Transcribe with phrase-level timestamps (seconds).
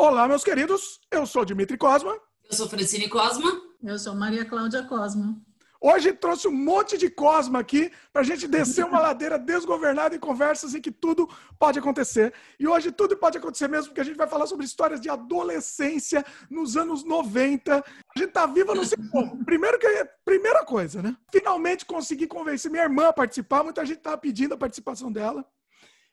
[0.00, 1.00] Olá, meus queridos.
[1.10, 2.16] Eu sou Dimitri Cosma.
[2.48, 3.50] Eu sou Francine Cosma.
[3.82, 5.36] Eu sou Maria Cláudia Cosma.
[5.80, 10.20] Hoje trouxe um monte de Cosma aqui para a gente descer uma ladeira desgovernada em
[10.20, 12.32] conversas em que tudo pode acontecer.
[12.60, 16.24] E hoje tudo pode acontecer mesmo, porque a gente vai falar sobre histórias de adolescência
[16.48, 17.78] nos anos 90.
[17.78, 19.42] A gente tá viva no sei como.
[19.44, 21.16] Primeiro que primeira coisa, né?
[21.32, 23.64] Finalmente consegui convencer minha irmã a participar.
[23.64, 25.44] Muita gente tava pedindo a participação dela.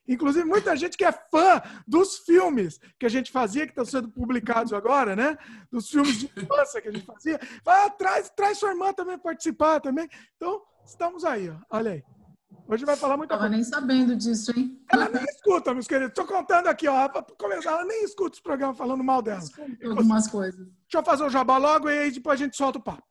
[0.07, 4.09] Inclusive, muita gente que é fã dos filmes que a gente fazia, que estão sendo
[4.09, 5.37] publicados agora, né?
[5.71, 7.39] Dos filmes de infância que a gente fazia.
[7.63, 10.07] Vai, ah, traz, traz sua irmã também participar também.
[10.35, 11.55] Então, estamos aí, ó.
[11.69, 12.03] olha aí.
[12.67, 13.49] Hoje vai falar muita coisa.
[13.49, 14.81] nem sabendo disso, hein?
[14.91, 16.09] Ela nem escuta, meus queridos.
[16.09, 17.07] Estou contando aqui, ó.
[17.09, 19.41] Para começar, ela nem escuta os programas falando mal dela.
[19.83, 20.59] Algumas coisas.
[20.59, 23.03] Deixa eu fazer o jabá logo e aí depois a gente solta o papo.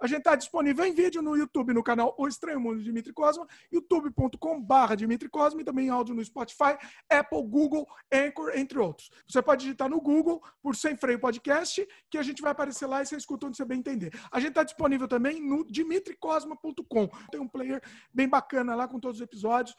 [0.00, 3.12] A gente está disponível em vídeo no YouTube, no canal O Estranho Mundo de Dimitri
[3.12, 9.10] Cosma, youtube.com.br Dimitri Cosma e também áudio no Spotify, Apple, Google, Anchor, entre outros.
[9.28, 13.02] Você pode digitar no Google por Sem Freio Podcast, que a gente vai aparecer lá
[13.02, 14.10] e você escuta onde você bem entender.
[14.32, 17.08] A gente está disponível também no dimitricosma.com.
[17.30, 17.82] Tem um player
[18.12, 19.76] bem bacana lá com todos os episódios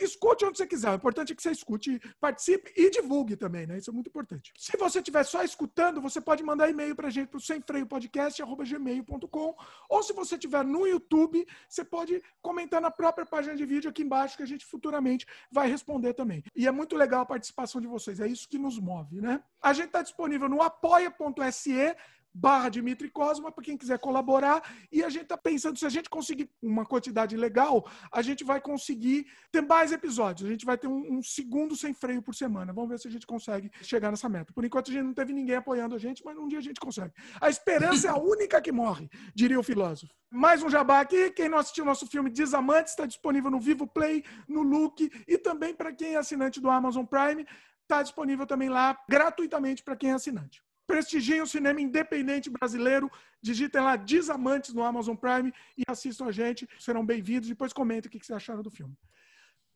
[0.00, 0.90] escute onde você quiser.
[0.90, 3.78] O importante é que você escute, participe e divulgue também, né?
[3.78, 4.52] Isso é muito importante.
[4.58, 9.56] Se você estiver só escutando, você pode mandar e-mail para a gente para o semfreiopodcast.gmail.com
[9.88, 14.02] ou se você estiver no YouTube, você pode comentar na própria página de vídeo aqui
[14.02, 16.42] embaixo que a gente futuramente vai responder também.
[16.54, 19.42] E é muito legal a participação de vocês, é isso que nos move, né?
[19.60, 21.96] A gente está disponível no apoia.se
[22.38, 24.62] barra Dimitri Cosma, para quem quiser colaborar.
[24.92, 28.60] E a gente está pensando, se a gente conseguir uma quantidade legal, a gente vai
[28.60, 30.48] conseguir ter mais episódios.
[30.48, 32.72] A gente vai ter um, um, segundo sem freio por semana.
[32.72, 34.52] Vamos ver se a gente consegue chegar nessa meta.
[34.52, 36.80] Por enquanto, a gente não teve ninguém apoiando a gente, mas um dia a gente
[36.80, 37.12] consegue.
[37.40, 40.12] A esperança é a única que morre, diria o filósofo.
[40.30, 41.30] Mais um jabá aqui.
[41.30, 45.74] Quem não assistiu nosso filme Desamantes está disponível no Vivo Play, no Look e também
[45.74, 47.46] para quem é assinante do Amazon Prime.
[47.82, 50.62] Está disponível também lá gratuitamente para quem é assinante.
[50.88, 53.12] Prestigiem o cinema independente brasileiro.
[53.42, 56.66] Digitem lá Desamantes no Amazon Prime e assistam a gente.
[56.80, 57.46] Serão bem-vindos.
[57.46, 58.96] Depois comentem o que vocês acharam do filme.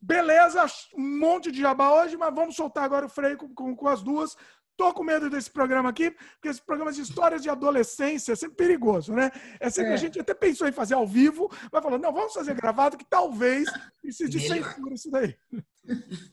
[0.01, 0.65] Beleza,
[0.95, 4.01] um monte de jabá hoje, mas vamos soltar agora o freio com, com, com as
[4.01, 4.35] duas.
[4.75, 8.57] Tô com medo desse programa aqui, porque esse programa de histórias de adolescência é sempre
[8.57, 9.29] perigoso, né?
[9.59, 9.93] É sempre é.
[9.93, 13.05] a gente até pensou em fazer ao vivo, vai falando, não, vamos fazer gravado, que
[13.05, 13.69] talvez
[14.01, 15.37] precise de censura isso daí.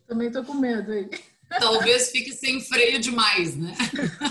[0.08, 1.10] Também tô com medo aí.
[1.58, 3.74] Talvez fique sem freio demais, né?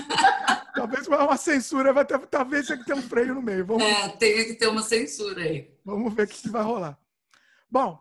[0.74, 3.66] talvez uma censura, vai ter, talvez tenha que ter um freio no meio.
[3.66, 3.84] Vamos...
[3.84, 5.70] É, tem que ter uma censura aí.
[5.84, 6.98] Vamos ver o que vai rolar.
[7.70, 8.00] Bom,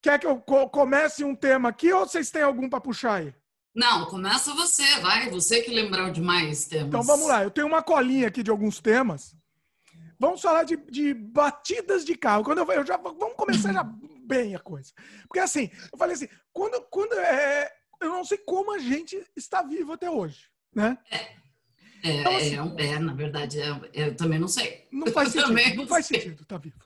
[0.00, 3.34] quer que eu comece um tema aqui ou vocês têm algum para puxar aí?
[3.74, 5.30] Não, começa você, vai.
[5.30, 6.88] Você que lembrou de mais temas.
[6.88, 7.42] Então vamos lá.
[7.42, 9.34] Eu tenho uma colinha aqui de alguns temas.
[10.18, 12.44] Vamos falar de, de batidas de carro.
[12.44, 13.82] Quando eu, eu já vamos começar já
[14.24, 14.92] bem a coisa,
[15.26, 17.68] porque assim eu falei assim, quando quando é,
[18.02, 20.98] eu não sei como a gente está vivo até hoje, né?
[21.10, 21.42] É.
[22.04, 24.88] É, então, assim, é, é, na verdade, é, eu também não sei.
[24.90, 26.76] Não faz sentido, não faz sentido, tá vivo.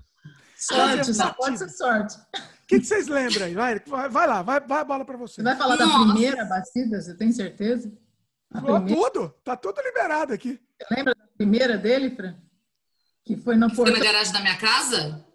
[0.57, 2.17] Sorte, só pode ser sorte.
[2.17, 3.55] O que, que, vocês lembram aí?
[3.55, 3.79] Vai,
[4.09, 5.37] vai lá, vai, vai a bola para você.
[5.37, 5.99] Você vai falar Nossa.
[5.99, 7.93] da primeira batida, você tem certeza?
[8.89, 10.61] Tudo, tá tudo liberado aqui.
[10.81, 12.37] Você lembra da primeira dele, Fran?
[13.25, 13.87] Que foi na portão.
[13.87, 15.26] Foi na garagem da minha casa?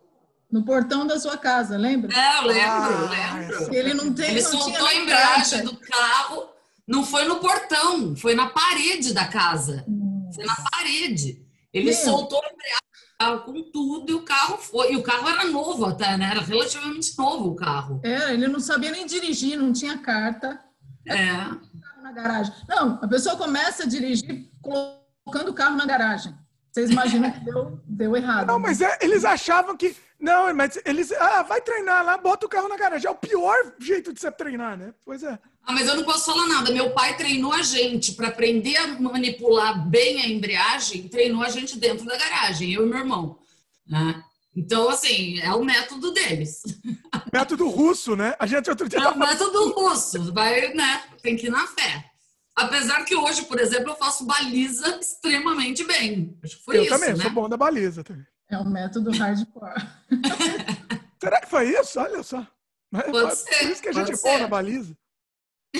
[0.51, 2.13] No portão da sua casa, lembra?
[2.13, 3.73] É, eu lembro, ah, lembro.
[3.73, 4.31] Ele não tem.
[4.31, 6.49] Ele não soltou a embreagem do carro.
[6.85, 9.85] Não foi no portão, foi na parede da casa.
[9.87, 10.29] Hum.
[10.35, 11.45] Foi na parede.
[11.73, 11.93] Ele Meu.
[11.93, 12.81] soltou a embreagem
[13.45, 14.93] com tudo e o carro foi.
[14.93, 16.31] E o carro era novo até, né?
[16.31, 18.01] Era relativamente novo o carro.
[18.03, 20.59] É, ele não sabia nem dirigir, não tinha carta.
[21.07, 21.31] É.
[22.01, 22.53] Na garagem.
[22.67, 26.35] Não, a pessoa começa a dirigir colocando o carro na garagem.
[26.71, 28.47] Vocês imaginam que deu, deu errado.
[28.47, 31.11] Não, mas é, eles achavam que não, mas eles.
[31.13, 33.07] Ah, vai treinar lá, bota o carro na garagem.
[33.07, 34.93] É o pior jeito de você treinar, né?
[35.03, 35.37] Pois é.
[35.65, 36.71] Ah, mas eu não posso falar nada.
[36.71, 41.77] Meu pai treinou a gente para aprender a manipular bem a embreagem, treinou a gente
[41.77, 43.39] dentro da garagem, eu e meu irmão.
[43.87, 44.23] Né?
[44.55, 46.61] Então, assim, é o método deles.
[47.33, 48.35] Método russo, né?
[48.37, 48.99] A gente outro dia.
[48.99, 51.03] É o método russo, vai, né?
[51.21, 52.10] Tem que ir na fé.
[52.55, 56.37] Apesar que hoje, por exemplo, eu faço baliza extremamente bem.
[56.43, 56.93] Acho que foi eu isso.
[56.93, 57.23] Eu também, né?
[57.23, 58.25] sou bom da baliza também.
[58.49, 59.81] É o método hardcore.
[61.21, 61.99] Será que foi isso?
[61.99, 62.45] Olha só.
[62.91, 64.97] Pode ser, Por isso que a gente é bom na baliza.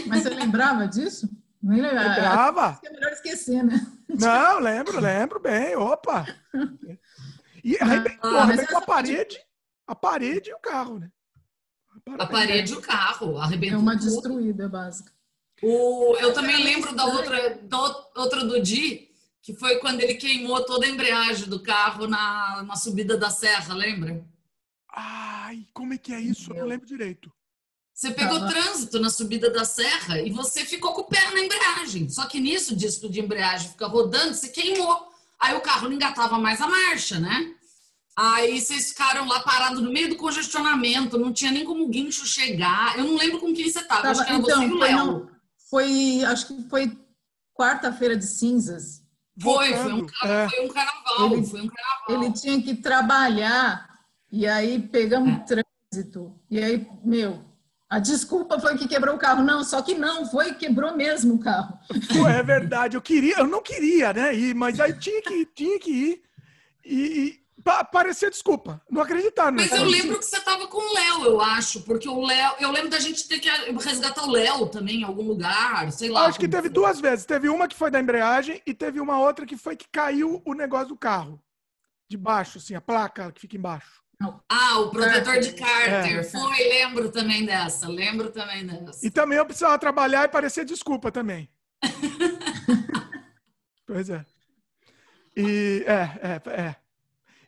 [0.07, 1.29] Mas você lembrava disso?
[1.61, 2.79] Não lembrava.
[2.83, 3.85] É melhor esquecer, né?
[4.07, 5.75] Não, lembro, lembro bem.
[5.75, 6.25] Opa!
[7.63, 9.37] E arrebentou, ah, arrebentou a parede,
[9.85, 11.11] a parede e o carro, né?
[12.17, 13.77] A parede e o carro, arrebentou.
[13.77, 15.11] É uma destruída básica.
[15.63, 17.79] O, eu também lembro da outra, da
[18.15, 19.09] outra do Di,
[19.41, 23.73] que foi quando ele queimou toda a embreagem do carro na, na subida da serra,
[23.73, 24.25] lembra?
[24.93, 26.51] Ai, como é que é isso?
[26.51, 27.31] Eu não lembro direito.
[27.93, 32.09] Você pegou trânsito na subida da serra e você ficou com o pé na embreagem.
[32.09, 35.11] Só que nisso, disco de embreagem fica rodando, você queimou.
[35.39, 37.53] Aí o carro não engatava mais a marcha, né?
[38.15, 42.25] Aí vocês ficaram lá parados no meio do congestionamento, não tinha nem como o guincho
[42.25, 42.97] chegar.
[42.97, 45.31] Eu não lembro com quem você tava, acho que era então, você e o Léo.
[45.71, 46.99] Foi, acho que foi
[47.55, 49.01] quarta-feira de cinzas.
[49.41, 50.49] Foi, foi um, é.
[50.49, 52.23] foi um carnaval, Ele- foi um carnaval.
[52.25, 53.89] Ele tinha que trabalhar
[54.29, 56.35] e aí pegamos trânsito.
[56.49, 57.41] E aí, meu,
[57.89, 59.43] a desculpa foi que quebrou o carro.
[59.43, 61.79] Não, só que não, foi quebrou mesmo o carro.
[62.11, 64.35] Pô, é verdade, eu queria, eu não queria, né?
[64.35, 66.21] Ir, mas aí tinha que, tinha que ir.
[66.83, 68.81] E, e pa- parecia desculpa.
[68.89, 69.67] Não acreditar, né?
[69.69, 72.71] Mas eu lembro que você tava com o Léo, eu acho, porque o Léo, eu
[72.71, 76.25] lembro da gente ter que resgatar o Léo também em algum lugar, sei lá.
[76.25, 76.69] Acho que teve foi.
[76.69, 77.25] duas vezes.
[77.25, 80.53] Teve uma que foi da embreagem e teve uma outra que foi que caiu o
[80.53, 81.41] negócio do carro.
[82.09, 84.01] De baixo, assim, a placa que fica embaixo.
[84.49, 85.53] Ah, o protetor de É.
[85.53, 86.29] cárter.
[86.29, 87.87] Foi, lembro também dessa.
[87.87, 89.05] Lembro também dessa.
[89.05, 91.49] E também eu precisava trabalhar e parecia desculpa também.
[93.87, 94.23] pois é.
[95.35, 96.75] E é, é, é.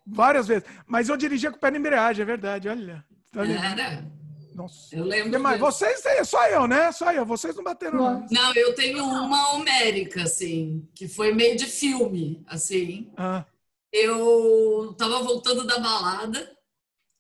[0.06, 0.64] Várias vezes.
[0.86, 3.06] Mas eu dirigia com o pé na embreagem, é verdade, olha.
[3.32, 3.46] Tá?
[3.46, 4.06] Era.
[4.54, 4.96] Nossa.
[4.96, 5.40] Eu lembro.
[5.40, 6.92] Mas vocês, só eu, né?
[6.92, 7.26] Só eu.
[7.26, 8.28] Vocês não bateram, não.
[8.30, 13.12] Não, eu tenho uma homérica, assim, que foi meio de filme, assim.
[13.18, 13.46] Ah,
[13.92, 16.56] Eu tava voltando da balada,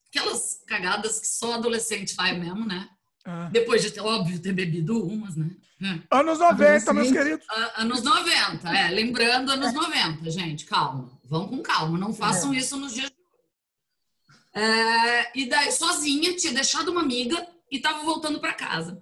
[0.10, 2.90] aquelas cagadas que só adolescente faz mesmo, né?
[3.26, 3.50] Ah.
[3.52, 5.50] Depois de ter, óbvio, ter bebido umas, né?
[5.82, 6.18] É.
[6.18, 7.46] Anos 90, meus queridos.
[7.76, 12.94] Anos 90, é, lembrando anos 90, gente, calma, vão com calma, não façam isso nos
[12.94, 14.66] dias de hoje.
[14.66, 19.02] É, e daí, sozinha, tinha deixado uma amiga e tava voltando para casa.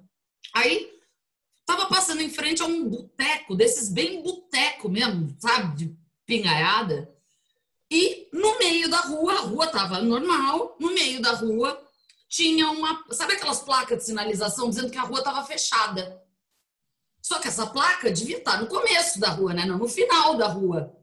[0.56, 0.90] Aí,
[1.66, 7.14] tava passando em frente a um boteco, desses bem boteco mesmo, sabe, de pingaiada.
[7.90, 11.91] E no meio da rua, a rua tava normal, no meio da rua
[12.32, 16.24] tinha uma, sabe aquelas placas de sinalização dizendo que a rua tava fechada.
[17.22, 19.66] Só que essa placa devia estar no começo da rua, né?
[19.66, 20.96] Não no final da rua.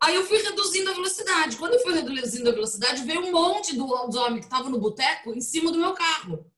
[0.00, 1.58] Aí eu fui reduzindo a velocidade.
[1.58, 4.80] Quando eu fui reduzindo a velocidade, veio um monte do- dos homens que estavam no
[4.80, 6.50] boteco em cima do meu carro.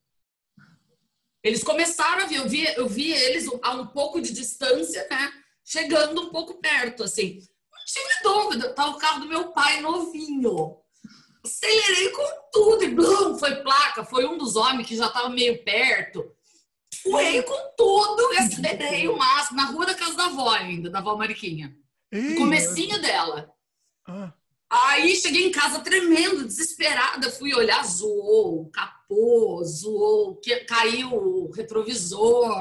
[1.42, 5.32] Eles começaram a vir, eu vi, eu vi eles a um pouco de distância, né?
[5.64, 7.40] Chegando um pouco perto, assim.
[7.72, 10.83] Não tive dúvida, tá o carro do meu pai novinho.
[11.44, 15.62] Acelerei com tudo e blum, foi placa, foi um dos homens que já estava meio
[15.62, 16.24] perto.
[17.02, 21.00] Fui com tudo e acelerei o máximo na rua da casa da avó ainda, da
[21.00, 21.76] avó Mariquinha.
[22.12, 23.52] Ih, comecinho dela.
[24.06, 24.32] ah.
[24.70, 31.50] Aí cheguei em casa tremendo, desesperada, fui olhar, zoou o capô, zoou, que- caiu o
[31.52, 32.56] retrovisor.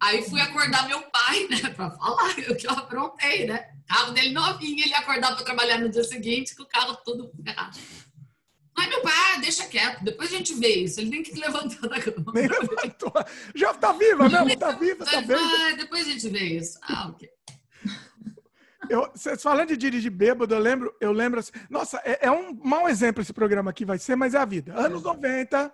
[0.00, 3.68] Aí fui acordar meu pai, né, pra falar o que eu aprontei, né?
[3.86, 7.30] Carro dele novinho, ele ia acordar pra trabalhar no dia seguinte com o carro todo
[7.44, 7.78] ferrado.
[8.78, 11.00] Aí meu pai, ah, deixa quieto, depois a gente vê isso.
[11.00, 12.32] Ele nem que levantar da cama.
[12.32, 13.12] Nem levantou.
[13.54, 14.56] Já tá viva mesmo?
[14.56, 15.36] Tá viva, tá bem.
[15.36, 16.78] ah, depois a gente vê isso.
[16.82, 17.28] Ah, ok.
[18.88, 21.52] Eu, vocês falando de dirigir bêbado, eu lembro, eu lembro assim.
[21.68, 24.74] Nossa, é, é um mau exemplo esse programa aqui, vai ser, mas é a vida.
[24.74, 25.72] Anos 90,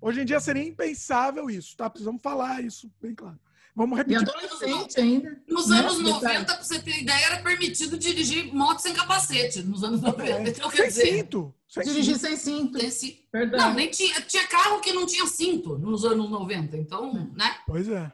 [0.00, 1.90] hoje em dia seria impensável isso, tá?
[1.90, 3.38] Precisamos falar isso bem claro.
[3.76, 4.28] Vamos E repetir.
[4.28, 5.42] adolescente ainda.
[5.48, 5.78] Nos né?
[5.80, 6.12] anos Detalhe.
[6.38, 9.62] 90, pra você ter ideia, era permitido dirigir moto sem capacete.
[9.62, 10.48] Nos anos 90.
[10.50, 11.54] Então, quer Sem dizer, cinto.
[11.68, 12.26] Sem Dirigir cinto.
[12.26, 12.78] sem cinto.
[12.78, 13.62] esse- Verdade.
[13.64, 16.76] não, nem tinha, tinha carro que não tinha cinto nos anos 90.
[16.76, 17.56] Então, né?
[17.66, 18.12] Pois é.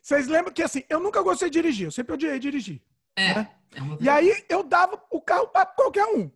[0.00, 2.80] Vocês lembram que assim, eu nunca gostei de dirigir, eu sempre odiei dirigir.
[3.16, 3.46] É.
[3.74, 3.98] é uma...
[4.00, 6.30] E aí eu dava o carro para qualquer um.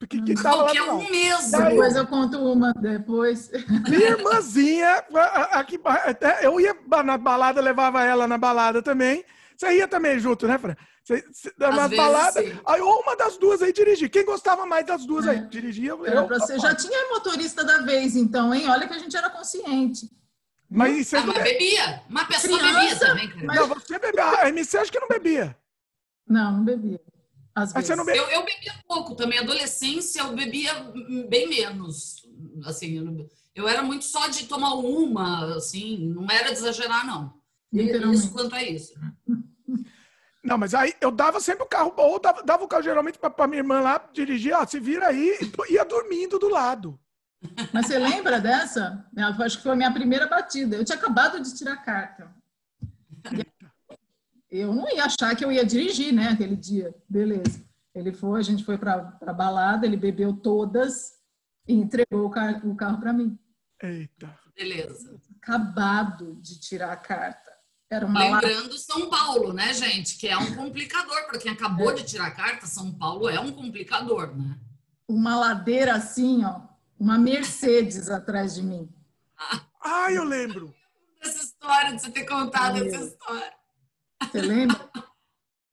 [0.00, 0.98] Porque quem tava lá Qualquer do lado.
[0.98, 1.50] um mesmo.
[1.52, 2.72] Daí- Depois eu conto uma.
[2.72, 3.50] Depois.
[3.86, 9.22] Minha irmãzinha, a- a- aqui, até eu ia na balada, levava ela na balada também.
[9.56, 10.74] Você ia também junto, né, Fran?
[11.04, 12.58] Você, você, Às na vezes, balada, sim.
[12.66, 14.08] aí ou uma das duas aí dirigia.
[14.08, 15.36] Quem gostava mais das duas aí?
[15.36, 15.42] É.
[15.42, 16.06] Dirigia eu.
[16.06, 18.70] Era pra você já tinha motorista da vez, então, hein?
[18.70, 20.08] Olha que a gente era consciente.
[20.70, 21.58] Mas você Ah, não mas bebia.
[21.58, 22.02] bebia.
[22.08, 23.44] Uma pessoa Criança, bebia também, cara.
[23.46, 24.24] mas- Não, você bebia.
[24.40, 25.56] A MC acho que não bebia.
[26.26, 27.00] Não, não bebia.
[27.54, 27.88] Às Mas vezes.
[27.88, 28.22] você não bebia.
[28.22, 29.38] Eu, eu bebia pouco também.
[29.38, 30.72] Adolescência, eu bebia
[31.28, 32.26] bem menos.
[32.64, 36.08] Assim, eu, eu era muito só de tomar uma, assim.
[36.08, 37.34] Não era de exagerar, não.
[37.72, 38.94] Isso quanto a isso.
[40.42, 43.28] Não, mas aí eu dava sempre o carro, ou dava, dava o carro geralmente pra,
[43.28, 45.38] pra minha irmã lá dirigir, ó, se vira aí,
[45.68, 46.98] e ia dormindo do lado.
[47.72, 49.06] Mas você lembra dessa?
[49.16, 50.76] Eu acho que foi a minha primeira batida.
[50.76, 52.34] Eu tinha acabado de tirar a carta.
[54.50, 56.94] Eu não ia achar que eu ia dirigir, né, aquele dia.
[57.08, 57.62] Beleza.
[57.94, 61.12] Ele foi, a gente foi para a balada, ele bebeu todas
[61.66, 63.38] e entregou o, car- o carro para mim.
[63.82, 64.38] Eita.
[64.56, 65.20] Beleza.
[65.40, 67.50] Acabado de tirar a carta.
[67.88, 68.20] Era uma.
[68.20, 70.16] Lembrando São Paulo, né, gente?
[70.16, 71.26] Que é um complicador.
[71.26, 74.58] Para quem acabou de tirar a carta, São Paulo é um complicador, né?
[75.08, 76.60] uma ladeira assim, ó,
[76.98, 78.88] uma Mercedes atrás de mim.
[79.82, 80.72] Ah, eu lembro.
[81.20, 82.86] história de você ter contado Meu.
[82.86, 83.52] essa história.
[84.30, 84.90] Você lembra?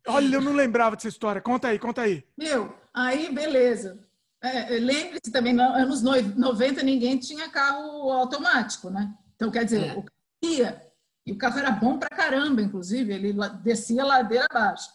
[0.07, 1.41] Olha, eu não lembrava dessa história.
[1.41, 2.23] Conta aí, conta aí.
[2.37, 3.99] Meu, aí beleza.
[4.41, 9.13] É, Lembre-se também, nos anos noi- 90 ninguém tinha carro automático, né?
[9.35, 9.91] Então, quer dizer, É.
[9.93, 10.11] o carro
[10.43, 10.87] ia,
[11.25, 13.33] e o carro era bom pra caramba, inclusive, ele
[13.63, 14.89] descia a ladeira abaixo.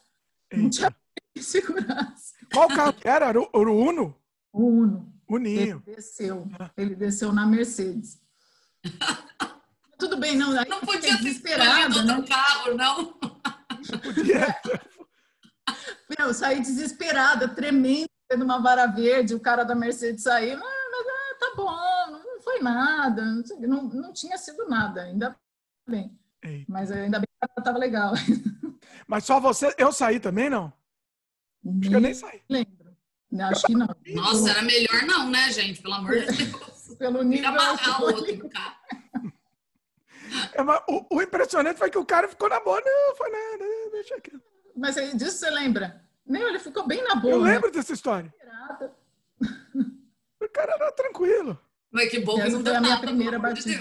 [0.52, 0.94] Não tinha
[1.38, 2.32] segurança.
[2.52, 3.26] Qual carro que era?
[3.26, 4.16] Era o, era o Uno?
[4.52, 5.82] O Uno, O ele Ninho.
[5.84, 8.20] desceu, ele desceu na Mercedes.
[9.98, 12.24] Tudo bem, não, Não podia ter desesperada, né?
[12.28, 13.14] carro, não.
[14.02, 14.56] Podia.
[16.18, 20.66] Meu, eu saí desesperada, tremendo, tendo uma vara verde, o cara da Mercedes saiu, mas
[20.66, 25.36] ah, tá bom, não foi nada, não, sei- não, não tinha sido nada, ainda
[25.88, 26.18] bem.
[26.42, 26.64] Ei.
[26.68, 28.12] Mas ainda bem que estava legal.
[29.06, 29.72] Mas só você.
[29.78, 30.72] Eu saí também, não?
[31.64, 32.42] Acho que eu nem saí.
[32.48, 32.96] lembro.
[33.50, 33.86] Acho que não.
[34.14, 35.80] Nossa, era melhor não, né, gente?
[35.80, 36.96] Pelo amor de Deus.
[36.98, 37.48] Pelo nível.
[37.48, 38.76] amarrar o outro carro.
[40.52, 42.80] É, mas o, o impressionante foi que o cara ficou na boa.
[42.84, 43.64] Não, foi nada.
[43.92, 44.32] Deixa aqui.
[44.76, 46.02] Mas aí, disso você lembra?
[46.26, 47.34] Não, ele ficou bem na boa.
[47.34, 47.52] Eu né?
[47.54, 48.32] lembro dessa história.
[50.40, 51.58] O cara era tranquilo.
[51.90, 53.80] Mas que bom que não deu a minha nada, primeira de batida.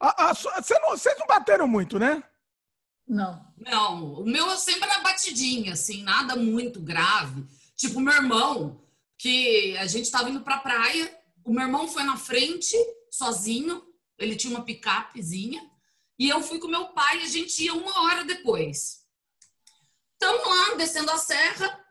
[0.00, 2.22] A- a cê não- Vocês não bateram muito, né?
[3.06, 3.44] Não.
[3.56, 7.44] Não, o meu sempre era batidinha, assim, nada muito grave.
[7.76, 8.84] Tipo, meu irmão,
[9.18, 11.10] que a gente tava indo pra praia,
[11.44, 12.76] o meu irmão foi na frente,
[13.10, 13.82] sozinho,
[14.24, 15.68] ele tinha uma picapezinha,
[16.18, 19.04] e eu fui com meu pai a gente ia uma hora depois.
[20.12, 21.84] Estamos lá, descendo a serra,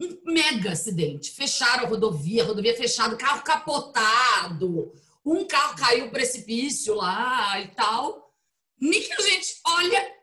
[0.00, 1.30] um mega acidente.
[1.30, 4.92] Fecharam a rodovia, rodovia fechada, carro capotado,
[5.24, 8.34] um carro caiu precipício lá e tal.
[8.78, 10.14] Nem que a gente olha,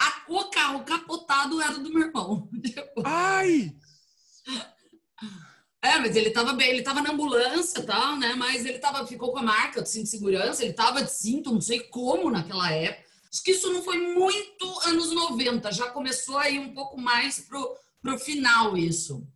[0.00, 2.48] a- o carro capotado era do meu irmão.
[3.04, 3.76] Ai!
[5.84, 8.34] É, mas ele tava bem, ele tava na ambulância e tal, né?
[8.34, 11.52] Mas ele tava, ficou com a marca do cinto de segurança, ele tava de cinto,
[11.52, 13.04] não sei como naquela época.
[13.30, 17.76] Acho que isso não foi muito anos 90, já começou aí um pouco mais pro,
[18.00, 19.28] pro final isso.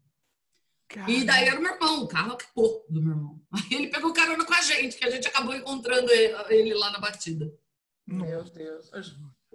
[1.06, 3.42] E daí era o meu irmão, o carro acabou do meu irmão.
[3.52, 6.90] Aí ele pegou carona com a gente, que a gente acabou encontrando ele, ele lá
[6.90, 7.52] na batida.
[8.06, 8.90] Meu Deus.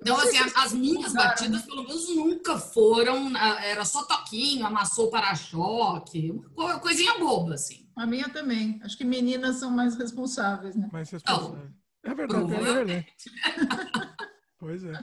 [0.04, 3.36] Então, assim, as, as minhas batidas, pelo menos, nunca foram.
[3.38, 7.90] Era só toquinho, amassou o para-choque, uma coisinha boba, assim.
[7.96, 8.82] A minha também.
[8.84, 10.90] Acho que meninas são mais responsáveis, né?
[10.92, 11.70] Mas responsável.
[12.04, 13.08] É verdade, é verdade.
[14.60, 14.94] Pois é.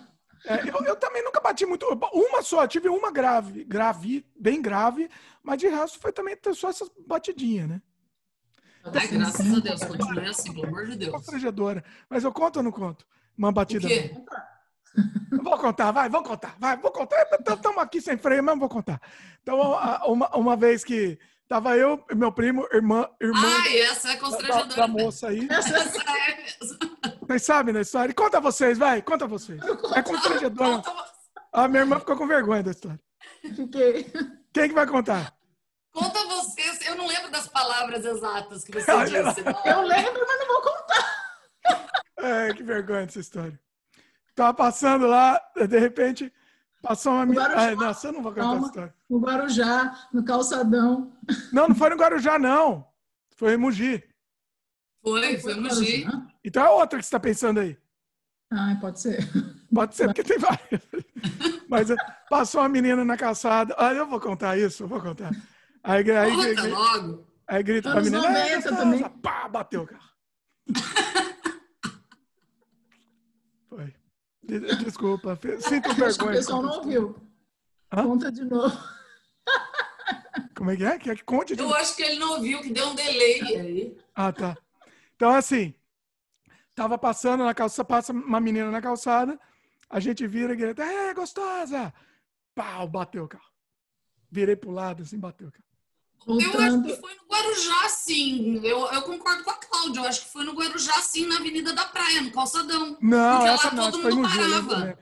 [0.46, 1.84] É, eu, eu também nunca bati muito.
[2.14, 5.10] Uma só, tive uma grave, grave, bem grave,
[5.42, 7.82] mas de resto foi também só essas batidinhas, né?
[8.84, 11.26] Ai, graças a Deus, continue assim, pelo amor de Deus.
[12.08, 13.06] Mas eu conto ou não conto?
[13.36, 13.86] Uma O batida.
[13.86, 14.14] quê?
[14.14, 14.49] minha.
[15.42, 17.26] Vou contar, vai, vou contar, vai, vou contar.
[17.48, 19.00] Estamos aqui sem freio, mas vou contar.
[19.42, 19.58] Então,
[20.06, 21.18] uma, uma vez que
[21.48, 24.76] tava eu, meu primo, irmã, irmã Ai, essa é da, constrangedora.
[24.76, 25.48] da moça aí.
[25.50, 26.78] Essa é mesmo.
[27.20, 28.14] Vocês sabem da história?
[28.14, 29.60] Conta vocês, vai, conta vocês.
[29.94, 30.82] É constrangedora.
[31.52, 33.00] A minha irmã ficou com vergonha da história.
[33.54, 34.12] Fiquei.
[34.52, 35.32] Quem que vai contar?
[35.92, 36.80] conta vocês.
[36.86, 39.42] Eu não lembro das palavras exatas que você disse.
[39.42, 39.64] não.
[39.64, 41.24] Eu lembro, mas não vou contar.
[42.18, 43.58] Ai, que vergonha dessa história.
[44.34, 46.32] Tava passando lá, de repente,
[46.82, 47.48] passou uma menina.
[48.04, 48.56] Eu não vou contar Calma.
[48.58, 48.94] essa história.
[49.08, 51.16] No Guarujá, no calçadão.
[51.52, 52.86] Não, não foi no Guarujá, não.
[53.36, 54.02] Foi em Mogi.
[55.02, 55.60] Foi, foi G.
[55.60, 56.26] Guarujá?
[56.44, 57.76] Então é outra que você está pensando aí.
[58.52, 59.18] Ai, pode ser.
[59.72, 60.80] Pode ser, porque tem várias.
[61.68, 61.96] Mas eh,
[62.28, 63.74] passou uma menina na calçada.
[63.78, 65.30] Ah, eu vou contar isso, eu vou contar.
[65.84, 67.26] Aí, aí, Conta aí, logo.
[67.46, 68.22] aí grita pra menina.
[68.22, 69.08] 90 "É, gostosa." também.
[69.22, 70.10] Pá, bateu o carro.
[73.68, 73.84] Foi.
[73.86, 73.96] De-
[74.84, 76.32] Desculpa, fe- sinto Acho que o vergonha.
[76.36, 77.16] pessoal não ouviu.
[77.92, 78.02] Hã?
[78.04, 78.76] Conta de novo.
[80.56, 80.98] Como é que é?
[80.98, 83.98] Quer que conte de Eu acho que ele não ouviu, que deu um delay aí.
[84.14, 84.56] Ah, tá.
[85.16, 85.74] Então, assim,
[86.74, 89.38] tava passando na calçada, passa uma menina na calçada,
[89.88, 91.92] a gente vira e grita, é, gostosa!
[92.54, 93.44] Pau, bateu o carro.
[94.30, 95.64] Virei pro lado, assim, bateu o carro.
[96.26, 98.60] Eu acho que foi no Guarujá, sim.
[98.62, 100.00] Eu, eu concordo com a Cláudia.
[100.00, 102.98] Eu acho que foi no Guarujá, sim, na Avenida da Praia, no Calçadão.
[103.00, 104.98] Não, Porque lá essa não, todo mundo parava.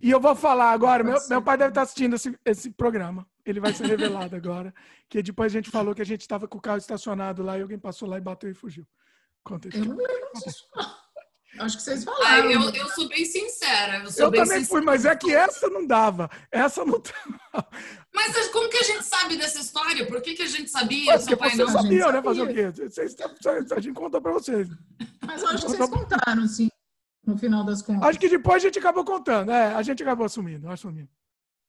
[0.00, 3.26] E eu vou falar agora, meu, meu pai deve estar assistindo esse, esse programa.
[3.44, 4.74] Ele vai ser revelado agora.
[5.08, 7.60] Que depois a gente falou que a gente estava com o carro estacionado lá e
[7.60, 8.86] alguém passou lá e bateu e fugiu.
[9.44, 9.78] Conta aí.
[9.78, 10.66] Eu não lembro disso.
[11.58, 12.50] Acho que vocês Ai, falaram.
[12.50, 13.98] eu, eu sou bem sincera.
[13.98, 14.68] Eu sou Eu bem também sincera.
[14.78, 16.30] fui, mas é que essa não dava.
[16.50, 16.98] Essa não
[17.52, 17.68] dava.
[18.14, 20.06] Mas como que a gente sabe dessa história?
[20.06, 21.12] Por que, que a gente sabia?
[21.12, 21.78] Mas Seu porque pai vocês não.
[21.78, 22.22] A gente sabiam, né?
[22.22, 22.72] Fazer o sabia.
[22.72, 22.88] quê?
[22.88, 23.16] Vocês,
[23.72, 24.68] a gente contou pra vocês.
[25.26, 26.68] Mas eu acho que vocês contaram, sim.
[27.26, 28.02] No final das contas.
[28.08, 29.52] Acho que depois a gente acabou contando.
[29.52, 31.08] É, a gente acabou assumindo, assumindo.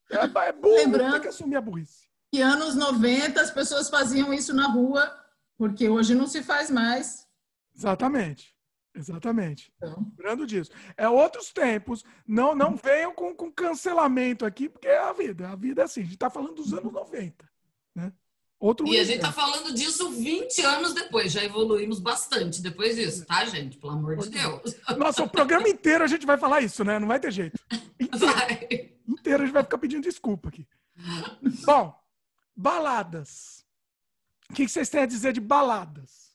[0.10, 2.08] É, é burro, Lembrando- tem que assumir a burrice.
[2.34, 5.14] E anos 90 as pessoas faziam isso na rua,
[5.58, 7.28] porque hoje não se faz mais.
[7.76, 8.53] Exatamente.
[8.96, 9.74] Exatamente.
[9.78, 9.96] Então.
[9.98, 10.72] Lembrando disso.
[10.96, 12.04] É outros tempos.
[12.28, 15.50] Não não venham com, com cancelamento aqui, porque é a vida.
[15.50, 16.02] A vida é assim.
[16.02, 17.50] A gente está falando dos anos 90.
[17.96, 18.14] Né?
[18.60, 21.32] Outro e a gente está falando disso 20 anos depois.
[21.32, 23.78] Já evoluímos bastante depois disso, tá, gente?
[23.78, 24.76] Pelo amor de Deus.
[24.98, 26.98] Nossa, o programa inteiro a gente vai falar isso, né?
[27.00, 27.60] Não vai ter jeito.
[28.00, 28.92] Inteiro, vai.
[29.08, 30.68] inteiro a gente vai ficar pedindo desculpa aqui.
[31.66, 31.94] Bom,
[32.56, 33.66] baladas.
[34.50, 36.33] O que vocês têm a dizer de baladas?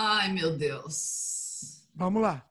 [0.00, 1.82] Ai, meu Deus.
[1.92, 2.46] Vamos lá.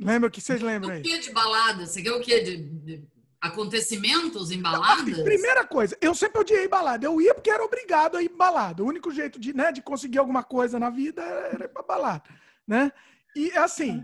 [0.00, 1.00] Lembra o que vocês lembram aí?
[1.00, 1.84] O que de balada?
[1.84, 5.22] Você quer o que de, de acontecimentos em baladas?
[5.22, 7.04] primeira coisa, eu sempre odiei balada.
[7.04, 8.82] Eu ia porque era obrigado a ir balada.
[8.82, 12.24] O único jeito de, né, de conseguir alguma coisa na vida era ir pra balada,
[12.66, 12.90] né?
[13.36, 14.02] E assim,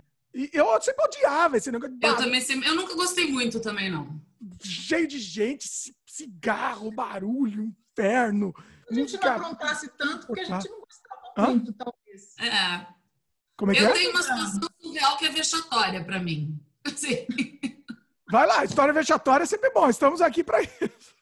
[0.52, 4.20] eu sempre odiava esse negócio de Eu também sempre, eu nunca gostei muito também não.
[4.62, 5.66] Cheio de gente,
[6.06, 8.54] cigarro, barulho, inferno.
[8.90, 9.38] A gente música...
[9.38, 11.03] não aprontasse tanto porque a gente não gostava
[11.36, 11.48] Hã?
[11.48, 12.36] muito, talvez.
[12.38, 12.86] É.
[13.56, 13.92] Como é que eu é?
[13.92, 16.58] tenho uma situação surreal que é vexatória para mim.
[16.96, 17.26] Sim.
[18.30, 19.88] Vai lá, história vexatória é sempre bom.
[19.88, 21.14] Estamos aqui para isso.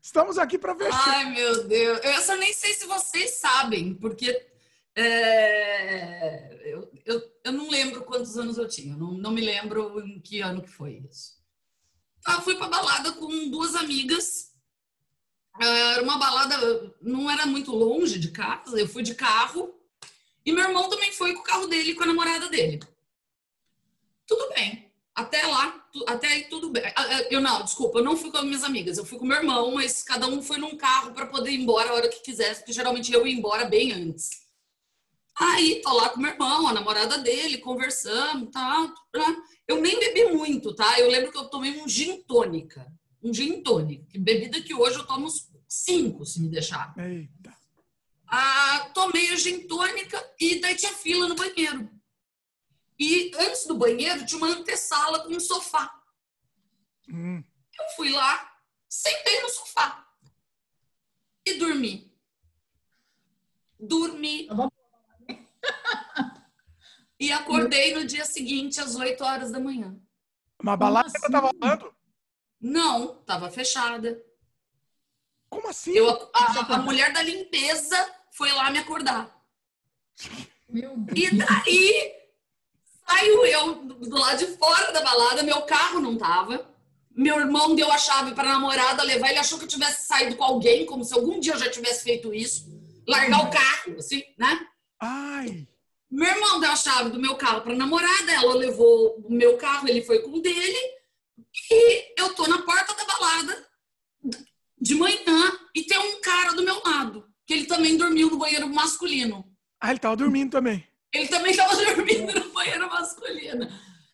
[0.00, 0.90] Estamos aqui para ver.
[0.92, 2.00] Ai, meu Deus.
[2.04, 4.46] Eu só nem sei se vocês sabem, porque
[4.94, 8.96] é, eu, eu, eu não lembro quantos anos eu tinha.
[8.96, 11.42] Não, não me lembro em que ano que foi isso.
[12.24, 14.53] Ah, fui para balada com duas amigas.
[15.60, 18.78] Era uma balada, não era muito longe de casa.
[18.78, 19.74] Eu fui de carro
[20.44, 22.80] e meu irmão também foi com o carro dele, com a namorada dele.
[24.26, 24.92] Tudo bem.
[25.14, 26.82] Até lá, até aí tudo bem.
[26.86, 29.24] Ah, ah, eu não, desculpa, eu não fui com as minhas amigas, eu fui com
[29.24, 32.20] meu irmão, mas cada um foi num carro para poder ir embora a hora que
[32.20, 34.30] quisesse, porque geralmente eu ia embora bem antes.
[35.36, 38.92] Aí, tô lá com meu irmão, a namorada dele, conversando, tá?
[39.68, 40.98] Eu nem bebi muito, tá?
[40.98, 42.86] Eu lembro que eu tomei um gin tônica.
[43.24, 44.04] Um gin tônica.
[44.18, 45.28] Bebida que hoje eu tomo
[45.66, 46.94] cinco, se me deixar.
[46.98, 47.54] Eita
[48.36, 51.88] ah, tomei a gin tônica e daí tinha fila no banheiro.
[52.98, 56.02] E antes do banheiro tinha uma antessala com um sofá.
[57.08, 57.44] Hum.
[57.78, 60.04] Eu fui lá, sentei no sofá
[61.46, 62.12] e dormi.
[63.78, 64.48] Dormi.
[64.48, 64.70] Tá
[67.20, 69.96] e acordei no dia seguinte, às 8 horas da manhã.
[70.60, 71.93] Uma balada que tava rolando?
[72.64, 74.24] Não, tava fechada.
[75.50, 75.92] Como assim?
[75.92, 79.38] Eu, a, a mulher da limpeza foi lá me acordar.
[81.14, 82.14] E daí
[83.06, 86.66] saiu eu do lado de fora da balada, meu carro não tava.
[87.14, 90.34] Meu irmão deu a chave para a namorada levar, ele achou que eu tivesse saído
[90.34, 92.66] com alguém, como se algum dia eu já tivesse feito isso.
[93.06, 94.66] Largar o carro, assim, né?
[94.98, 95.68] Ai!
[96.10, 99.58] Meu irmão deu a chave do meu carro para a namorada, ela levou o meu
[99.58, 100.93] carro, ele foi com o dele.
[101.70, 103.66] E eu tô na porta da balada
[104.80, 108.68] de manhã e tem um cara do meu lado que ele também dormiu no banheiro
[108.68, 109.44] masculino.
[109.80, 110.86] Ah, ele tava dormindo também.
[111.12, 113.68] Ele também tava dormindo no banheiro masculino.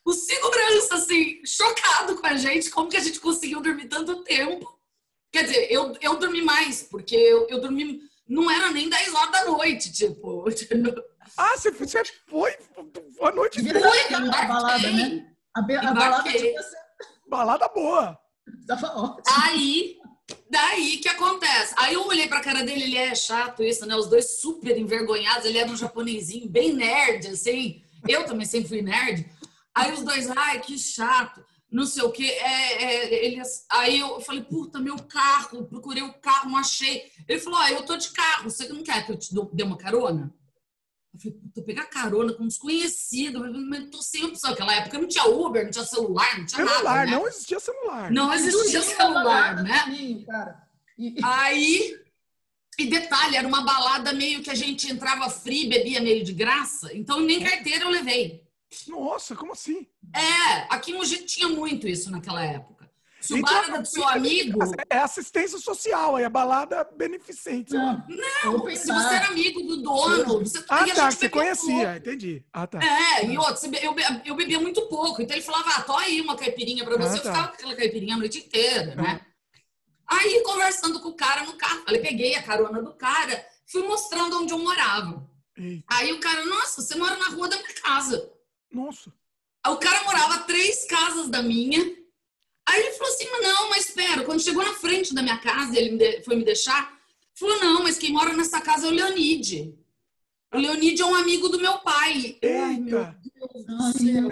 [0.04, 4.78] O segurança, assim, chocado com a gente, como que a gente conseguiu dormir tanto tempo.
[5.30, 8.00] Quer dizer, eu, eu dormi mais, porque eu, eu dormi.
[8.26, 10.44] Não era nem 10 horas da noite, tipo.
[11.36, 12.56] Ah, você, você foi
[13.22, 13.80] a noite inteira.
[13.80, 15.32] Foi, a balada, né?
[15.54, 16.60] A, be, a balada tinha
[17.30, 18.18] Balada boa.
[18.66, 19.22] Tava ótimo.
[19.44, 19.96] Aí,
[20.48, 21.74] Daí que acontece?
[21.76, 23.96] Aí eu olhei pra cara dele, ele é chato isso, né?
[23.96, 27.82] Os dois super envergonhados, ele era um japonesinho, bem nerd, assim.
[28.08, 29.30] Eu também sempre fui nerd.
[29.74, 32.24] Aí os dois, ai, que chato, não sei o quê.
[32.24, 33.40] É, é, ele,
[33.70, 37.04] aí eu falei, puta, meu carro, procurei o carro, não achei.
[37.28, 39.78] Ele falou, ah, eu tô de carro, você não quer que eu te dê uma
[39.78, 40.34] carona?
[41.12, 44.50] Eu falei, puta, pegar carona com um desconhecido, mas tô sem opção.
[44.50, 47.10] Naquela época não tinha Uber, não tinha celular, não tinha celular, nada.
[47.10, 47.16] Né?
[47.16, 48.10] Não existia celular.
[48.12, 49.84] Não existia celular, né?
[51.24, 51.98] Aí,
[52.78, 56.94] e detalhe, era uma balada meio que a gente entrava free, bebia meio de graça,
[56.94, 58.44] então nem carteira eu levei.
[58.86, 59.86] Nossa, como assim?
[60.14, 62.79] É, aqui em Mogi tinha muito isso naquela época.
[63.20, 64.58] Se o bar era do seu amigo.
[64.88, 67.74] É assistência social, é balada beneficente.
[67.74, 68.02] Não,
[68.44, 70.40] não se você era amigo do dono.
[70.40, 71.96] Você, ah, tá, você conhecia, pouco.
[71.98, 72.44] entendi.
[72.52, 72.80] Ah, tá.
[72.82, 75.20] É, e outro, eu, eu bebia muito pouco.
[75.20, 77.18] Então ele falava, ah, tô aí uma caipirinha pra você.
[77.18, 77.28] Ah, tá.
[77.28, 79.20] Eu ficava com aquela caipirinha a noite inteira, né?
[80.08, 84.40] Aí, conversando com o cara no carro, falei, peguei a carona do cara, fui mostrando
[84.40, 85.28] onde eu morava.
[85.56, 85.84] Eita.
[85.88, 88.32] Aí o cara, nossa, você mora na rua da minha casa.
[88.72, 89.12] Nossa.
[89.68, 91.99] O cara morava três casas da minha
[92.70, 96.22] Aí ele falou assim: não, mas espera, quando chegou na frente da minha casa, ele
[96.22, 96.96] foi me deixar,
[97.34, 99.74] falou: não, mas quem mora nessa casa é o Leonide.
[100.54, 102.38] O Leonide é um amigo do meu pai.
[102.40, 102.62] Eita.
[102.62, 104.28] Ai, meu Deus do céu.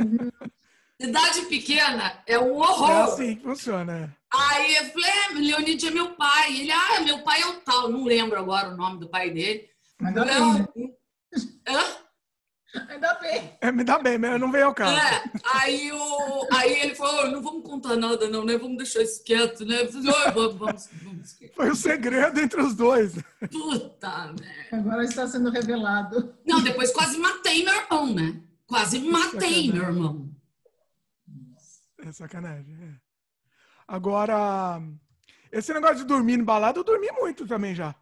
[1.01, 2.91] Cidade pequena é um horror.
[2.91, 4.17] É assim que funciona.
[4.33, 6.61] Aí eu falei, é, Leonide é meu pai.
[6.61, 7.89] Ele, ah, meu pai é o tal.
[7.89, 9.69] Não lembro agora o nome do pai dele.
[10.01, 10.67] Mas Leon...
[11.69, 12.08] Hã?
[12.89, 13.57] Ainda bem.
[13.61, 14.95] É, me dá bem, mas não veio ao caso.
[14.95, 15.23] É,
[15.55, 18.59] aí, o, aí ele falou, "Oh, não vamos contar nada não, né?
[18.59, 19.87] Vamos deixar isso quieto, né?
[19.87, 21.39] Falei, "Oh, vamos, vamos, vamos.
[21.57, 23.15] Foi o segredo entre os dois.
[23.51, 24.67] Puta, né?
[24.73, 26.35] Agora está sendo revelado.
[26.47, 28.41] Não, depois quase matei meu irmão, né?
[28.67, 30.31] Quase matei meu irmão.
[32.05, 32.77] É sacanagem.
[32.83, 33.09] é.
[33.87, 34.81] Agora,
[35.51, 37.95] esse negócio de dormir em balada, eu dormi muito também já.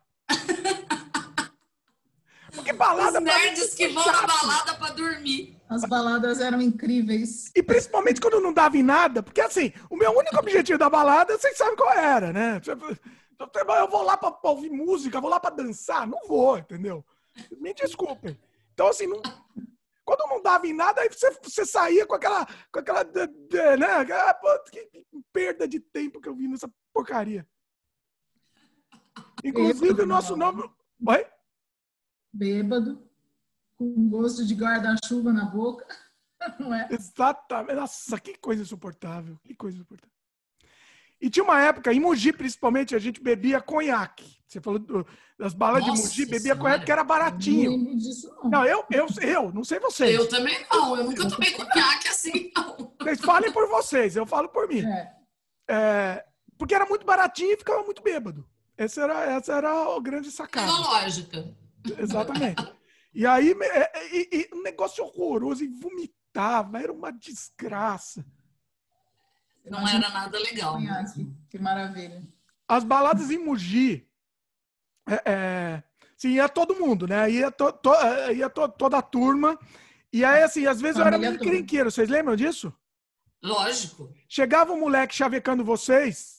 [2.57, 3.19] Porque balada.
[3.19, 4.27] Os nerds que vão na chato.
[4.27, 5.57] balada pra dormir.
[5.69, 7.51] As baladas eram incríveis.
[7.55, 11.37] E principalmente quando não dava em nada, porque assim, o meu único objetivo da balada,
[11.38, 12.61] vocês sabem qual era, né?
[13.38, 17.05] Eu vou lá pra, pra ouvir música, vou lá pra dançar, não vou, entendeu?
[17.59, 18.38] Me desculpem.
[18.73, 19.21] Então, assim, não-
[20.05, 23.88] quando não dava em nada, aí você, você saía com aquela, com aquela, né?
[24.14, 24.88] Ah, que
[25.33, 27.47] perda de tempo que eu vi nessa porcaria.
[29.45, 30.62] Inclusive, o nosso nome.
[31.07, 31.27] Oi?
[32.37, 33.03] Bêbado,
[33.77, 35.87] com gosto de guarda-chuva na boca.
[36.61, 36.88] Não é?
[36.90, 37.75] Exatamente.
[37.77, 39.38] Nossa, que coisa insuportável.
[39.44, 40.14] Que coisa insuportável.
[41.20, 44.37] E tinha uma época, em Mogi principalmente, a gente bebia conhaque.
[44.46, 45.07] Você falou do-
[45.38, 46.61] das balas de Mogi, bebia Senhora.
[46.61, 47.70] conhaque que era Não baratinho.
[47.70, 48.51] lembro disso, não.
[48.51, 50.14] Não, eu, eu, eu, não sei vocês.
[50.14, 52.94] Eu também não, eu nunca tomei conhaque assim, não.
[53.01, 54.85] Vocês falem por vocês, eu falo por mim.
[54.85, 55.16] É.
[55.68, 56.25] É,
[56.59, 58.46] porque era muito baratinho e ficava muito bêbado.
[58.77, 60.66] Essa era, essa era a grande sacada.
[60.66, 61.49] Pela lógica.
[61.99, 62.62] Exatamente.
[63.14, 68.25] E aí, é, é, e- e um negócio horroroso, e vomitava, era uma desgraça.
[69.64, 70.75] Não era nada legal.
[70.75, 71.27] Conhaque.
[71.51, 72.22] Que maravilha.
[72.68, 74.09] as baladas em Mogi,
[75.09, 75.83] é, é,
[76.16, 77.31] sim, ia todo mundo, né?
[77.31, 79.59] Ia, to, to- é, ia to- toda a turma.
[80.12, 81.51] E aí, assim, às vezes eu era Família meio toda.
[81.51, 82.72] crinqueiro, vocês lembram disso?
[83.42, 84.12] Lógico.
[84.29, 86.36] Chegava um moleque chavecando vocês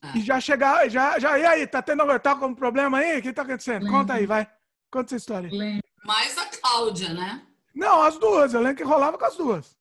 [0.00, 0.12] Ah.
[0.16, 3.18] e já chegava, já, já, e aí, tá tendo tá com problema aí?
[3.18, 3.82] O que tá acontecendo?
[3.84, 3.98] Lembro.
[3.98, 4.46] Conta aí, vai.
[4.90, 5.48] Conta essa história.
[5.50, 5.56] aí.
[5.58, 5.82] Lembro.
[6.04, 7.42] Mais a Cláudia, né?
[7.74, 9.76] Não, as duas, eu lembro que rolava com as duas.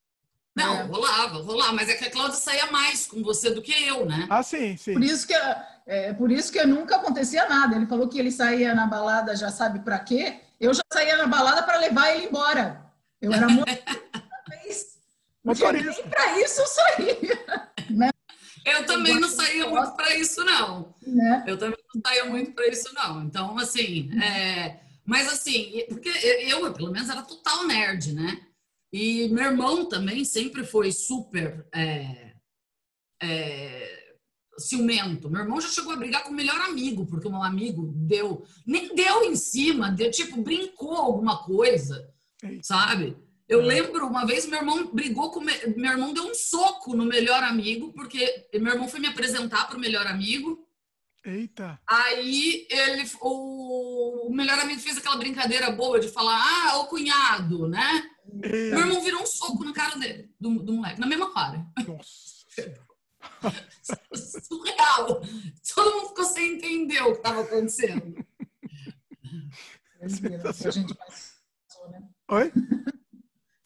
[0.56, 0.82] Não, É.
[0.84, 1.73] rolava, rolava.
[1.73, 4.25] Mas é que a Cláudia saía mais com você do que eu, né?
[4.30, 4.93] Ah, sim, sim.
[4.93, 5.34] Por isso que
[5.86, 7.75] é, por isso que nunca acontecia nada.
[7.75, 10.39] Ele falou que ele saía na balada, já sabe para quê?
[10.60, 12.84] Eu já saía na balada para levar ele embora.
[13.21, 14.97] Eu era motorista.
[15.43, 16.01] Motorista.
[16.01, 17.67] Nem para isso eu saía,
[18.67, 20.95] Eu também não saía muito para isso, não.
[21.06, 21.43] né?
[21.47, 23.23] Eu também não saía muito para isso, não.
[23.23, 24.80] Então, assim, é...
[25.06, 28.45] mas assim, porque eu, pelo menos, era total nerd, né?
[28.91, 32.34] E meu irmão também sempre foi super é,
[33.21, 34.13] é,
[34.58, 35.30] ciumento.
[35.30, 38.45] Meu irmão já chegou a brigar com o melhor amigo, porque o meu amigo deu,
[38.65, 42.10] nem deu em cima, deu, tipo, brincou alguma coisa,
[42.43, 42.63] Eita.
[42.63, 43.17] sabe?
[43.48, 47.06] Eu lembro uma vez meu irmão brigou com me- meu irmão deu um soco no
[47.06, 50.66] melhor amigo porque meu irmão foi me apresentar para o melhor amigo
[51.26, 51.78] Eita.
[51.86, 57.68] Aí ele, o, o melhor amigo fez aquela brincadeira boa de falar, ah, o cunhado,
[57.68, 58.10] né?
[58.32, 61.66] Meu irmão virou um soco na cara dele, do, do moleque, na mesma hora.
[61.86, 62.48] Nossa.
[64.48, 65.22] Surreal.
[65.76, 68.26] Todo mundo ficou sem entender o que estava acontecendo.
[70.00, 72.08] Que a gente passou, né?
[72.30, 72.52] Oi?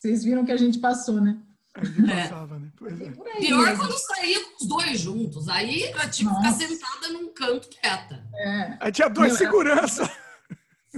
[0.01, 1.37] Vocês viram que a gente passou, né?
[1.75, 2.23] A gente É.
[2.23, 2.69] passava, né?
[2.75, 3.11] Pois é.
[3.11, 3.77] Por aí Pior mesmo.
[3.77, 5.47] quando saía com os dois juntos.
[5.47, 6.67] Aí era tipo ficar Nossa.
[6.67, 8.27] sentada num canto quieta.
[8.33, 10.11] É, Aí tinha dois Meu, era- segurança.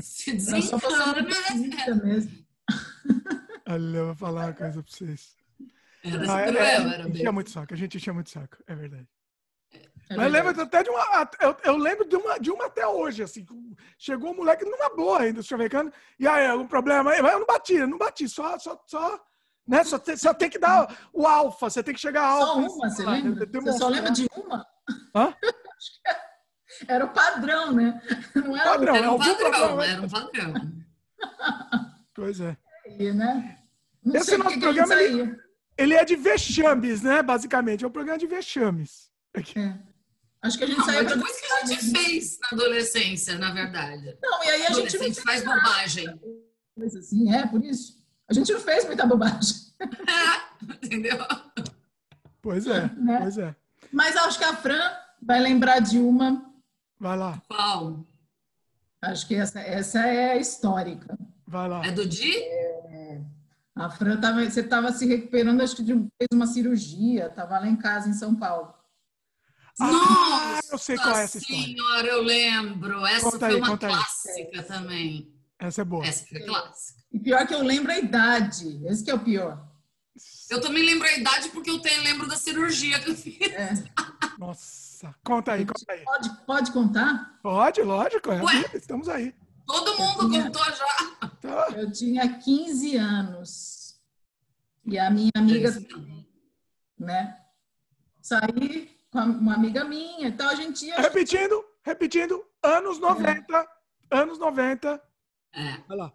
[0.01, 1.53] Se era passando desencana.
[1.53, 2.31] visita mesmo.
[3.67, 5.35] Olha, eu vou falar uma coisa pra vocês.
[6.03, 7.31] Era Ah, cruel, era, era enchia bem.
[7.33, 9.07] muito saco, a gente enchia muito saco, é verdade.
[10.13, 11.29] É Mas lembro até de uma.
[11.39, 13.45] Eu, eu lembro de uma, de uma até hoje, assim.
[13.97, 15.91] Chegou um moleque numa boa ainda, chavecando.
[16.19, 17.21] E aí, algum problema aí?
[17.21, 18.57] Mas eu não bati, eu não bati, só.
[18.59, 19.19] só, só
[19.67, 19.83] né?
[19.83, 22.45] Só, tem, só tem que dar o alfa, você tem que chegar alfa.
[22.45, 23.49] Só uma, você lembra?
[23.61, 24.65] Você só lembra de uma?
[25.15, 25.33] Hã?
[26.87, 28.01] Era o padrão, né?
[28.35, 29.85] Não era Padrão, Era é um algum padrão, problema.
[29.85, 30.53] era um padrão.
[32.15, 32.57] Pois é.
[32.85, 33.57] aí, né?
[34.03, 35.39] Não Esse nosso programa, ele- saía.
[35.77, 37.21] Ele é de vexames, né?
[37.23, 37.83] Basicamente.
[37.83, 39.11] É um programa de vexames.
[39.35, 39.73] É.
[40.43, 43.51] Acho que a gente Não, mas pra depois que a gente fez na adolescência, na
[43.53, 44.17] verdade.
[44.21, 46.19] Não, e aí a gente não Adolescente faz bobagem.
[46.77, 48.03] fez assim, é, por isso.
[48.29, 51.17] A gente não fez muita bobagem, É, entendeu?
[52.41, 53.19] Pois é, Né?
[53.21, 53.55] pois é.
[53.91, 56.51] mas acho que a Fran vai lembrar de uma,
[56.99, 58.05] Vai lá, Qual?
[59.01, 61.17] acho que essa, essa é histórica.
[61.47, 61.85] vai lá.
[61.85, 62.33] É do Di?
[63.75, 67.67] A Fran, tava, você estava se recuperando, acho que de, fez uma cirurgia, estava lá
[67.67, 68.73] em casa, em São Paulo.
[69.79, 71.63] Ah, Nossa eu sei qual é essa história.
[71.63, 73.05] senhora, eu lembro.
[73.05, 73.93] Essa Conta foi aí, uma conta aí.
[73.93, 75.33] clássica também.
[75.59, 76.05] Essa é boa.
[76.05, 77.01] Essa foi clássica.
[77.11, 79.67] E pior que eu lembro a idade, esse que é o pior.
[80.49, 83.39] Eu também lembro a idade porque eu tenho, lembro da cirurgia que eu fiz.
[83.53, 83.73] É.
[84.37, 86.03] Nossa, conta aí, conta aí.
[86.03, 87.39] Pode, pode contar?
[87.41, 88.65] Pode, lógico, é Ué?
[88.75, 89.33] estamos aí.
[89.65, 91.27] Todo mundo contou já.
[91.41, 91.67] Tá.
[91.75, 93.99] Eu tinha 15 anos.
[94.85, 96.27] E a minha amiga também,
[96.99, 97.37] né?
[98.21, 100.95] Saí uma amiga minha e tal, a gente ia...
[100.97, 104.17] Repetindo, repetindo, anos 90, é.
[104.17, 105.01] anos 90.
[105.53, 105.77] É.
[105.87, 106.13] Vai lá.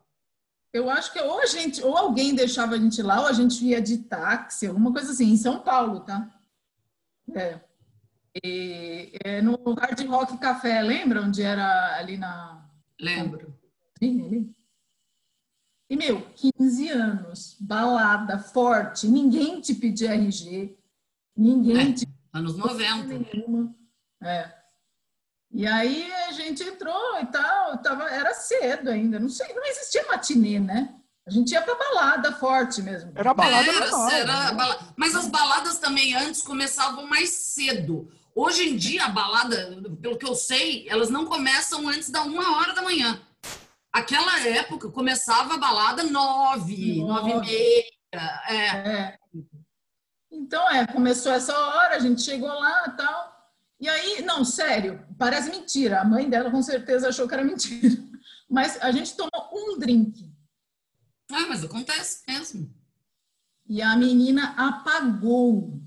[0.72, 3.64] Eu acho que ou a gente, ou alguém deixava a gente lá, ou a gente
[3.64, 6.30] ia de táxi, alguma coisa assim, em São Paulo, tá?
[7.34, 7.60] É.
[8.44, 12.68] E, é no Hard Rock Café, lembra onde era ali na.
[13.00, 13.56] Lembro.
[13.98, 14.58] Sim, ali.
[15.90, 20.76] E, meu, 15 anos, balada, forte, ninguém te pedia RG,
[21.34, 22.08] ninguém é, te.
[22.32, 23.06] Anos 90.
[23.06, 23.74] Nenhuma.
[24.22, 24.52] É.
[25.50, 30.04] E aí a gente entrou e tal, tava, era cedo ainda, não sei, não existia
[30.06, 30.94] matinê, né?
[31.26, 33.12] A gente ia pra balada forte mesmo.
[33.14, 34.10] Era balada era, normal.
[34.10, 34.94] Era balada.
[34.96, 38.10] Mas as baladas também antes começavam mais cedo.
[38.34, 42.56] Hoje em dia, a balada, pelo que eu sei, elas não começam antes da uma
[42.56, 43.20] hora da manhã.
[43.92, 47.84] Aquela época começava a balada nove, nove, nove e meia.
[48.48, 48.64] É.
[48.64, 49.18] é.
[50.38, 53.38] Então, é, começou essa hora, a gente chegou lá e tal.
[53.80, 56.00] E aí, não, sério, parece mentira.
[56.00, 57.96] A mãe dela com certeza achou que era mentira.
[58.48, 60.32] Mas a gente tomou um drink.
[61.30, 62.74] Ah, mas acontece mesmo.
[63.68, 65.78] E a menina apagou.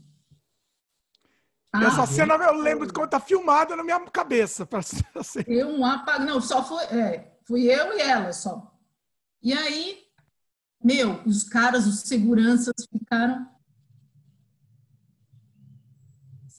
[1.73, 4.69] Essa ah, cena eu lembro de quando tá filmada na minha cabeça.
[5.15, 5.39] Assim.
[5.47, 6.27] Eu um apagou.
[6.27, 6.83] Não, só foi.
[6.83, 8.71] É, fui eu e ela só.
[9.41, 10.03] E aí,
[10.83, 13.50] meu, os caras, os seguranças ficaram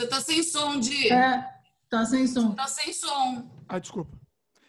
[0.03, 1.13] Você tá sem som, de.
[1.13, 1.49] É,
[1.89, 2.53] tá sem som.
[2.55, 3.49] Tá sem som.
[3.69, 4.19] Ah, desculpa.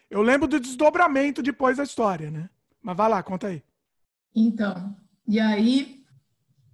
[0.08, 2.48] Eu lembro do desdobramento depois da história, né?
[2.80, 3.64] Mas vai lá, conta aí.
[4.36, 4.96] Então,
[5.28, 6.06] e aí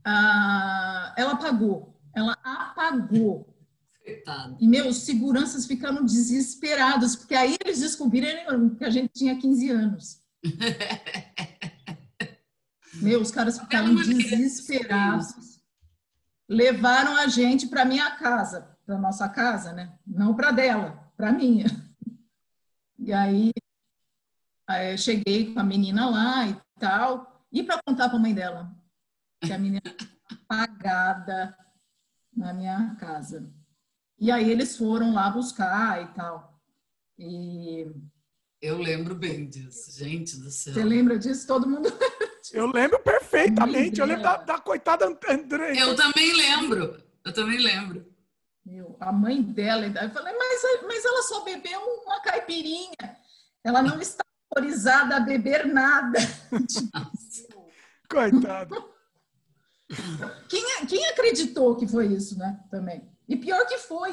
[0.04, 1.13] a...
[1.17, 1.98] ela apagou.
[2.13, 3.56] Ela apagou.
[4.04, 4.58] Coitado.
[4.60, 10.19] E meus seguranças ficaram desesperados, porque aí eles descobriram que a gente tinha 15 anos.
[13.02, 15.59] Meus caras ficaram desesperados
[16.49, 19.93] levaram a gente para minha casa, para nossa casa, né?
[20.05, 21.67] Não para dela, para minha.
[22.97, 23.51] E aí,
[24.67, 28.75] aí cheguei com a menina lá e tal, e para contar para a mãe dela
[29.41, 29.81] que a menina
[30.29, 31.55] apagada
[32.35, 33.53] na minha casa.
[34.19, 36.59] E aí eles foram lá buscar e tal.
[37.17, 37.89] E
[38.62, 40.73] eu lembro bem disso, gente do céu.
[40.73, 41.47] Você lembra disso?
[41.47, 41.89] Todo mundo
[42.51, 42.99] Eu lembro
[43.30, 44.00] perfeitamente.
[44.00, 45.74] Eu lembro da, da coitada André.
[45.78, 47.02] Eu também lembro.
[47.24, 48.06] Eu também lembro.
[48.65, 52.94] Meu, a mãe dela, eu falei, mas, mas ela só bebeu uma caipirinha.
[53.63, 56.20] Ela não está autorizada a beber nada.
[58.10, 58.89] Coitado.
[60.48, 62.60] Quem, quem acreditou que foi isso, né?
[62.70, 63.02] Também.
[63.28, 64.12] E pior que foi.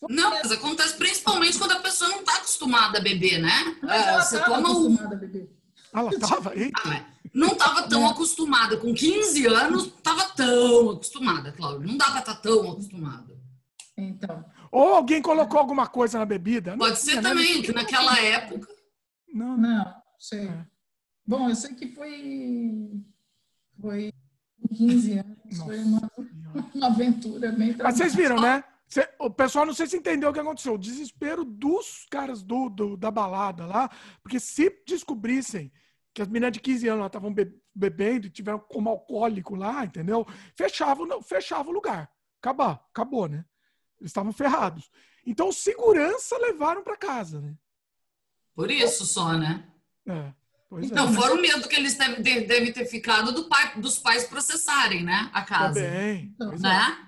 [0.00, 3.76] foi não, mas acontece principalmente quando a pessoa não está acostumada a beber, né?
[3.82, 5.16] Mas ela estava é, acostumada um...
[5.16, 5.61] a beber.
[5.92, 6.52] Ela estava?
[6.84, 8.76] Ah, não estava tão acostumada.
[8.78, 11.86] Com 15 anos, estava tão acostumada, Cláudia.
[11.86, 13.38] Não dá para estar tá tão acostumada.
[13.96, 14.44] Então.
[14.70, 16.76] Ou alguém colocou alguma coisa na bebida?
[16.78, 17.22] Pode ser né?
[17.22, 18.68] também, que naquela época.
[19.32, 20.48] Não, não, sei.
[20.48, 20.66] É.
[21.26, 23.02] Bom, eu sei que foi.
[23.80, 24.12] Foi
[24.74, 25.58] 15 anos.
[25.58, 25.64] Nossa.
[25.64, 26.10] Foi uma,
[26.74, 28.64] uma aventura bem Mas vocês viram, né?
[29.18, 30.74] O pessoal não sei se entendeu o que aconteceu.
[30.74, 33.90] O desespero dos caras do, do da balada lá,
[34.22, 35.72] porque se descobrissem
[36.14, 37.34] que as meninas de 15 anos estavam
[37.74, 40.26] bebendo e tiveram como alcoólico lá, entendeu?
[40.54, 42.10] Fechava, fechava o lugar.
[42.40, 43.44] Acabou, acabou, né?
[44.00, 44.90] Eles estavam ferrados.
[45.24, 47.54] Então, segurança levaram para casa, né?
[48.54, 49.64] Por isso só, né?
[50.06, 50.32] É.
[50.82, 51.12] então, é.
[51.12, 55.04] fora o medo que eles devem ter, devem ter ficado do pai, dos pais processarem,
[55.04, 55.30] né?
[55.32, 55.80] A casa.
[55.80, 56.34] Também.
[56.58, 57.06] Né?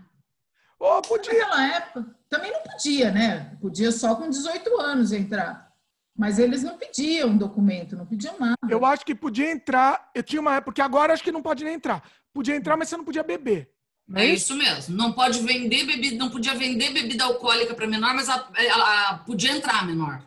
[0.78, 1.32] Oh, podia.
[1.32, 3.56] Naquela época, também não podia, né?
[3.60, 5.73] Podia só com 18 anos entrar.
[6.16, 8.56] Mas eles não pediam documento, não pediam nada.
[8.68, 10.10] Eu acho que podia entrar.
[10.14, 12.08] Eu tinha uma época, porque agora acho que não pode nem entrar.
[12.32, 13.70] Podia entrar, mas você não podia beber.
[14.06, 14.54] Não é, é isso?
[14.54, 14.96] mesmo.
[14.96, 19.50] Não pode vender bebida, não podia vender bebida alcoólica para menor, mas ela, ela, podia
[19.50, 20.22] entrar menor.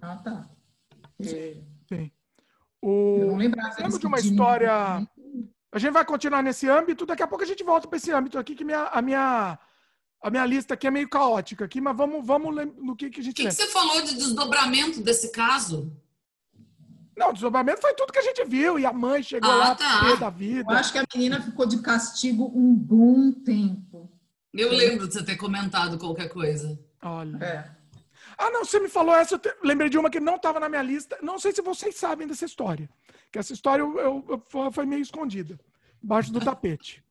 [0.00, 0.48] Ah, tá.
[1.20, 1.64] Sim.
[1.88, 2.10] Sim.
[2.82, 3.18] O...
[3.20, 3.76] Eu não lembrava.
[3.78, 4.72] Lembro de uma história.
[5.70, 7.06] A gente vai continuar nesse âmbito.
[7.06, 9.58] Daqui a pouco a gente volta para esse âmbito aqui, que minha, a minha
[10.20, 13.22] a minha lista aqui é meio caótica aqui, mas vamos, vamos no que, que a
[13.22, 13.32] gente.
[13.32, 15.92] O que, que, você falou de desdobramento desse caso?
[17.16, 20.14] Não, desdobramento foi tudo que a gente viu, e a mãe chegou ah, lá tá.
[20.14, 20.72] da vida.
[20.72, 24.10] Eu acho que a menina ficou de castigo um bom tempo.
[24.52, 26.78] Eu lembro de você ter comentado qualquer coisa.
[27.02, 27.36] Olha.
[27.44, 27.78] É.
[28.36, 29.52] Ah, não, você me falou essa, eu te...
[29.64, 31.18] lembrei de uma que não estava na minha lista.
[31.20, 32.88] Não sei se vocês sabem dessa história.
[33.32, 35.58] Que essa história eu, eu, eu foi meio escondida,
[36.02, 37.04] embaixo do tapete.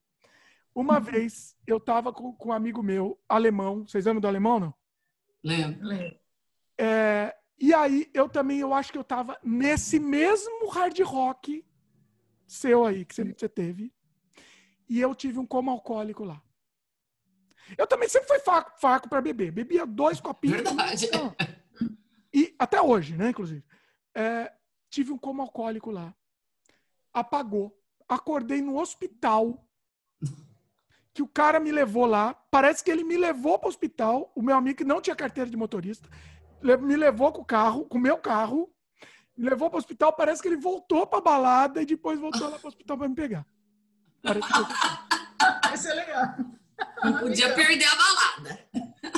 [0.78, 3.84] Uma vez eu estava com, com, um amigo meu, alemão.
[3.84, 4.74] Vocês lembram do alemão, não?
[5.42, 5.88] Lembro.
[6.78, 11.66] É, E aí eu também, eu acho que eu tava nesse mesmo hard rock
[12.46, 13.92] seu aí que você, você teve.
[14.88, 16.40] E eu tive um coma alcoólico lá.
[17.76, 19.50] Eu também sempre fui faco, faco para beber.
[19.50, 20.62] Bebia dois copinhos.
[20.62, 21.10] Verdade.
[22.32, 23.64] E até hoje, né, inclusive.
[24.14, 24.52] É,
[24.88, 26.14] tive um coma alcoólico lá.
[27.12, 27.76] Apagou.
[28.08, 29.67] Acordei no hospital.
[31.18, 32.32] Que o cara me levou lá.
[32.48, 34.30] Parece que ele me levou para o hospital.
[34.36, 36.08] O meu amigo que não tinha carteira de motorista.
[36.62, 38.72] Me levou com o carro, com o meu carro.
[39.36, 40.12] Me levou para o hospital.
[40.12, 43.16] Parece que ele voltou para balada e depois voltou lá para o hospital para me
[43.16, 43.44] pegar.
[44.22, 45.74] Parece que.
[45.74, 46.24] Isso é legal.
[47.02, 48.68] Não podia perder a balada.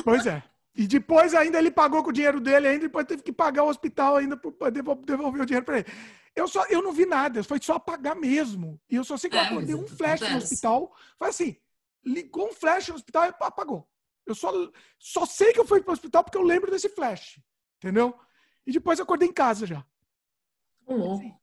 [0.03, 0.43] Pois é.
[0.75, 3.69] E depois ainda ele pagou com o dinheiro dele, ainda depois teve que pagar o
[3.69, 5.87] hospital ainda para devolver o dinheiro para ele.
[6.35, 8.81] Eu, só, eu não vi nada, foi só pagar mesmo.
[8.89, 10.97] E eu só sei que eu É, acordei um flash no hospital.
[11.19, 11.57] Foi assim,
[12.05, 13.89] ligou um flash no hospital e apagou.
[14.27, 14.53] Eu só,
[14.99, 17.41] só sei que eu fui para o hospital porque eu lembro desse flash.
[17.79, 18.15] Entendeu?
[18.67, 19.85] E depois eu acordei em casa já.
[20.87, 21.41] Ô, louco.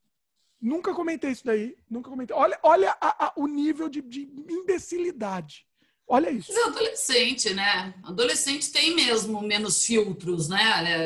[0.62, 1.76] Nunca comentei isso daí.
[1.90, 2.36] Nunca comentei.
[2.36, 5.66] Olha, olha a- a- o nível de, de imbecilidade.
[6.08, 6.52] Olha isso.
[6.54, 7.94] Mas é adolescente, né?
[8.04, 10.62] Adolescente tem mesmo menos filtros, né?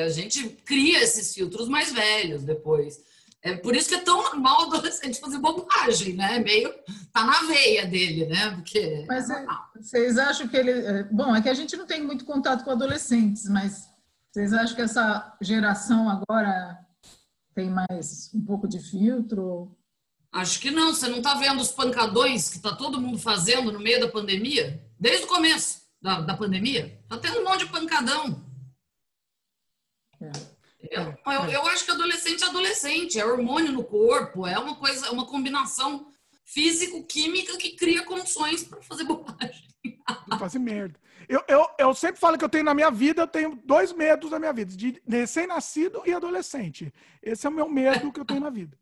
[0.06, 3.04] A gente cria esses filtros mais velhos depois.
[3.44, 6.40] É por isso que é tão normal o adolescente fazer bobagem, né?
[6.40, 6.72] Meio
[7.12, 8.52] tá na veia dele, né?
[8.52, 9.72] Porque Mas é é- normal.
[9.76, 10.72] Vocês acham que ele.
[10.72, 13.90] é, Bom, é que a gente não tem muito contato com adolescentes, mas
[14.32, 16.78] vocês acham que essa geração agora
[17.56, 19.76] tem mais um pouco de filtro?
[20.32, 20.94] Acho que não.
[20.94, 24.88] Você não tá vendo os pancadões que tá todo mundo fazendo no meio da pandemia?
[25.00, 27.04] Desde o começo da, da pandemia?
[27.10, 28.46] Tá tendo um monte de pancadão.
[30.22, 30.32] É.
[30.92, 35.08] Eu, eu, eu acho que adolescente é adolescente, é hormônio no corpo, é uma coisa,
[35.08, 36.06] é uma combinação
[36.44, 39.72] físico-química que cria condições para fazer bobagem.
[40.38, 41.00] Fazer merda.
[41.30, 44.32] Eu, eu, eu sempre falo que eu tenho na minha vida, eu tenho dois medos
[44.32, 46.94] na minha vida, de recém-nascido e adolescente.
[47.24, 48.78] Esse é o meu medo que eu tenho na vida.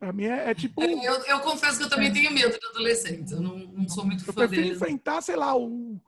[0.00, 0.82] Pra mim é, é tipo.
[0.82, 4.22] Eu, eu confesso que eu também tenho medo de adolescente, eu não, não sou muito
[4.22, 4.76] Eu fã prefiro deles.
[4.76, 6.00] enfrentar, sei lá, o,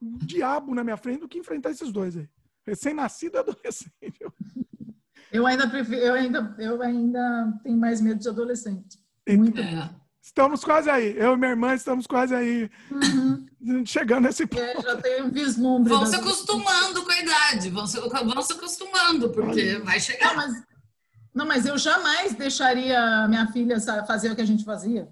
[0.00, 2.28] o diabo na minha frente do que enfrentar esses dois aí.
[2.66, 4.20] Recém-nascido e adolescente.
[5.32, 8.98] Eu ainda prefiro, eu ainda, eu ainda tenho mais medo de adolescente.
[9.28, 9.60] Muito.
[9.60, 9.88] É.
[10.20, 11.16] Estamos quase aí.
[11.16, 12.68] Eu e minha irmã estamos quase aí.
[12.90, 13.46] Uhum.
[13.86, 14.60] Chegando nesse ponto.
[14.60, 15.88] É, já tenho um vislumbre.
[15.92, 20.00] Vão das- se acostumando com a idade, vão se, vão se acostumando, porque vai Não
[20.00, 20.34] chegar.
[20.34, 20.64] mas,
[21.32, 25.08] não, mas eu jamais deixaria minha filha fazer o que a gente fazia.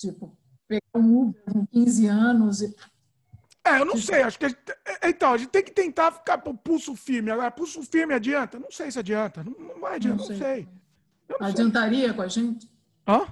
[0.00, 0.34] Tipo,
[0.66, 2.74] pegar um Uber com 15 anos e
[3.64, 4.22] É, eu não sei.
[4.22, 4.60] Acho que a gente,
[5.02, 7.30] é, então a gente tem que tentar ficar com o pulso firme.
[7.30, 8.58] Agora, pulso firme adianta?
[8.58, 9.44] Não sei se adianta.
[9.44, 10.54] Não, não vai adiantar, Não não sei.
[10.54, 10.68] sei.
[11.28, 11.46] Não sei.
[11.46, 12.68] adiantaria com a gente.
[13.06, 13.26] Hã?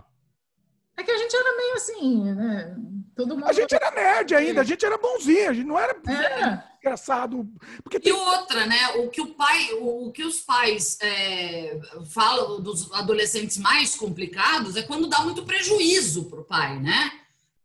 [0.97, 2.77] É que a gente era meio assim, né?
[3.17, 3.47] Todo mundo.
[3.49, 7.49] A gente era nerd ainda, a gente era bonzinho, a gente não era É, engraçado.
[7.83, 8.77] Porque E tem, outra, né?
[8.99, 11.81] O que o pai, o, o que os pais é,
[12.13, 17.11] falam dos adolescentes mais complicados é quando dá muito prejuízo pro pai, né?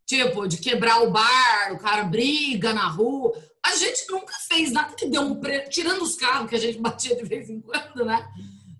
[0.06, 3.36] Tipo, de quebrar o bar, o cara briga na rua.
[3.64, 5.68] A gente nunca fez nada que deu um pre...
[5.68, 8.24] tirando os carros que a gente batia de vez em quando, né?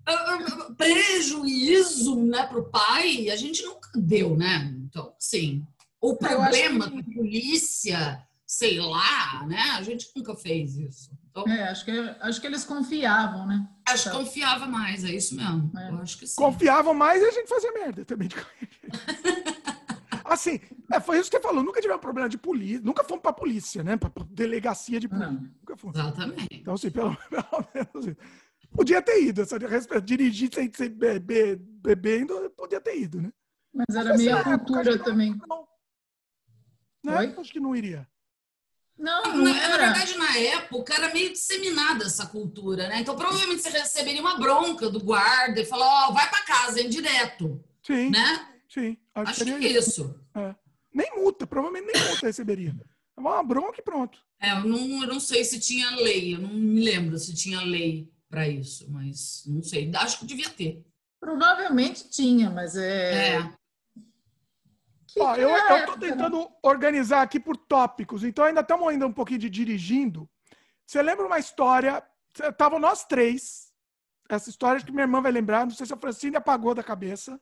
[0.05, 4.73] Ah, ah, Prejuízo, né, pro pai, a gente nunca deu, né?
[4.85, 5.65] Então, assim,
[5.99, 9.59] o problema que- com polícia, sei lá, né?
[9.77, 11.11] A gente nunca fez isso.
[11.29, 13.67] Então, é, acho, que, acho que eles confiavam, né?
[13.85, 15.71] Acho que confiava mais, é isso mesmo.
[15.77, 15.89] É.
[15.89, 16.35] Eu acho que sim.
[16.37, 18.29] confiavam mais e a gente fazia merda também.
[20.27, 20.59] Assim,
[20.91, 21.63] é, foi isso que você falou.
[21.63, 22.81] Nunca tivemos problema de polícia.
[22.83, 23.95] Nunca fomos pra polícia, né?
[23.97, 25.31] Pra, pra delegacia de polícia.
[25.31, 25.41] Não.
[25.41, 25.97] Nunca fomos.
[25.97, 26.47] Exatamente.
[26.51, 28.07] Então, assim, pelo, pelo menos.
[28.07, 28.15] assim,
[28.71, 29.43] Podia ter ido.
[29.67, 33.31] Respeito, dirigir sem, sem beber, bebendo, podia ter ido, né?
[33.73, 35.35] Mas era Mas meio época, cultura que também.
[35.47, 35.67] Não.
[37.03, 37.17] Né?
[37.19, 37.35] Oi?
[37.37, 38.07] Acho que não iria.
[38.97, 42.99] Não, Na, não na verdade, na época, era meio disseminada essa cultura, né?
[42.99, 46.83] Então, provavelmente você receberia uma bronca do guarda e falar, ó, vai pra casa, é
[46.83, 48.47] direto, Sim, né?
[48.67, 48.97] sim.
[49.17, 50.15] Acho, Acho que seria isso.
[50.35, 50.55] isso.
[50.93, 52.75] Nem multa, provavelmente nem multa receberia.
[53.15, 54.19] É uma bronca e pronto.
[54.39, 57.59] É, eu não, eu não sei se tinha lei, eu não me lembro se tinha
[57.61, 59.91] lei pra isso, mas não sei.
[59.95, 60.85] Acho que devia ter.
[61.19, 63.37] Provavelmente tinha, mas é.
[63.37, 63.53] É.
[65.19, 66.09] Ó, eu, é eu tô né?
[66.09, 70.29] tentando organizar aqui por tópicos, então ainda estamos ainda um pouquinho de dirigindo.
[70.85, 72.03] Você lembra uma história?
[72.39, 73.73] Estavam nós três.
[74.29, 77.41] Essa história que minha irmã vai lembrar, não sei se a Francine apagou da cabeça.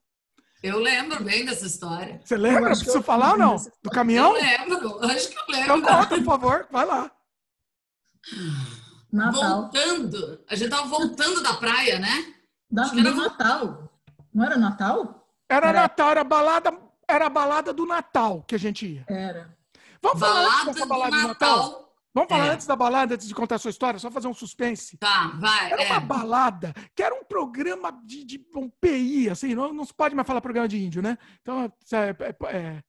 [0.64, 2.20] Eu lembro bem dessa história.
[2.24, 2.62] Você lembra?
[2.64, 3.52] Eu Preciso eu falar ou não?
[3.54, 4.34] dessa Do Eu caminhão?
[4.34, 5.82] lembro, acho que eu Então lembro.
[5.94, 7.12] conta, por favor, vai lá.
[9.12, 9.62] Natal.
[9.62, 12.34] Voltando, a gente tava voltando da praia, né?
[12.70, 13.92] Da, Acho que era do Natal.
[14.34, 15.28] Não era Natal?
[15.50, 16.74] Era Era- Natal, era balada,
[17.08, 19.06] era a balada do Natal que a gente ia.
[19.08, 19.56] Era.
[20.02, 21.85] Vamos falar antes Balada dessa do balada Natal.
[22.16, 22.50] Vamos falar É.
[22.52, 24.98] antes da balada, antes de contar a sua história, só fazer um suspense.
[24.98, 25.74] Tá, vai.
[25.74, 26.00] Era uma é.
[26.00, 30.26] balada que era um programa de, de um PI, assim, não, não se pode mais
[30.26, 31.18] falar programa de índio, né?
[31.42, 32.84] Então, é, é- é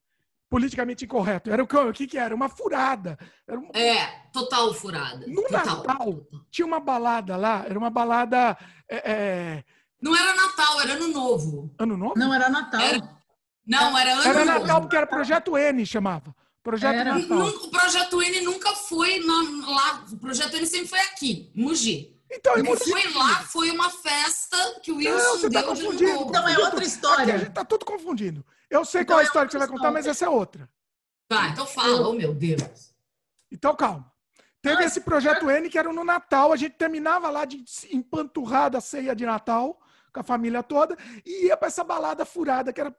[0.48, 1.50] politicamente incorreto.
[1.50, 2.32] Era o que, o que que era?
[2.32, 3.18] Uma furada.
[3.48, 5.26] Era um- É, total furada.
[5.26, 5.66] No total.
[5.82, 8.56] Natal, tinha uma balada lá, era uma balada.
[8.88, 9.64] é, é,
[10.00, 11.74] Não era Natal, era Ano Novo.
[11.80, 12.14] ano novo?
[12.16, 12.80] Não, era Natal.
[12.80, 13.16] Era-
[13.66, 14.60] Não, era Ano Era Novo.
[14.60, 16.32] Natal, porque era Projeto N, chamava.
[16.66, 17.16] Projeto Era.
[17.16, 20.04] O Projeto N nunca foi na- lá.
[20.12, 22.12] O Projeto N sempre foi aqui, em Mogi.
[22.30, 25.48] Então, O em que Mogi- foi lá foi uma festa que o Não, Wilson você
[25.50, 26.12] tá deu de ano confundindo.
[26.12, 26.28] novo.
[26.30, 27.34] Então é outra Aqui história.
[27.34, 28.44] a gente tá tudo confundindo.
[28.68, 30.28] Eu sei Então qual é a é história que você vai contar, mas essa é
[30.28, 30.68] outra.
[31.28, 32.92] Tá, então fala, oh meu Deus.
[33.50, 34.12] Então, calma.
[34.60, 38.68] Teve esse projeto N que era no Natal, a gente terminava lá de se empanturrar
[38.70, 39.80] da ceia de Natal
[40.12, 42.92] com a família toda e ia pra essa balada furada que era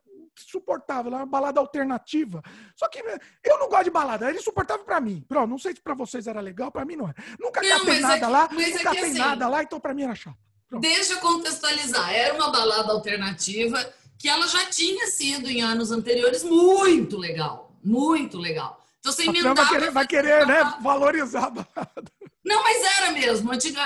[0.45, 2.41] insuportável, era uma balada alternativa.
[2.75, 5.23] Só que né, eu não gosto de balada, era insuportável pra mim.
[5.27, 7.15] Pronto, não sei se pra vocês era legal, pra mim não era.
[7.39, 10.03] Nunca Não, catei é nada lá, é nunca catei assim- nada lá, então pra mim
[10.03, 10.37] era chato.
[10.79, 12.11] Deixa eu contextualizar.
[12.13, 13.77] Era uma balada alternativa
[14.19, 17.71] que ela já tinha sido em anos anteriores muito legal.
[17.83, 18.83] Muito legal.
[18.99, 19.55] Então você emendava.
[19.55, 22.11] vai querer, vai querer né, valorizar a balada.
[22.45, 23.51] Não, mas era mesmo.
[23.51, 23.81] Antiga,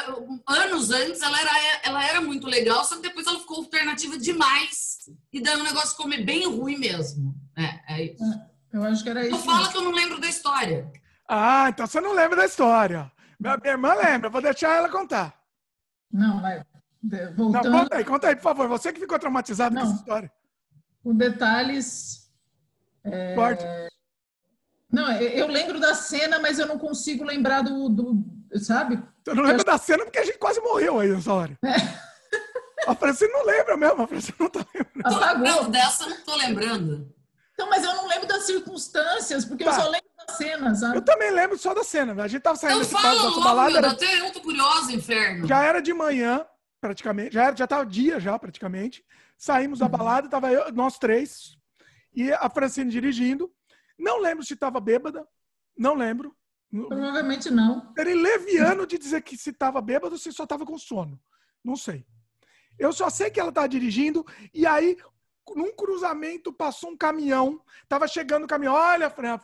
[0.47, 1.51] anos antes ela era,
[1.84, 4.97] ela era muito legal, só que depois ela ficou alternativa demais.
[5.34, 7.36] E daí o negócio ficou bem ruim mesmo.
[7.57, 8.24] É, é isso.
[8.72, 9.45] Eu acho que era Então isso.
[9.47, 10.91] fala que eu não lembro da história.
[11.28, 13.12] Ah, então você não lembra da história.
[13.39, 15.34] Minha, minha irmã lembra, vou deixar ela contar.
[16.12, 16.64] Não, mas
[17.01, 18.68] de- Não, voltando conta aí, conta aí, por favor.
[18.68, 19.88] Você que ficou traumatizado com Não.
[19.89, 20.32] essa história.
[21.03, 22.30] por detalhes.
[23.03, 23.64] é, Forte.
[24.92, 28.24] Não, eu eu lembro da cena, mas eu não consigo lembrar do, do
[28.60, 29.02] sabe?
[29.26, 31.58] Eu não lembro da cena porque a gente quase morreu aí nessa hora.
[32.88, 35.04] A Francine não lembra mesmo, a Francine não tá lembrando.
[35.06, 35.70] Não, Apagou.
[35.70, 37.14] dessa eu não tô lembrando.
[37.54, 39.82] Então, mas eu não lembro das circunstâncias, porque eu Tá.
[39.82, 41.02] só lembro da cena, Eu sabe?
[41.02, 42.24] também lembro só da cena.
[42.24, 45.46] A gente tava saindo Então fala dessa logo, balada, era- até eu tô curiosa, inferno.
[45.48, 46.44] já era de manhã,
[46.82, 47.36] praticamente.
[47.36, 49.06] Já, era, já tava dia já, praticamente.
[49.38, 51.56] Saímos da balada, tava eu, nós três.
[52.16, 53.52] E a Francine dirigindo.
[54.02, 55.28] Não lembro se tava bêbada.
[55.78, 56.36] Não lembro.
[56.70, 57.93] Provavelmente não.
[57.93, 61.22] Seria leviano de dizer que se tava bêbado ou se só tava com sono.
[61.64, 62.04] Não sei.
[62.80, 64.97] Eu só sei que ela tava dirigindo e aí,
[65.56, 67.64] num cruzamento, passou um caminhão.
[67.88, 68.74] Tava chegando o caminhão.
[68.74, 69.39] Olha, Fran,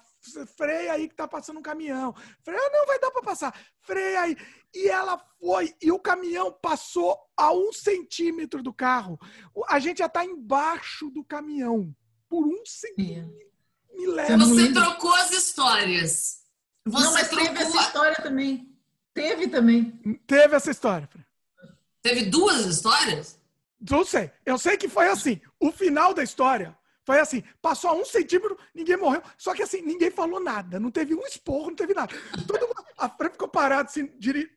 [0.58, 2.16] freia aí que tá passando um caminhão.
[2.42, 3.56] Freia, não vai dar para passar.
[3.82, 4.38] Freia aí.
[4.74, 9.20] E ela foi, e o caminhão passou a um centímetro do carro.
[9.70, 11.96] A gente já tá embaixo do caminhão.
[12.28, 13.47] Por um centímetro.
[13.98, 16.42] Eu não Você trocou as histórias.
[16.86, 17.46] Você não, mas trocou.
[17.48, 18.78] teve essa história também.
[19.14, 19.92] Teve também.
[20.26, 21.10] Teve essa história.
[22.02, 23.40] Teve duas histórias?
[23.90, 24.32] Não sei.
[24.46, 25.42] Eu sei que foi assim.
[25.60, 27.44] O final da história foi assim.
[27.62, 29.22] Passou a um centímetro, ninguém morreu.
[29.38, 30.80] Só que assim, ninguém falou nada.
[30.80, 32.14] Não teve um esporro, não teve nada.
[32.48, 34.10] Todo mundo, a Fran ficou parada assim,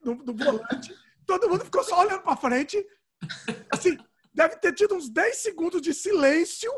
[0.05, 0.95] no, no volante.
[1.26, 2.84] Todo mundo ficou só olhando pra frente.
[3.70, 3.97] Assim,
[4.34, 6.70] deve ter tido uns 10 segundos de silêncio.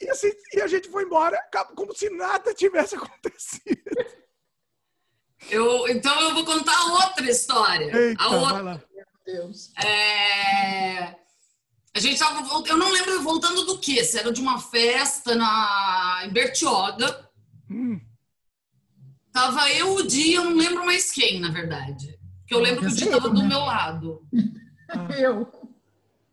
[0.00, 1.38] E, assim, e a gente foi embora
[1.74, 3.82] como se nada tivesse acontecido.
[5.50, 7.96] Eu, então eu vou contar outra história.
[7.96, 8.52] Eita, a outra.
[8.54, 8.82] vai lá.
[8.94, 9.72] Meu Deus.
[9.76, 11.14] É,
[11.94, 12.70] A gente tava voltando.
[12.70, 14.02] Eu não lembro voltando do que.
[14.04, 16.22] Se era de uma festa na...
[16.24, 17.28] em Bertioga.
[17.70, 18.00] Hum,
[19.32, 22.18] Tava eu, o Di, eu não lembro mais quem, na verdade.
[22.40, 24.22] Porque eu lembro que o Di tava do meu lado.
[25.18, 25.46] Eu.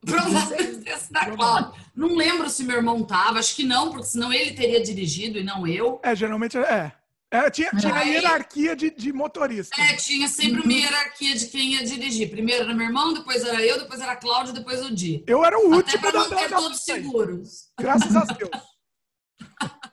[0.06, 1.72] Provavelmente sido da Cláudia.
[1.96, 5.44] Não lembro se meu irmão tava, acho que não, porque senão ele teria dirigido e
[5.44, 6.00] não eu.
[6.04, 6.92] é, geralmente é.
[7.32, 9.76] É, tinha, tinha a Aí- hierarquia de, de motorista.
[9.82, 12.30] É, tinha sempre uma hierarquia de quem ia dirigir.
[12.30, 15.22] Primeiro era meu irmão, depois era eu, depois era a Cláudia, depois o Di.
[15.28, 16.96] Eu era o Até último para da, não da, ter da todos aí.
[17.02, 17.50] seguros.
[17.78, 18.50] Graças a Deus.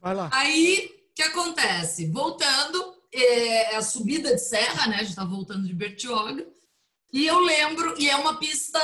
[0.00, 0.30] Vai lá.
[0.32, 2.06] Aí, o que acontece?
[2.10, 4.96] Voltando, é a subida de serra, né?
[4.96, 6.44] A gente tá voltando de Bertioga.
[7.14, 8.80] E eu lembro, e é uma pista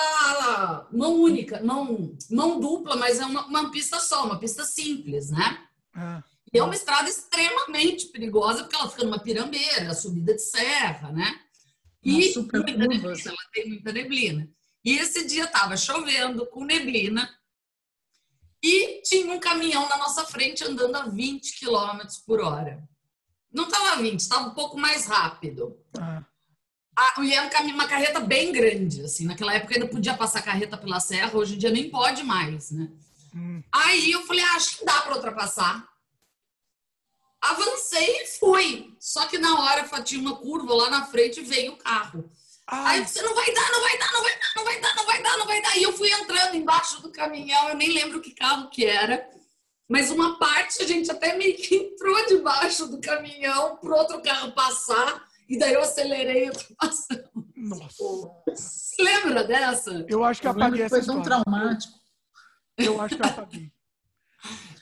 [0.93, 5.67] não única, não, não dupla, mas é uma, uma pista só, uma pista simples, né?
[5.93, 6.23] Ah,
[6.55, 11.41] E é uma estrada extremamente perigosa, porque ela fica numa pirambeira, subida de serra, né?
[12.05, 14.49] E muita neblina, ela tem muita neblina.
[14.85, 17.29] E esse dia estava chovendo, com neblina,
[18.63, 22.89] e tinha um caminhão na nossa frente andando a 20 km por hora.
[23.53, 25.77] Não estava a 20, estava um pouco mais rápido.
[25.99, 26.25] ah.
[27.03, 29.25] Ah, e era caminho, uma carreta bem grande, assim.
[29.25, 32.91] Naquela época ainda podia passar carreta pela serra, hoje em dia nem pode mais, né?
[33.35, 33.63] Hum.
[33.73, 35.89] Aí eu falei, ah, acho que dá para ultrapassar.
[37.41, 38.95] Avancei e fui.
[39.01, 42.31] Só que na hora tinha uma curva lá na frente e veio o carro.
[42.67, 44.95] Aí Ai, você não vai dar, não vai dar, não vai dar, não vai dar,
[44.95, 45.77] não vai dar, não vai dar.
[45.79, 49.27] E eu fui entrando embaixo do caminhão, eu nem lembro que carro que era.
[49.89, 54.53] mas uma parte a gente até meio que entrou debaixo do caminhão para outro carro
[54.53, 57.45] passar, e daí eu acelerei e ultrapassamos.
[57.57, 58.31] Nossa.
[58.55, 60.07] Você lembra dessa?
[60.09, 61.99] Eu acho que eu apaguei essa Foi tão traumático.
[62.79, 63.73] Eu acho que eu apaguei.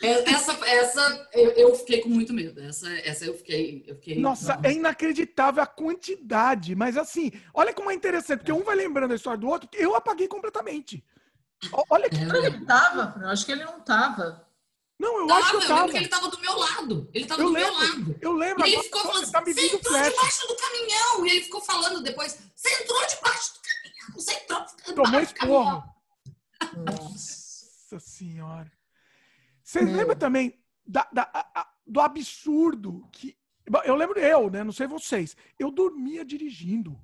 [0.00, 2.60] É, Essa, essa eu, eu fiquei com muito medo.
[2.60, 3.82] Essa, essa eu fiquei.
[3.88, 6.76] Eu fiquei Nossa, é inacreditável a quantidade.
[6.76, 9.96] Mas assim, olha como é interessante, porque um vai lembrando a história do outro, eu
[9.96, 11.02] apaguei completamente.
[11.90, 12.16] Olha que.
[12.16, 12.46] É.
[12.46, 14.46] Ele tava, eu acho que ele não tava.
[14.99, 15.88] Não, eu Tava, acho que eu tava.
[15.92, 17.11] que ele tava do meu lado.
[17.14, 18.18] Ele tava Eu do meu lembro, lado.
[18.20, 18.66] eu lembro.
[18.66, 20.09] E ele ficou falando, tá me você entrou flash.
[20.11, 21.26] debaixo do caminhão.
[21.26, 24.14] E ele ficou falando depois, você entrou debaixo do caminhão.
[24.14, 25.94] Você entrou Tomou debaixo do caminhão.
[26.84, 27.99] Nossa.
[28.01, 28.70] Senhora.
[29.62, 29.96] Vocês Meu.
[29.96, 33.36] lembram também da- da- a- a- do absurdo que.
[33.84, 34.64] Eu lembro eu, né?
[34.64, 35.36] Não sei vocês.
[35.59, 36.99] Eu dormia dirigindo.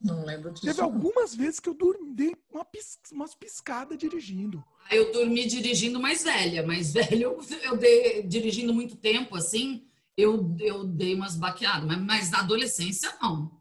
[0.00, 0.64] Não lembro disso.
[0.66, 4.64] Teve algumas vezes que eu dormi, dei uma pis, umas piscadas dirigindo.
[4.88, 9.86] Aí eu dormi dirigindo mais velha, mais velha eu, eu dei, dirigindo muito tempo, assim,
[10.16, 13.58] eu, eu dei umas baqueadas, mas, mas na adolescência não.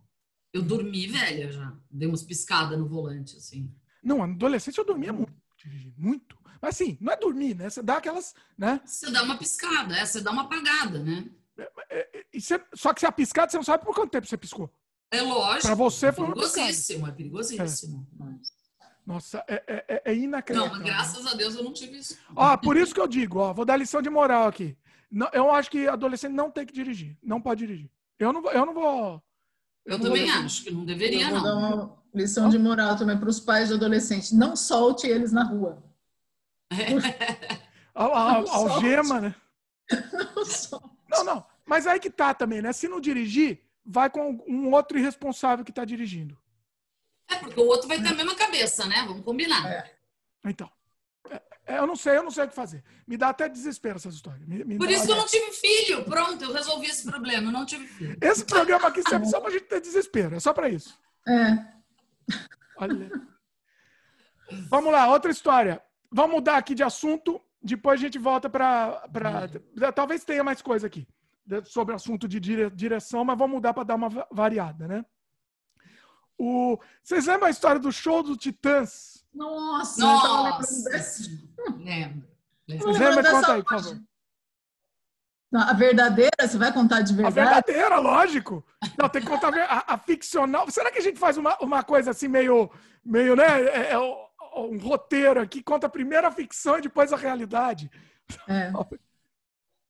[0.53, 3.71] Eu dormi velha já, dei umas piscadas no volante, assim.
[4.03, 5.95] Não, na adolescência eu dormia muito dirigindo.
[5.97, 6.37] Muito.
[6.61, 7.69] Mas assim, não é dormir, né?
[7.69, 8.33] Você dá aquelas.
[8.57, 8.79] né?
[8.85, 11.29] Você dá uma piscada, é, você dá uma apagada, né?
[12.33, 14.71] E você- só que se a piscada, você não sabe por quanto tempo você piscou.
[15.11, 15.67] É lógico.
[15.67, 16.51] Pra você é foi piscada.
[16.53, 18.07] perigosíssimo, é perigosíssimo.
[19.05, 20.73] Nossa, é, é, é- é Não, inacreditável.
[20.77, 22.17] mas graças a Deus eu não tive isso.
[22.35, 24.77] Ó, por isso que eu digo, ó, vou dar lição de moral aqui.
[25.09, 27.17] Não, eu acho que adolescente não tem que dirigir.
[27.23, 27.89] Não pode dirigir.
[28.19, 28.51] Eu não vou.
[28.51, 29.23] Eu não vou
[29.85, 31.73] Eu Não também vou- acho que não deveria, Eu vou dar não.
[31.75, 34.33] uma lição de moral também para os pais de adolescentes.
[34.33, 35.81] Não solte eles na rua.
[37.95, 39.35] a- a- Não algema, né?
[40.35, 40.85] Não solte.
[41.09, 41.45] Não, não.
[41.65, 42.73] Mas aí que tá também, né?
[42.73, 46.37] Se não dirigir, vai com um outro irresponsável que tá dirigindo.
[47.29, 49.03] É porque o outro vai ter a mesma cabeça, né?
[49.07, 49.65] Vamos combinar.
[49.71, 49.95] É.
[50.45, 50.69] Então.
[51.29, 52.83] é- é, eu não sei, eu não sei o que fazer.
[53.05, 54.45] Me dá até desespero essas histórias.
[54.47, 56.03] Me- me Por isso que eu não tive filho.
[56.05, 57.47] Pronto, eu resolvi esse problema.
[57.47, 58.17] Eu não tive filho.
[58.21, 60.35] Esse programa aqui serve só pra gente ter desespero.
[60.35, 60.97] É só pra isso.
[61.27, 61.65] É.
[62.77, 63.11] Olha.
[64.69, 65.81] Vamos lá, outra história.
[66.09, 67.41] Vamos mudar aqui de assunto.
[67.61, 69.03] Depois a gente volta para.
[69.93, 71.05] Talvez tenha mais coisa aqui
[71.65, 75.05] sobre assunto de dire- direção, mas vamos mudar para dar uma va- variada, né?
[76.37, 76.77] O...
[77.03, 79.25] Vocês lembram a história do show do Titãs?
[79.33, 80.89] Nossa, Nossa!
[80.89, 81.23] dessa.
[81.77, 82.27] Lembro.
[82.67, 83.31] Vocês lembram?
[83.31, 83.99] Conta aí, por favor.
[85.51, 87.35] Não, A verdadeira, você vai contar de A verdade?
[87.35, 88.65] verdadeira, lógico.
[88.97, 90.69] Não, tem que contar a a, a ficcional.
[90.69, 92.69] Será que a gente faz uma, uma coisa assim meio,
[93.03, 93.61] meio né?
[93.63, 97.89] É, é um roteiro aqui, conta primeiro a ficção e depois a realidade.
[98.47, 98.71] É.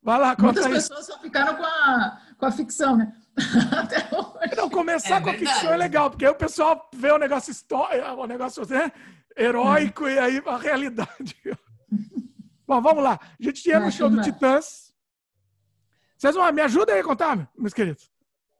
[0.01, 0.73] Vai lá, conta Muitas aí.
[0.73, 3.13] pessoas só ficaram com a, com a ficção, né?
[3.77, 4.55] Até hoje.
[4.55, 5.53] Não, começar É com a verdade.
[5.55, 8.91] ficção é legal, porque aí o pessoal vê o negócio histórico, o negócio né,
[9.35, 11.35] heróico e aí a realidade.
[12.65, 13.19] Bom, vamos lá.
[13.21, 14.21] A gente tinha no show do.
[14.21, 14.93] Titãs.
[16.17, 18.11] Vocês vão, me ajudem aí a contar, meus queridos.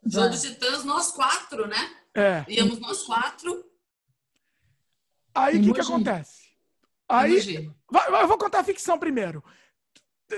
[0.10, 1.96] Show dos Titãs, nós quatro, né?
[2.14, 2.46] É.
[2.48, 3.66] Íamos nós quatro.
[5.34, 6.48] Aí o que, que acontece?
[7.10, 7.76] Aí, Imagina.
[7.92, 9.44] vai- vai, eu vou contar a ficção primeiro.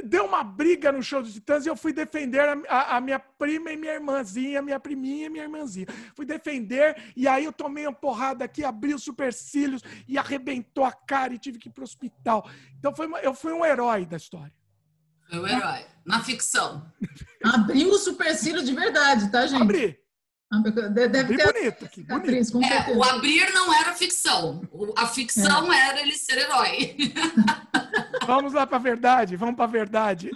[0.04, 3.18] Deu uma briga no show dos Titãs e eu fui defender a, a- a minha
[3.18, 5.88] prima e minha irmãzinha, minha priminha e minha irmãzinha.
[6.16, 10.92] Fui defender e aí eu tomei uma porrada aqui, abri os supercílios e arrebentou a
[10.92, 12.48] cara e tive que ir pro hospital.
[12.78, 14.54] Então foi uma- eu fui um herói da história.
[15.28, 15.86] Foi o herói.
[16.06, 16.86] Na ficção.
[17.44, 19.62] Abriu o supercílio de verdade, tá, gente?
[19.62, 20.00] Abri,
[20.94, 22.52] Deve abri ter bonito aqui, bonito.
[22.54, 24.62] com É, o abrir não era ficção.
[24.98, 26.96] A ficção era ele ser herói.
[28.36, 30.32] Vamos lá pra verdade, vamos pra verdade.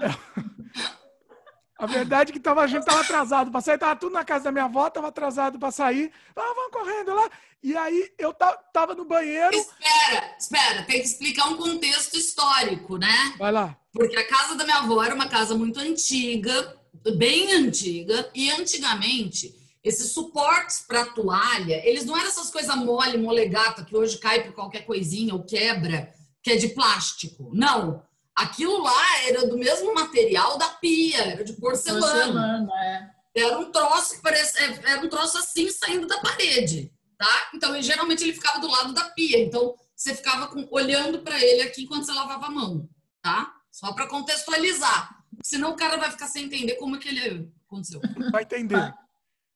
[1.77, 4.45] A verdade é que tava, a gente tava atrasado pra sair, tava tudo na casa
[4.45, 6.11] da minha avó, tava atrasado pra sair.
[6.35, 7.29] Ah, vamos correndo lá.
[7.61, 9.55] E aí eu ta- tava no banheiro.
[9.55, 13.33] Espera, espera, tem que explicar um contexto histórico, né?
[13.37, 13.77] Vai lá.
[13.91, 16.77] Porque a casa da minha avó era uma casa muito antiga,
[17.17, 23.83] bem antiga, e antigamente esses suportes para toalha, eles não eram essas coisas mole, molegata,
[23.83, 26.13] que hoje cai por qualquer coisinha ou quebra,
[26.43, 27.49] que é de plástico.
[27.53, 28.03] Não.
[28.35, 32.01] Aquilo lá era do mesmo material da pia, era de porcelana.
[32.07, 33.13] Porcelana, é.
[33.35, 37.49] Era um troço parece, era um troço assim saindo da parede, tá?
[37.55, 39.39] Então, ele- geralmente ele ficava do lado da pia.
[39.39, 42.87] Então, você ficava com- olhando para ele aqui enquanto você lavava a mão,
[43.21, 43.53] tá?
[43.71, 45.23] Só para contextualizar.
[45.43, 47.99] Senão o cara vai ficar sem entender como é que ele aconteceu.
[48.31, 48.75] Vai entender.
[48.77, 48.93] Vai.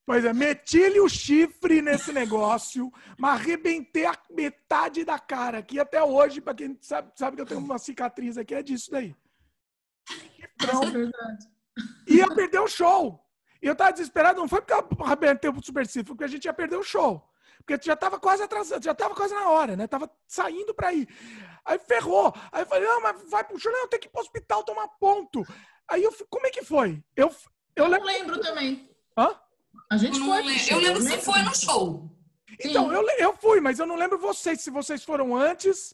[0.08, 2.90] Pois é, meti-lhe o chifre nesse negócio,
[3.20, 7.46] mas arrebentei a metade da cara aqui até hoje, pra quem sabe, sabe que eu
[7.46, 9.14] tenho uma cicatriz aqui, é disso daí.
[10.10, 11.46] Isso é verdade.
[12.08, 13.22] Ia perder o show.
[13.62, 16.46] E eu tava desesperado, não foi porque eu arrebentei o super foi porque a gente
[16.46, 17.22] ia perder o show.
[17.58, 19.88] Porque já tava quase atrasado, já tava quase na hora, né?
[19.88, 21.06] Tava saindo pra ir.
[21.66, 22.34] Aí ferrou.
[22.50, 24.88] Aí eu falei, não, mas vai pro show, não, tem que ir pro hospital tomar
[24.88, 25.44] ponto.
[25.86, 27.04] Aí eu, como é que foi?
[27.14, 27.28] Eu,
[27.76, 28.08] eu Eu lembro.
[28.08, 28.90] lembro também.
[29.18, 29.38] Hã?
[29.90, 30.44] A gente Eu, não foi.
[30.44, 30.60] lembro.
[30.60, 31.26] show, eu lembro se lembro.
[31.26, 32.12] foi no show.
[32.60, 32.96] Então, Sim.
[32.96, 35.94] eu, eu fui, mas eu não lembro vocês, se vocês foram antes.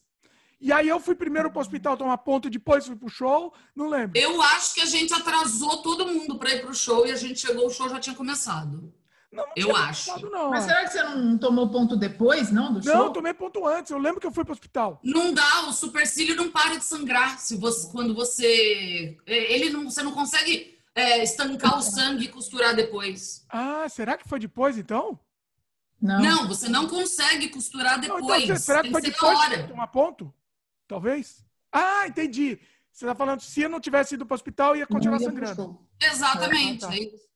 [0.62, 3.54] E aí eu fui primeiro pro hospital tomar ponto e depois fui pro show.
[3.76, 4.18] Não lembro.
[4.18, 7.40] Eu acho que a gente atrasou todo mundo para ir pro show e a gente
[7.42, 8.94] chegou, o show já tinha começado.
[9.30, 10.06] Não, não Eu tinha acho.
[10.12, 13.04] passado, Não, Mas será que você não tomou ponto depois, não, do não, show?
[13.06, 13.92] eu tomei ponto antes.
[13.92, 15.02] Eu lembro que eu fui pro hospital.
[15.04, 19.18] Não dá, o supercílio não para de sangrar se você, quando você.
[19.26, 23.46] é, Ele não, você não consegue é, estancar o sangue e costurar depois.
[23.50, 25.20] Ah, será que foi depois então?
[26.02, 26.22] Não.
[26.22, 28.44] Não, você não consegue costurar Não, depois.
[28.44, 29.68] então, será que Tem foi depois de hora.
[29.68, 30.34] tomar ponto?
[30.88, 31.46] Talvez?
[31.72, 32.60] Ah, entendi.
[32.92, 35.80] Você tá falando, se eu não tivesse ido pro hospital, ia continuar Não ia sangrando.
[36.00, 36.86] Exatamente.
[36.86, 36.94] Ah, tá.
[36.96, 37.30] é isso.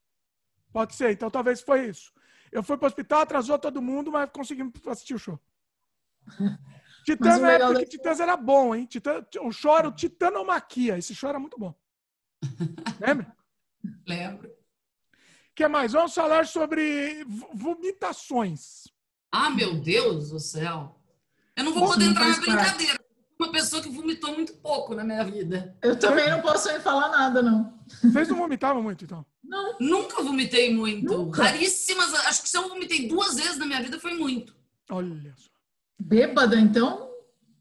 [0.71, 2.11] Pode ser, então talvez foi isso.
[2.51, 5.39] Eu fui pro hospital, atrasou todo mundo, mas conseguimos assistir o show.
[7.05, 8.85] Titãs o na época que Titãs era bom, hein?
[8.85, 10.97] Titã, o show era o Titanomaquia.
[10.97, 11.73] Esse show era muito bom.
[12.99, 13.36] Lembra?
[14.07, 14.47] Lembro.
[14.49, 15.91] O que mais?
[15.91, 18.83] Vamos falar sobre vo- vomitações.
[19.31, 20.99] Ah, meu Deus do céu.
[21.55, 22.99] Eu não vou poder entrar na brincadeira.
[23.39, 25.75] Uma pessoa que vomitou muito pouco na minha vida.
[25.81, 27.77] Eu também não posso falar nada, não.
[28.03, 29.23] Vocês não vomitavam muito, então?
[29.43, 29.77] Não.
[29.79, 31.05] Nunca vomitei muito.
[31.05, 31.43] Nunca?
[31.43, 32.13] Raríssimas.
[32.25, 34.55] Acho que se eu vomitei duas vezes na minha vida foi muito.
[34.89, 35.49] Olha só.
[35.99, 37.11] Bêbada, então?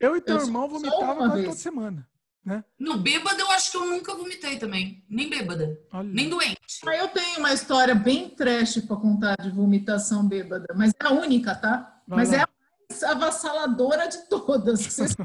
[0.01, 1.47] Eu e teu Eu irmão vomitava uma quase vez.
[1.47, 2.09] toda semana.
[2.47, 2.63] Né?
[2.79, 5.05] No bêbada, eu acho que eu nunca vomitei também.
[5.11, 5.77] Nem bêbada.
[5.93, 6.09] Olha.
[6.09, 6.79] Nem doente.
[6.85, 11.11] Mas eu tenho uma história bem trash para contar de vomitação bêbada, mas é a
[11.11, 12.01] única, tá?
[12.07, 12.37] Vai mas lá.
[12.37, 12.49] é a
[12.89, 14.79] mais avassaladora de todas.
[14.87, 15.17] vocês.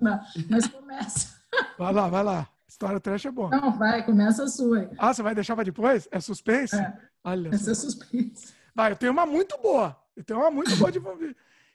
[0.00, 1.36] Mas começa.
[1.76, 2.48] Vai lá, vai lá.
[2.68, 3.48] História trash é bom.
[3.48, 4.78] Não, vai, começa a sua.
[4.78, 4.88] aí.
[4.98, 6.06] Ah, você vai deixar pra depois?
[6.12, 6.76] É suspense?
[6.76, 6.96] É.
[7.24, 8.54] Olha Essa é suspense.
[8.72, 9.96] Vai, eu tenho uma muito boa.
[10.14, 11.00] Eu tenho uma muito boa de.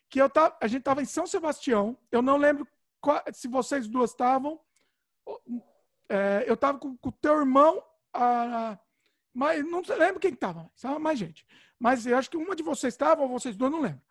[0.10, 1.98] Que eu tava, a gente tava em São Sebastião.
[2.10, 2.66] Eu não lembro
[3.02, 4.58] qual- se vocês duas estavam.
[6.10, 8.78] É, eu tava com o teu irmão, a,
[9.34, 11.46] mas não lembro quem estava, estava mais gente.
[11.80, 14.02] Mas eu acho que uma de vocês estava, ou vocês duas, não lembro.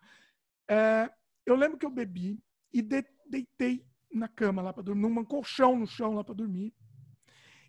[0.69, 1.11] É,
[1.47, 2.43] eu lembro que eu bebi
[2.73, 6.75] e de- deitei na cama lá para dormir, num colchão no chão lá para dormir.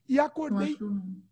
[0.10, 0.76] E acordei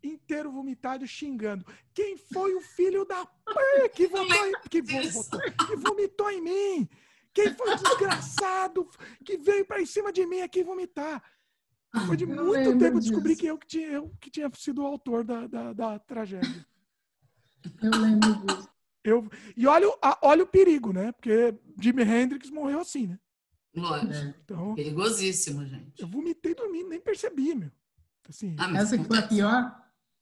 [0.01, 1.65] inteiro vomitado, xingando.
[1.93, 6.41] Quem foi o filho da p que vomitou, em, que, vo- votou- que vomitou em
[6.41, 6.89] mim?
[7.33, 8.89] Quem foi o desgraçado
[9.25, 11.21] que veio para em cima de mim aqui vomitar?
[11.93, 13.41] Depois de Eu muito tempo eu descobri disso.
[13.41, 16.65] que eu que tinha, eu que tinha sido o autor da, da, da tragédia.
[17.81, 18.69] Eu lembro disso.
[19.03, 19.87] Eu, e olha,
[20.21, 21.11] olha o perigo, né?
[21.11, 23.19] Porque Jimi Hendrix morreu assim, né?
[23.75, 24.13] Lógico.
[24.13, 24.35] É.
[24.43, 26.01] Então, Perigosíssimo, gente.
[26.01, 27.71] eu vomitei dormindo, nem percebi, meu.
[28.29, 29.81] Assim, Ah, Essa que foi a pior?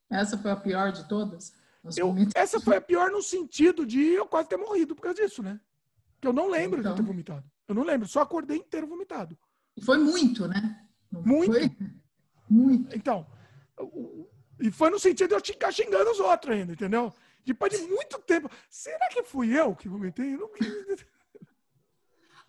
[0.09, 1.53] Essa foi a pior de todas?
[1.83, 5.21] As eu, essa foi a pior no sentido de eu quase ter morrido por causa
[5.21, 5.59] disso, né?
[6.19, 6.95] Que eu não lembro de Então.
[6.95, 7.49] ter vomitado.
[7.67, 9.37] Eu não lembro, só acordei inteiro vomitado.
[9.77, 10.85] E Foi muito, né?
[11.11, 11.51] Não Muito.
[11.53, 11.71] Foi?
[12.49, 12.95] Muito.
[12.95, 13.27] Então,
[14.59, 17.13] e foi no sentido de eu ficar xingando os outros ainda, entendeu?
[17.45, 18.49] Depois de muito tempo.
[18.69, 20.33] Será que fui eu que vomitei?
[20.35, 20.49] Eu não...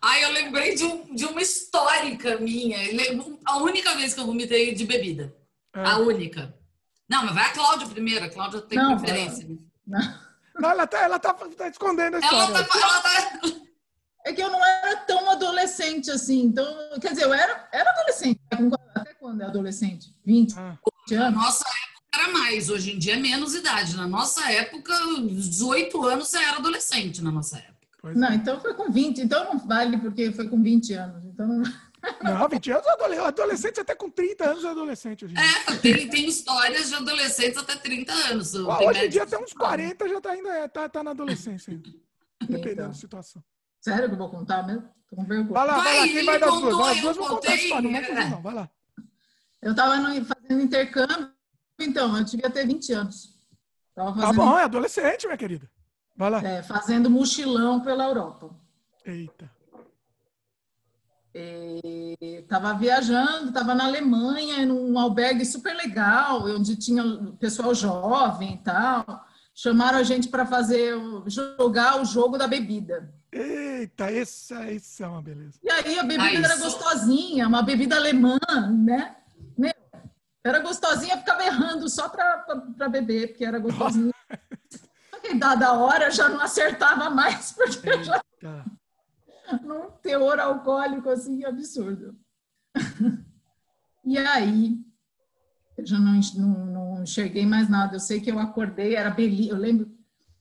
[0.01, 2.77] Ai, eu lembrei de, um- de uma histórica minha.
[3.45, 5.35] A única vez que eu vomitei de bebida.
[5.73, 5.83] É.
[5.85, 6.55] A única.
[7.07, 8.25] Não, mas vai a Cláudia primeiro.
[8.25, 9.47] A Cláudia tem Não, preferência.
[9.87, 12.67] Não, ela tá, ela tá, tá escondendo a Ela história.
[12.67, 13.61] tá, ela tá-
[14.25, 16.43] É que eu não era tão adolescente assim.
[16.43, 16.65] Então,
[17.01, 18.39] quer dizer, eu era, era adolescente.
[18.55, 20.15] Com- Até quando é adolescente?
[20.25, 20.77] 20, Ah,
[21.09, 21.41] 20 Na anos?
[21.43, 22.69] nossa época era mais.
[22.69, 23.95] Hoje em dia é menos idade.
[23.95, 24.93] Na nossa época,
[25.27, 27.71] 18 anos você era adolescente na nossa época.
[28.01, 28.35] pois Não, é.
[28.35, 29.21] então foi com 20.
[29.21, 31.23] Então não vale porque foi com 20 anos.
[31.25, 31.63] Então,
[32.23, 35.35] Não, 20 anos, adole- adolescente até com 30 anos é adolescente hoje.
[35.37, 38.55] É, tem, tem histórias de adolescentes até 30 anos.
[38.55, 41.11] Ah, Tem hoje em dia até uns 40 já tá, ainda, é, tá, tá na
[41.11, 41.89] adolescência ainda.
[42.41, 42.87] Dependendo então.
[42.87, 43.43] da situação.
[43.81, 44.87] Sério que eu vou contar mesmo?
[45.09, 45.53] Tô com vergonha.
[45.53, 46.77] Vai lá, vai lá, Vai, quem ele vai das contou, duas?
[46.77, 48.03] Vai, As eu duas vão contar a história, não é.
[48.03, 48.69] fazer não, vai lá.
[49.61, 51.31] Eu estava fazendo intercâmbio,
[51.79, 53.37] então, eu devia ter 20 anos.
[53.89, 55.69] Estava Tá fazendo, bom, é adolescente, minha querida.
[56.15, 56.41] Vai lá.
[56.43, 58.55] é, fazendo mochilão pela Europa.
[59.05, 59.49] Eita.
[61.33, 67.03] Estava viajando, estava na Alemanha, num albergue super legal, onde tinha
[67.39, 69.05] pessoal jovem e tal.
[69.55, 70.93] Chamaram a gente para fazer
[71.27, 73.13] jogar o jogo da bebida.
[73.31, 75.57] Eita, essa, essa é uma beleza.
[75.63, 76.63] E aí a bebida era isso.
[76.63, 78.37] gostosinha, uma bebida alemã,
[78.83, 79.15] né?
[79.57, 79.73] Meu,
[80.43, 84.13] era gostosinha, ficava errando só para beber, porque era gostosinha.
[85.09, 88.65] Só que dada a hora já não acertava mais, porque eu já Eita.
[89.63, 92.17] num teor alcoólico assim absurdo.
[94.03, 94.77] E aí,
[95.77, 97.95] eu já não, não, não enxerguei mais nada.
[97.95, 99.89] Eu sei que eu acordei, era beliche, eu lembro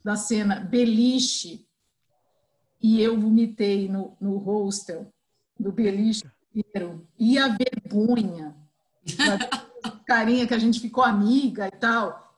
[0.02, 1.68] da cena, beliche,
[2.80, 5.12] e eu vomitei no, no hostel
[5.58, 6.24] do beliche
[6.54, 7.06] inteiro.
[7.18, 8.56] E a vergonha,
[9.82, 12.34] a carinha que a gente ficou amiga e tal.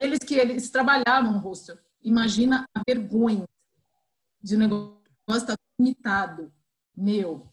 [0.00, 1.76] Eles que eles trabalhavam no hostel.
[2.02, 3.44] Imagina a vergonha
[4.40, 4.98] de um negócio
[5.28, 6.52] estar tá vomitado.
[6.96, 7.48] Meu,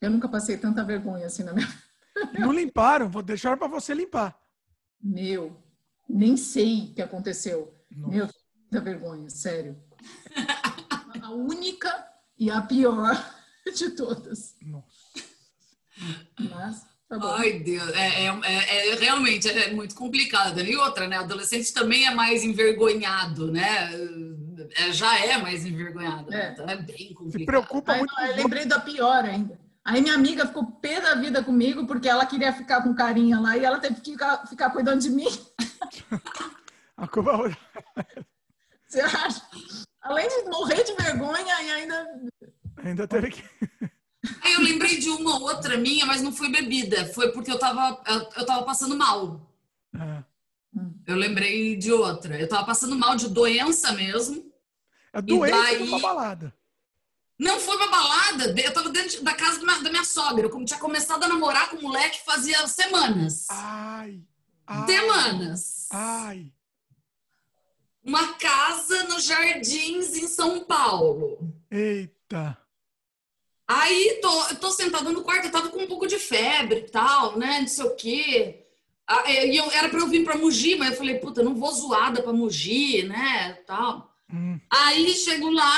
[0.00, 1.68] eu nunca passei tanta vergonha assim na minha
[2.38, 4.38] Não limparam, vou deixar para você limpar.
[5.00, 5.56] Meu,
[6.08, 7.74] nem sei o que aconteceu.
[7.90, 8.14] Nossa.
[8.14, 8.28] Meu,
[8.60, 9.76] muita vergonha, sério.
[11.20, 12.06] A única
[12.38, 13.14] e a pior
[13.76, 14.56] de todas.
[14.62, 14.86] Nossa.
[16.38, 17.26] Mas, tá bom.
[17.28, 20.60] Ai, Deus, é, é, é, é realmente é muito complicado.
[20.60, 21.18] E outra, né?
[21.18, 23.90] Adolescente também é mais envergonhado, né?
[24.76, 26.32] É, já é mais envergonhado.
[26.32, 27.40] É, então é bem complicado.
[27.40, 28.12] Se preocupa muito.
[28.20, 29.60] eu lembrei da pior ainda.
[29.84, 33.56] Aí minha amiga ficou pé da vida comigo porque ela queria ficar com carinha lá
[33.56, 35.26] e ela teve que ficar, ficar cuidando de mim.
[36.96, 37.56] A culpa...
[38.86, 39.42] Você acha?
[40.02, 42.20] Além de morrer de vergonha e ainda.
[42.78, 43.42] Ainda teve que.
[44.42, 47.06] Aí eu lembrei de uma outra minha, mas não foi bebida.
[47.06, 49.40] Foi porque eu tava, eu, eu tava passando mal.
[49.94, 50.22] É.
[51.06, 52.38] Eu lembrei de outra.
[52.38, 54.52] Eu tava passando mal de doença mesmo.
[55.12, 55.82] A doença daí...
[55.82, 56.54] uma balada.
[57.38, 58.54] Não foi uma balada.
[58.60, 60.46] Eu tava dentro da casa da minha sogra.
[60.46, 63.46] Eu tinha começado a namorar com o moleque fazia semanas.
[63.50, 64.22] Ai.
[64.66, 65.88] ai semanas.
[65.90, 66.52] Ai
[68.04, 71.38] uma casa nos Jardins, em São Paulo.
[71.70, 72.58] Eita!
[73.66, 77.38] Aí tô, tô sentada no quarto, eu tava com um pouco de febre e tal,
[77.38, 77.60] né?
[77.60, 78.66] Não sei o quê.
[79.06, 81.54] Ah, é, e eu, era pra eu vir pra Mogi, mas eu falei, puta, não
[81.54, 83.54] vou zoada pra Mogi, né?
[83.66, 84.14] Tal.
[84.32, 84.58] Hum.
[84.70, 85.76] Aí chego lá,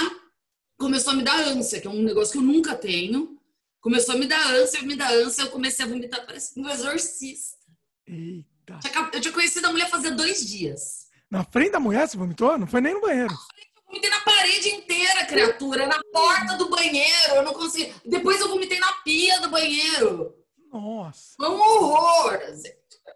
[0.78, 3.38] começou a me dar ânsia, que é um negócio que eu nunca tenho.
[3.80, 7.58] Começou a me dar ânsia, me dar ânsia, eu comecei a vomitar parecendo um exorcista.
[8.06, 8.80] Eita!
[9.12, 11.03] Eu tinha conhecido a mulher fazia dois dias.
[11.34, 12.56] Na frente da mulher você vomitou?
[12.56, 13.32] Não foi nem no banheiro.
[13.32, 15.84] Eu vomitei na parede inteira, criatura.
[15.84, 17.34] Na porta do banheiro.
[17.34, 17.92] Eu não consegui.
[18.06, 20.32] Depois eu vomitei na pia do banheiro.
[20.72, 21.34] Nossa.
[21.36, 22.38] Foi um horror.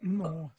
[0.02, 0.52] Nossa.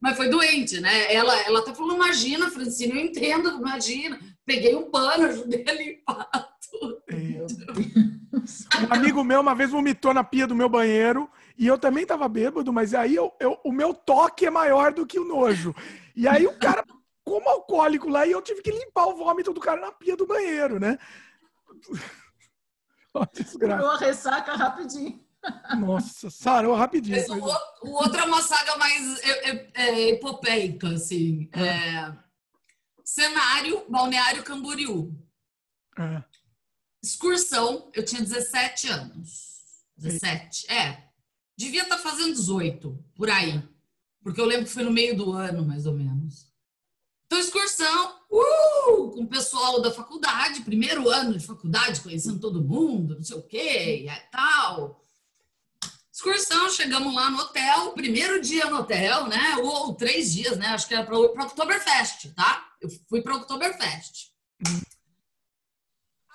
[0.00, 1.14] Mas foi doente, né?
[1.14, 4.18] Ela, ela até falou, imagina, Francine, eu entendo, imagina.
[4.44, 7.00] Peguei um pano, ajudei a limpar tudo.
[8.34, 12.28] Um amigo meu uma vez vomitou na pia do meu banheiro e eu também tava
[12.28, 15.74] bêbado, mas aí eu, eu, o meu toque é maior do que o nojo.
[16.16, 16.84] E aí o cara
[17.24, 20.26] como alcoólico lá e eu tive que limpar o vômito do cara na pia do
[20.26, 20.98] banheiro, né?
[23.58, 25.24] Curou a ressaca rapidinho.
[25.78, 27.16] Nossa, sarou rapidinho.
[27.16, 31.48] Mas o, outro, o outro é uma saga mais é, é, é epopeica, assim.
[31.52, 31.66] É.
[31.66, 32.16] é.
[33.04, 35.14] Cenário, Balneário Camboriú.
[35.98, 36.24] É.
[37.02, 39.62] Excursão, eu tinha 17 anos.
[39.96, 41.04] 17, é.
[41.56, 43.62] Devia estar tá fazendo 18, por aí.
[44.22, 46.43] Porque eu lembro que foi no meio do ano, mais ou menos.
[47.34, 53.16] Então, excursão, uh, com o pessoal da faculdade, primeiro ano de faculdade, conhecendo todo mundo,
[53.16, 55.04] não sei o quê, e tal.
[56.12, 59.56] Excursão, chegamos lá no hotel, primeiro dia no hotel, né?
[59.56, 60.68] Ou, ou três dias, né?
[60.68, 62.72] Acho que era para o Oktoberfest, tá?
[62.80, 64.28] Eu fui para o Oktoberfest.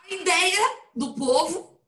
[0.04, 1.80] A ideia do povo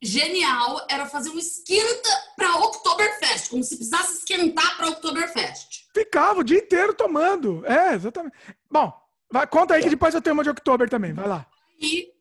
[0.00, 5.85] genial era fazer um esquenta para Oktoberfest, como se precisasse esquentar para Oktoberfest.
[5.96, 7.64] Ficava o dia inteiro tomando.
[7.64, 8.36] É, exatamente.
[8.70, 8.92] Bom,
[9.32, 11.50] vai, conta aí que depois eu tenho uma de Oktober também, vai lá.
[11.80, 12.12] E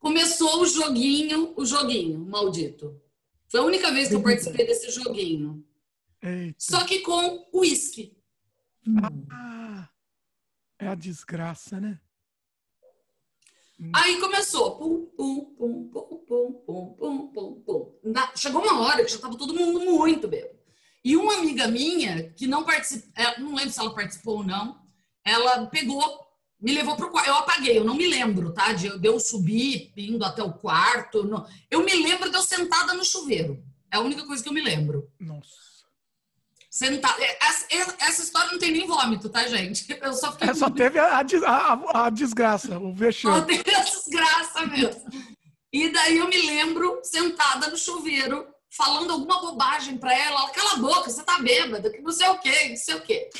[0.00, 3.00] começou o joguinho, o joguinho, maldito.
[3.48, 5.64] Foi a única vez que eu participei desse joguinho.
[6.20, 6.56] Eita.
[6.58, 8.12] Só que com uísque.
[9.30, 9.88] Ah,
[10.76, 12.00] é a desgraça, né?
[13.94, 14.78] Aí começou.
[14.78, 17.98] Pum, pum, pum, pum, pum, pum, pum, pum, pum.
[18.02, 20.65] Na, chegou uma hora que já estava todo mundo muito bêbado.
[21.06, 24.76] E uma amiga minha, que não participou, é, não lembro se ela participou ou não,
[25.24, 26.02] ela pegou,
[26.60, 27.28] me levou pro quarto.
[27.28, 28.72] Eu apaguei, eu não me lembro, tá?
[28.72, 31.22] De, de eu subir, indo até o quarto.
[31.22, 31.46] Não.
[31.70, 33.62] Eu me lembro de eu sentada no chuveiro.
[33.88, 35.08] É a única coisa que eu me lembro.
[35.20, 35.54] Nossa.
[36.68, 37.16] Sentar.
[37.20, 37.66] É, essa,
[38.00, 39.86] essa, história não tem nem vômito, tá, gente?
[40.02, 40.50] Eu só fiquei.
[40.50, 43.36] É, só teve a, a, a, desgraça, o vexame.
[43.36, 45.04] Só teve a desgraça mesmo.
[45.72, 48.46] E daí eu me lembro sentada no chuveiro,
[48.76, 50.42] falando alguma bobagem para ela.
[50.42, 53.02] ela cala a boca, você tá bêbada, que não sei o quê, não sei o
[53.02, 53.30] quê.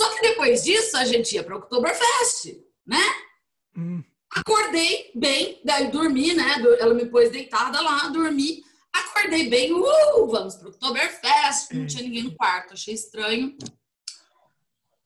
[0.00, 2.56] Só que depois disso a gente ia para o Oktoberfest,
[2.86, 3.02] né?
[3.76, 4.02] Hum.
[4.30, 6.56] Acordei bem, daí dormi, né?
[6.80, 8.64] Ela me pôs deitada lá, dormi.
[8.92, 11.72] Acordei bem, uh, vamos pro Oktoberfest.
[11.72, 13.56] Não tinha ninguém no quarto, achei estranho.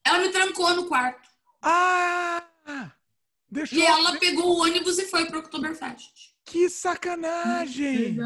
[0.04, 1.28] Ela me trancou no quarto.
[1.60, 2.42] Ah!
[3.72, 6.34] E ela pegou o ônibus e foi pro Oktoberfest.
[6.44, 8.18] Que sacanagem!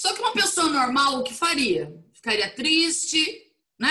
[0.00, 1.94] Só que uma pessoa normal, o que faria?
[2.14, 3.90] Ficaria triste, né?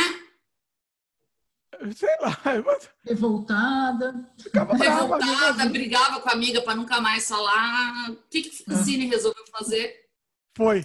[1.95, 2.35] Sei lá.
[3.05, 4.33] Revoltada.
[4.41, 5.69] Ficava brava, Revoltada, né?
[5.69, 8.09] brigava com a amiga para nunca mais falar.
[8.09, 8.73] O que, que Ah.
[8.73, 10.09] a Francine resolveu fazer?
[10.57, 10.83] Foi.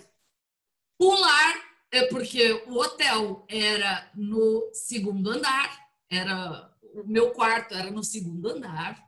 [0.99, 1.55] Pular,
[1.91, 8.51] é porque o hotel era no segundo andar, era o meu quarto era no segundo
[8.51, 9.03] andar.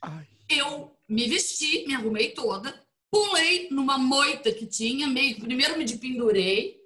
[0.00, 0.26] Ai.
[0.48, 6.78] Eu me vesti, me arrumei toda, pulei numa moita que tinha, meio primeiro me pendurei,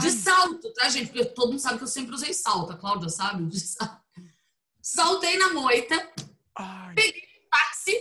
[0.00, 1.06] de salto, tá, gente?
[1.06, 3.44] Porque todo mundo sabe que eu sempre usei salto, a Cláudia sabe?
[3.44, 4.02] De salto.
[4.82, 5.94] Saltei na moita,
[6.56, 6.94] Ai.
[7.48, 7.96] táxi.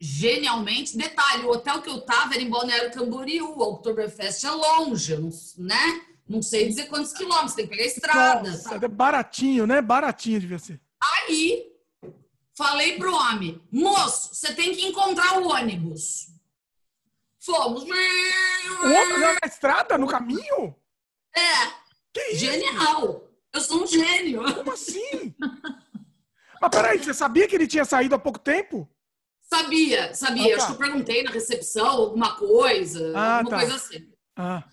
[0.00, 5.16] Genialmente, detalhe, o hotel que eu tava era em Balneário Camboriú, o Oktoberfest é longe,
[5.16, 6.06] não- né?
[6.28, 8.50] Não sei dizer quantos quilômetros, tem que pegar a estrada.
[8.50, 8.84] Nossa, tá?
[8.86, 9.80] é baratinho, né?
[9.80, 10.80] Baratinho devia ser.
[11.00, 11.70] Aí,
[12.56, 16.28] falei pro homem, moço, você tem que encontrar o ônibus.
[17.40, 17.84] Fomos.
[17.84, 20.74] O já na estrada, no caminho?
[21.34, 21.66] É,
[22.12, 22.38] Que isso?
[22.40, 23.22] genial.
[23.52, 24.42] Eu sou um gênio.
[24.54, 25.34] Como assim?
[26.60, 28.88] Mas peraí, você sabia que ele tinha saído há pouco tempo?
[29.42, 30.54] Sabia, sabia.
[30.54, 30.64] Ah, tá.
[30.64, 33.56] Acho que eu perguntei na recepção alguma coisa, Ah, alguma tá.
[33.62, 34.12] coisa assim.
[34.34, 34.64] Ah.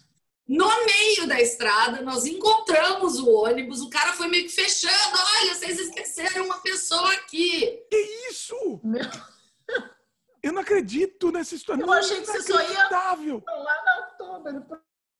[0.54, 5.18] No meio da estrada, nós encontramos o ônibus, o cara foi meio que fechando.
[5.42, 7.82] Olha, vocês esqueceram uma pessoa aqui.
[7.90, 8.80] Que isso?
[8.84, 9.02] Meu,
[10.44, 11.82] Eu não acredito nessa história.
[11.82, 12.88] Eu Não, achei que você só ia-
[13.48, 14.12] lá na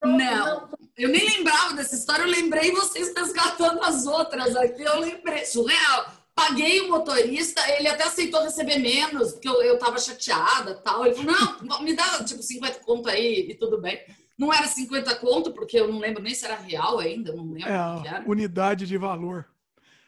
[0.04, 0.68] Não.
[0.96, 4.82] Eu nem lembrava dessa história, eu lembrei vocês resgatando as outras aqui.
[4.82, 6.12] Eu lembrei, surreal.
[6.32, 11.04] Paguei o motorista, ele até aceitou receber menos, porque eu, eu tava chateada tal.
[11.04, 14.00] Ele falou: não, me dá tipo 50 conto aí e tudo bem.
[14.36, 17.68] Não era 50 conto, porque eu não lembro nem se era real ainda, não lembro
[17.70, 19.46] É, o unidade de valor.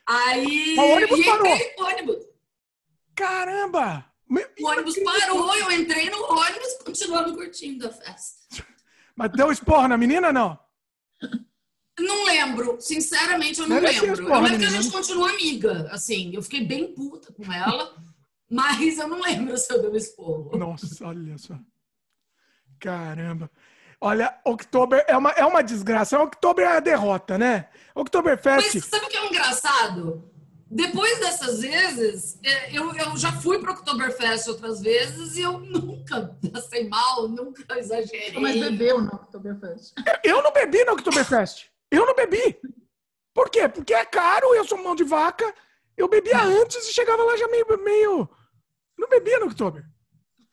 [0.07, 0.77] Aí.
[0.79, 1.59] O ônibus parou.
[1.79, 2.27] no ônibus.
[3.15, 4.05] Caramba!
[4.61, 8.65] O ônibus parou, eu entrei no ônibus e continuamos curtindo a festa.
[9.15, 10.59] Mas deu esporro na menina, não?
[11.99, 14.21] Não lembro, sinceramente eu não Merecia lembro.
[14.23, 17.97] esporra, eu lembro que a gente continuou amiga, assim, eu fiquei bem puta com ela,
[18.51, 20.59] mas eu não lembro se eu dei um esporro.
[20.59, 21.59] Nossa, olha só.
[22.79, 23.51] Caramba.
[24.01, 26.21] Olha, Oktober é uma, é uma desgraça.
[26.21, 27.69] Oktober é a derrota, né?
[27.95, 28.75] Oktoberfest.
[28.75, 30.31] Mas sabe o que é engraçado?
[30.69, 35.59] Depois dessas vezes, é, eu, eu já fui para o Oktoberfest outras vezes e eu
[35.61, 38.41] nunca passei mal, nunca exagerei.
[38.41, 39.95] Mas bebeu no Oktoberfest.
[40.25, 41.67] Eu não bebi no Oktoberfest.
[41.91, 42.59] Eu não bebi.
[43.33, 43.69] Por quê?
[43.69, 45.55] Porque é caro, eu sou mão de vaca.
[45.97, 47.67] Eu bebia antes e chegava lá já meio.
[47.83, 48.29] meio...
[48.99, 49.85] Não bebia no Oktober.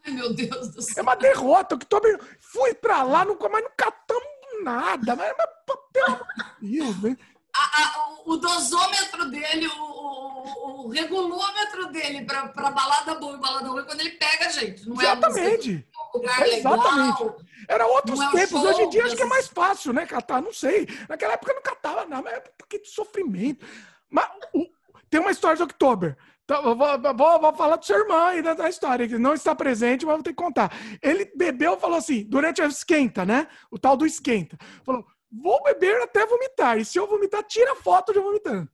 [0.06, 1.04] Ai, meu Deus do É céu.
[1.04, 1.76] uma derrota.
[1.76, 2.20] Oktober.
[2.40, 4.24] Fui pra lá, nunca, mas não catamos
[4.64, 5.16] nada.
[5.16, 5.50] Mas, mas
[5.92, 6.28] pelo amor
[6.62, 7.18] de Deus, né?
[7.56, 13.68] A- a- o- dosômetro dele, o, o- o regulômetro dele para balada boa e balada
[13.68, 14.90] ruim, quando ele pega a gente.
[14.90, 15.74] Não é Exatamente.
[16.14, 17.22] do lugar Exatamente.
[17.24, 17.38] legal.
[17.70, 18.50] Era outros é tempos.
[18.50, 20.06] show Hoje em dia acho que é mais fácil, né?
[20.08, 20.88] Catar, não sei.
[21.08, 23.64] Naquela época não catava nada, mas é porque de sofrimento.
[24.10, 24.68] Mas o-
[25.10, 26.18] tem uma história de Oktober.
[26.50, 29.56] Eu vou, vou- vou falar do seu irmão aí da, da história, que não está
[29.56, 30.72] presente, mas vou ter que contar.
[31.02, 33.48] Ele bebeu e falou assim, durante a esquenta, né?
[33.72, 34.58] O tal do esquenta.
[34.86, 36.78] Falou, vou beber até vomitar.
[36.78, 38.70] E se eu vomitar, tira foto de eu vomitando.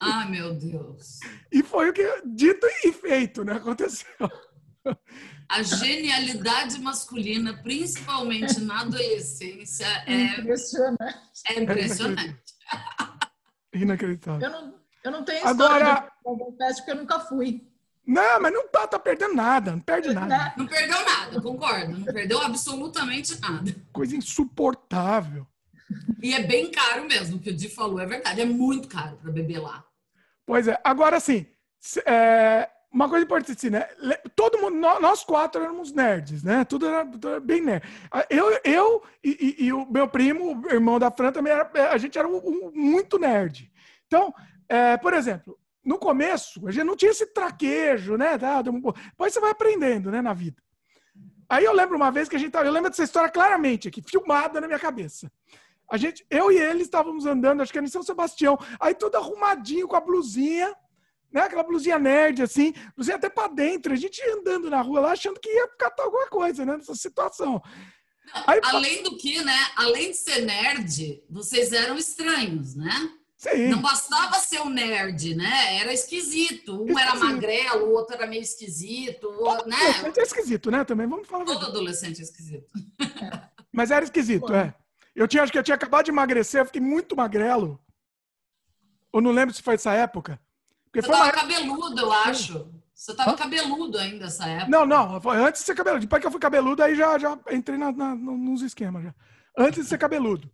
[0.00, 1.18] Ai, meu Deus.
[1.50, 3.54] E foi o que dito e feito, né?
[3.54, 4.06] Aconteceu.
[5.48, 11.18] A genialidade masculina, principalmente na adolescência, é, Impressionante.
[11.48, 12.42] é impressionante.
[13.74, 14.40] Inacreditável.
[14.48, 17.66] Eu não, eu não tenho Agora- história de Oktoberfest porque eu nunca fui.
[18.06, 20.52] Não, mas não tá, tá perdendo nada, não perde nada.
[20.56, 21.98] Não perdeu nada, concordo.
[21.98, 23.74] Não perdeu absolutamente nada.
[23.92, 25.46] Coisa insuportável.
[26.22, 28.40] E é bem caro mesmo, o que o Di falou, é verdade.
[28.40, 29.84] É muito caro para beber lá.
[30.44, 30.78] Pois é.
[30.82, 31.46] Agora, assim,
[32.04, 33.86] é, uma coisa importante, assim, né?
[34.34, 36.64] Todo mundo, nó- nós quatro éramos nerds, né?
[36.64, 37.84] Tudo era, tudo era bem nerd.
[38.28, 41.82] Eu, eu e, e- e o meu primo, o irmão da Fran, também era, é,
[41.88, 43.70] a gente era um- um- muito nerd.
[44.06, 44.34] Então,
[44.72, 48.38] é, por exemplo, no começo, a gente não tinha esse traquejo, né?
[48.38, 50.62] Depois você vai aprendendo, né, na vida.
[51.46, 54.62] Aí eu lembro uma vez que a gente eu lembro dessa história claramente aqui, filmada
[54.62, 55.30] na minha cabeça.
[55.90, 59.16] A gente, eu e ele estávamos andando, acho que era em São Sebastião, aí tudo
[59.16, 60.74] arrumadinho com a blusinha,
[61.30, 61.42] né?
[61.42, 63.92] Aquela blusinha nerd, assim, blusinha até pra dentro.
[63.92, 66.78] A gente andando na rua lá achando que ia catar alguma coisa, né?
[66.78, 67.60] Nessa situação.
[68.46, 69.58] Aí, Além do que, né?
[69.76, 73.18] Além de ser nerd, vocês eram estranhos, né?
[73.50, 75.78] Sim, Não bastava ser um nerd, né?
[75.78, 76.82] Era esquisito.
[76.84, 77.24] Um era Esquisito.
[77.32, 79.76] magrelo, o outro era meio esquisito, o- né?
[79.76, 80.84] adolescente é esquisito, né?
[80.84, 82.66] Também, vamos falar Todo adolescente é esquisito.
[83.72, 84.74] Mas era esquisito, é.
[85.14, 87.78] Eu tinha, acho que eu tinha acabado de emagrecer, eu fiquei muito magrelo.
[89.12, 90.40] Eu não lembro se foi essa época.
[90.84, 91.54] Porque Você foi uma tava época...
[91.54, 92.66] cabeludo, eu acho.
[92.94, 93.36] Você tava Hã?
[93.36, 94.70] cabeludo ainda essa época.
[94.70, 96.00] Não, não, foi antes de ser cabeludo.
[96.02, 99.02] Depois que eu fui cabeludo, aí já, já entrei na, na, nos esquemas.
[99.04, 99.14] Já.
[99.58, 100.48] Antes de ser cabeludo.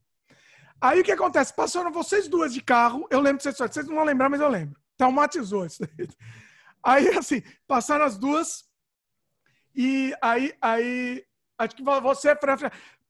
[0.81, 1.55] Aí o que acontece?
[1.55, 4.49] Passaram vocês duas de carro, eu lembro dessa história, vocês não vão lembrar, mas eu
[4.49, 4.81] lembro.
[4.97, 6.09] Traumatizou isso daí.
[6.83, 8.65] Aí, assim, passaram as duas,
[9.75, 11.25] e aí, aí,
[11.59, 12.57] acho que você, Fran,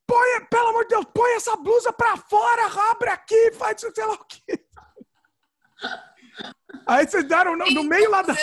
[0.07, 4.15] põe, pelo amor de Deus, põe essa blusa pra fora, abre aqui, faz sei lá
[4.15, 4.65] o quê.
[6.87, 8.35] Aí vocês deram no, no meio lá da,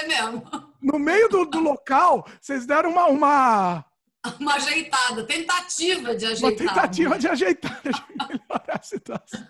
[0.82, 3.86] no meio do, do local, vocês deram uma, uma
[4.39, 6.49] uma ajeitada, tentativa de ajeitar.
[6.49, 9.47] Uma tentativa de ajeitar, de melhorar a situação.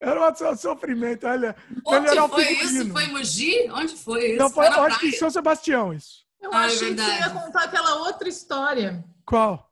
[0.00, 1.54] Era um sofrimento, olha.
[1.84, 2.90] Onde foi isso?
[2.90, 3.70] Foi em Mogi?
[3.70, 4.38] Onde foi isso?
[4.38, 6.24] Não, foi, foi acho que em São Sebastião isso.
[6.40, 9.04] Eu ah, é achei é que você ia contar aquela outra história.
[9.26, 9.70] Qual?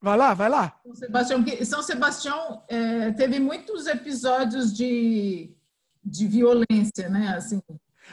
[0.00, 0.80] Vai lá, vai lá.
[0.82, 5.54] São Sebastião, São Sebastião é, teve muitos episódios de,
[6.02, 7.34] de violência, né?
[7.36, 7.60] Assim,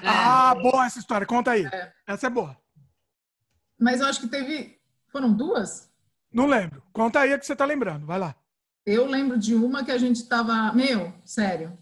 [0.01, 0.07] é.
[0.07, 1.25] Ah, boa essa história.
[1.25, 1.65] Conta aí.
[1.65, 1.93] É.
[2.05, 2.57] Essa é boa.
[3.79, 4.76] Mas eu acho que teve
[5.18, 5.89] foram duas?
[6.32, 6.84] Não lembro.
[6.93, 8.05] Conta aí a que você está lembrando.
[8.05, 8.36] Vai lá.
[8.86, 10.72] Eu lembro de uma que a gente estava.
[10.74, 11.78] Meu, sério.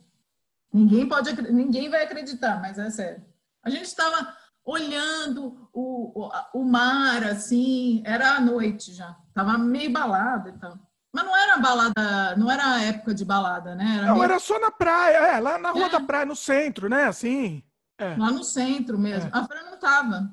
[0.74, 3.24] Ninguém pode, ninguém vai acreditar, mas é sério.
[3.64, 4.34] A gente estava
[4.64, 9.16] olhando o, o, o, mar, assim, era à noite já.
[9.34, 10.80] Tava meio balada e tal.
[11.14, 13.98] Mas não era balada, não era época de balada, né?
[13.98, 14.26] Era não, meio...
[14.26, 15.90] era só na praia, é, lá na rua é.
[15.90, 17.06] da praia, no centro, né?
[17.06, 17.64] Assim.
[17.98, 18.16] É.
[18.16, 19.30] Lá no centro mesmo.
[19.34, 19.38] É.
[19.38, 20.30] A Fran não tava.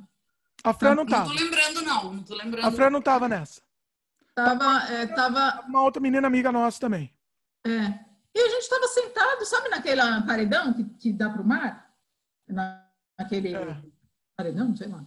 [0.65, 1.29] A Fran não tava.
[1.29, 2.15] Não tô lembrando, não.
[2.15, 2.67] Não tô lembrando.
[2.67, 3.61] A Fran não tava nessa.
[4.35, 5.63] Tava, é, tava...
[5.67, 7.13] Uma outra menina amiga nossa também.
[7.67, 8.13] É.
[8.35, 11.93] E a gente tava sentado, sabe naquele paredão que, que dá pro mar?
[12.49, 12.87] Na,
[13.19, 13.83] naquele é.
[14.37, 15.05] paredão, sei lá.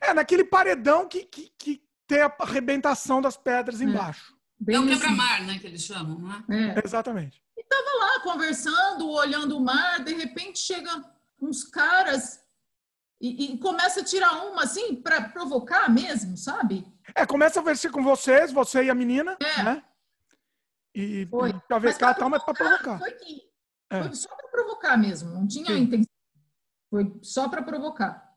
[0.00, 3.84] É, naquele paredão que, que, que tem a arrebentação das pedras é.
[3.84, 4.36] embaixo.
[4.58, 6.74] Bem é o quebra-mar, né, que eles chamam, né?
[6.76, 6.86] É.
[6.86, 7.42] Exatamente.
[7.56, 11.04] E tava lá conversando, olhando o mar, de repente chega
[11.40, 12.41] uns caras
[13.22, 16.84] e, e, começa a tirar uma assim para provocar mesmo, sabe?
[17.14, 19.62] É, começa a ver-se com vocês, você e a menina, é.
[19.62, 19.84] né?
[20.92, 21.54] E foi.
[21.68, 22.98] talvez cá tal, mas para provocar.
[22.98, 23.42] Foi, que,
[23.90, 24.02] é.
[24.02, 25.82] foi só para provocar mesmo, não tinha Sim.
[25.82, 26.12] intenção.
[26.90, 28.28] Foi só para provocar.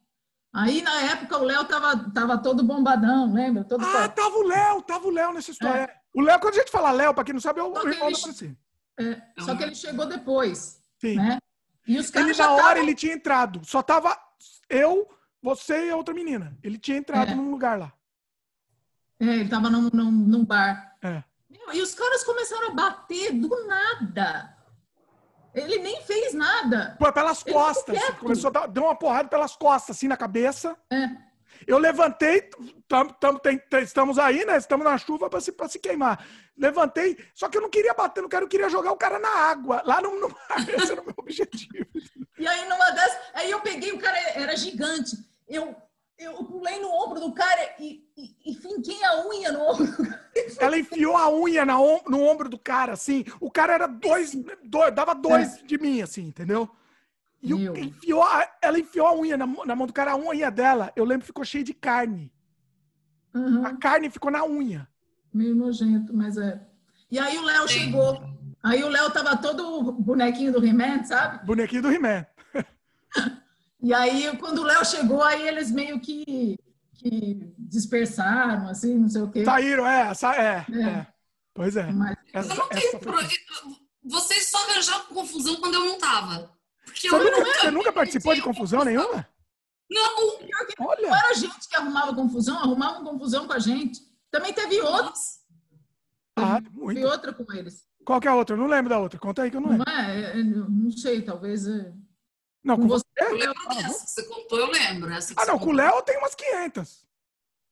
[0.53, 3.63] Aí, na época, o Léo tava, tava todo bombadão, lembra?
[3.63, 5.81] Todo ah, tava o Léo, tava o Léo nessa história.
[5.81, 5.95] É.
[6.13, 7.91] O Léo, quando a gente fala Léo, para quem não sabe, é o irmão da
[7.91, 8.57] Francine.
[8.99, 10.79] É, só que ele chegou depois.
[11.01, 11.15] Sim.
[11.15, 11.39] Né?
[11.87, 12.83] E os caras ele, na hora, tavam...
[12.83, 13.61] ele tinha entrado.
[13.65, 14.17] Só tava
[14.69, 15.07] eu,
[15.41, 16.57] você e a outra menina.
[16.63, 17.35] Ele tinha entrado é.
[17.35, 17.93] num lugar lá.
[19.19, 20.97] É, ele tava num, num, num bar.
[21.01, 21.23] É.
[21.49, 24.55] Meu, e os caras começaram a bater do nada.
[25.53, 26.97] Ele nem fez nada.
[26.99, 27.97] Pô, pelas costas.
[28.19, 30.75] Começou a dar, deu uma porrada pelas costas, assim, na cabeça.
[30.91, 31.09] É.
[31.65, 32.49] Eu levantei,
[32.87, 34.57] tam, tam, tem, estamos aí, né?
[34.57, 36.23] Estamos na chuva para se, pra se queimar.
[36.57, 39.29] Levantei, só que eu não queria bater no cara, eu queria jogar o cara na
[39.29, 40.69] água, lá no, no mar.
[40.69, 41.87] Esse era o meu objetivo.
[42.37, 45.17] E aí, numa dessas, aí eu peguei, o cara era gigante.
[45.47, 45.75] Eu,
[46.17, 49.87] eu pulei no ombro do cara e, e, e finquei a unha no ombro.
[50.59, 53.25] Ela enfiou a unha na, no ombro do cara, assim.
[53.39, 55.65] O cara era dois, dois dava dois é.
[55.65, 56.69] de mim, assim, entendeu?
[57.41, 60.49] E o, enfiou a, ela enfiou a unha na, na, mão do cara, a unha
[60.49, 62.33] dela, eu lembro, ficou cheia de carne.
[63.33, 63.65] Uhum.
[63.65, 64.87] A carne ficou na unha.
[65.33, 66.59] Meio nojento, mas é.
[67.11, 68.23] E aí o Léo chegou.
[68.65, 71.45] Aí o Léo tava todo bonequinho do He-Man, sabe?
[71.45, 72.25] Bonequinho do He-Man.
[73.79, 76.57] e aí, quando o Léo chegou, aí eles meio que,
[76.95, 79.45] que dispersaram, assim, não sei o quê.
[79.45, 80.81] Saíram, é, é, é.
[80.81, 81.07] é.
[81.53, 81.91] Pois é.
[81.91, 82.17] Mas...
[82.33, 83.15] Essa, eu não tenho pro...
[84.03, 86.51] Vocês só arranjaram confusão quando eu não tava.
[86.85, 89.27] Porque você, nunca, você nunca participou de confusão nenhuma?
[89.87, 90.39] Não.
[90.79, 91.07] Olha.
[91.07, 93.99] Não era a gente que arrumava confusão, arrumavam confusão com a gente.
[94.31, 95.39] Também teve outros.
[96.35, 96.95] Ah, muito.
[96.95, 97.84] Teve outra com eles.
[98.05, 98.55] Qual que é a outra?
[98.55, 99.19] Eu não lembro da outra.
[99.19, 99.85] Conta aí que eu não lembro.
[99.85, 101.67] Não, é, é não sei, talvez.
[101.67, 101.91] É...
[102.63, 103.03] Não, com, você.
[103.17, 104.07] Eu lembro dessa.
[104.07, 105.09] Você contou, eu lembro.
[105.35, 107.05] ah, não, com o Léo tem umas 500.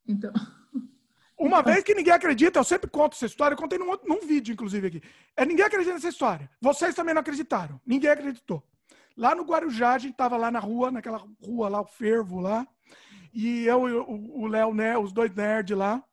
[0.07, 0.33] Então.
[1.37, 4.53] Uma vez que ninguém acredita, eu sempre conto essa história, eu contei num, num vídeo,
[4.53, 5.03] inclusive, aqui.
[5.35, 6.49] É, ninguém acredita nessa história.
[6.61, 7.81] Vocês também não acreditaram.
[7.85, 8.63] Ninguém acreditou.
[9.17, 12.67] Lá no Guarujá, a gente tava lá na rua, naquela rua lá, o Fervo lá.
[13.33, 16.03] E eu e o Léo, né, os dois nerds lá,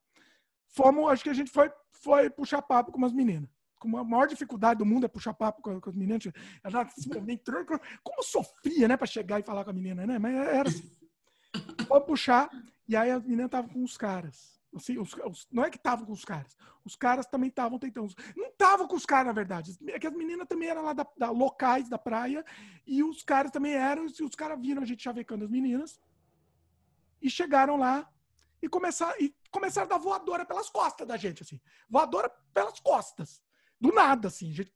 [0.69, 3.49] fomos, acho que a gente foi, foi puxar papo com umas meninas.
[3.81, 6.23] Com a maior dificuldade do mundo é puxar papo com, com as meninas.
[6.63, 6.87] Ela
[7.27, 7.65] entrou,
[8.05, 10.19] como sofria, né, para chegar e falar com a menina, né?
[10.19, 10.89] Mas era assim.
[11.89, 12.49] Foi puxar,
[12.87, 14.61] e aí as meninas estavam com os caras.
[14.77, 16.57] Assim, os, os, não é que estavam com os caras.
[16.85, 18.15] Os caras também estavam tentando.
[18.37, 19.77] Não estavam com os caras, na verdade.
[19.89, 22.45] É que as meninas também eram lá da, da, locais da praia.
[22.87, 24.07] E os caras também eram.
[24.07, 25.99] E os caras viram a gente chavecando as meninas.
[27.21, 28.09] E chegaram lá
[28.63, 31.61] e começaram, e começaram a dar voadora pelas costas da gente, assim.
[31.89, 33.43] Voadora pelas costas.
[33.81, 34.53] Do nada, assim.
[34.53, 34.73] Gente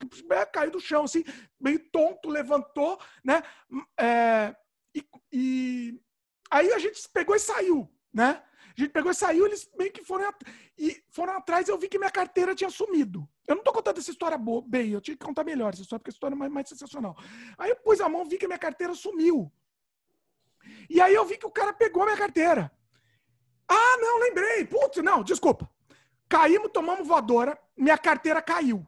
[0.53, 1.23] caiu do chão, assim,
[1.61, 3.43] meio tonto, levantou, né?
[4.01, 4.57] É,
[4.95, 6.01] e, e
[6.51, 8.43] aí a gente pegou e saiu, né?
[8.77, 10.43] A gente pegou e saiu, eles meio que foram, at-
[10.79, 13.29] e foram atrás eu vi que minha carteira tinha sumido.
[13.47, 16.01] Eu não tô contando essa história boa, bem, eu tinha que contar melhor essa história,
[16.01, 17.17] porque a história é mais, mais sensacional.
[17.59, 19.53] Aí eu pus a mão, vi que minha carteira sumiu.
[20.89, 22.73] E aí eu vi que o cara pegou a minha carteira.
[23.69, 24.65] Ah, não, lembrei.
[24.65, 25.71] Putz, não, desculpa.
[26.29, 28.85] Caímos, tomamos voadora, minha carteira caiu.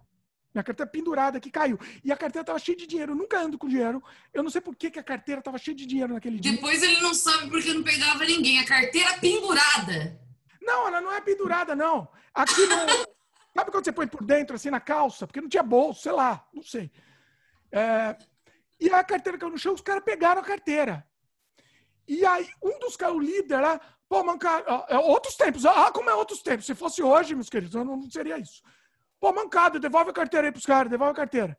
[0.57, 1.79] Minha carteira pendurada aqui caiu.
[2.03, 3.13] E a carteira tava cheia de dinheiro.
[3.13, 4.03] Eu nunca ando com dinheiro.
[4.33, 6.53] Eu não sei por que, que a carteira tava cheia de dinheiro naquele dia.
[6.53, 8.59] Depois ele não sabe porque não pegava ninguém.
[8.59, 10.19] A carteira pendurada.
[10.63, 12.09] Não, ela não é pendurada, não.
[12.33, 12.77] Aqui no.
[13.55, 15.27] Sabe quando você põe por dentro, assim, na calça?
[15.27, 16.91] Porque não tinha bolso, sei lá, não sei.
[17.73, 18.17] É,
[18.79, 21.07] E a carteira caiu no chão, os caras pegaram a carteira.
[22.07, 25.65] E aí, um dos caras, o líder lá, pô, mancada, ó, é outros tempos.
[25.65, 26.67] Ah, como é outros tempos?
[26.67, 28.63] Se fosse hoje, meus queridos, eu não, não seria isso.
[29.21, 31.59] Pô, mancada, devolve a carteira aí pros caras, devolve a carteira.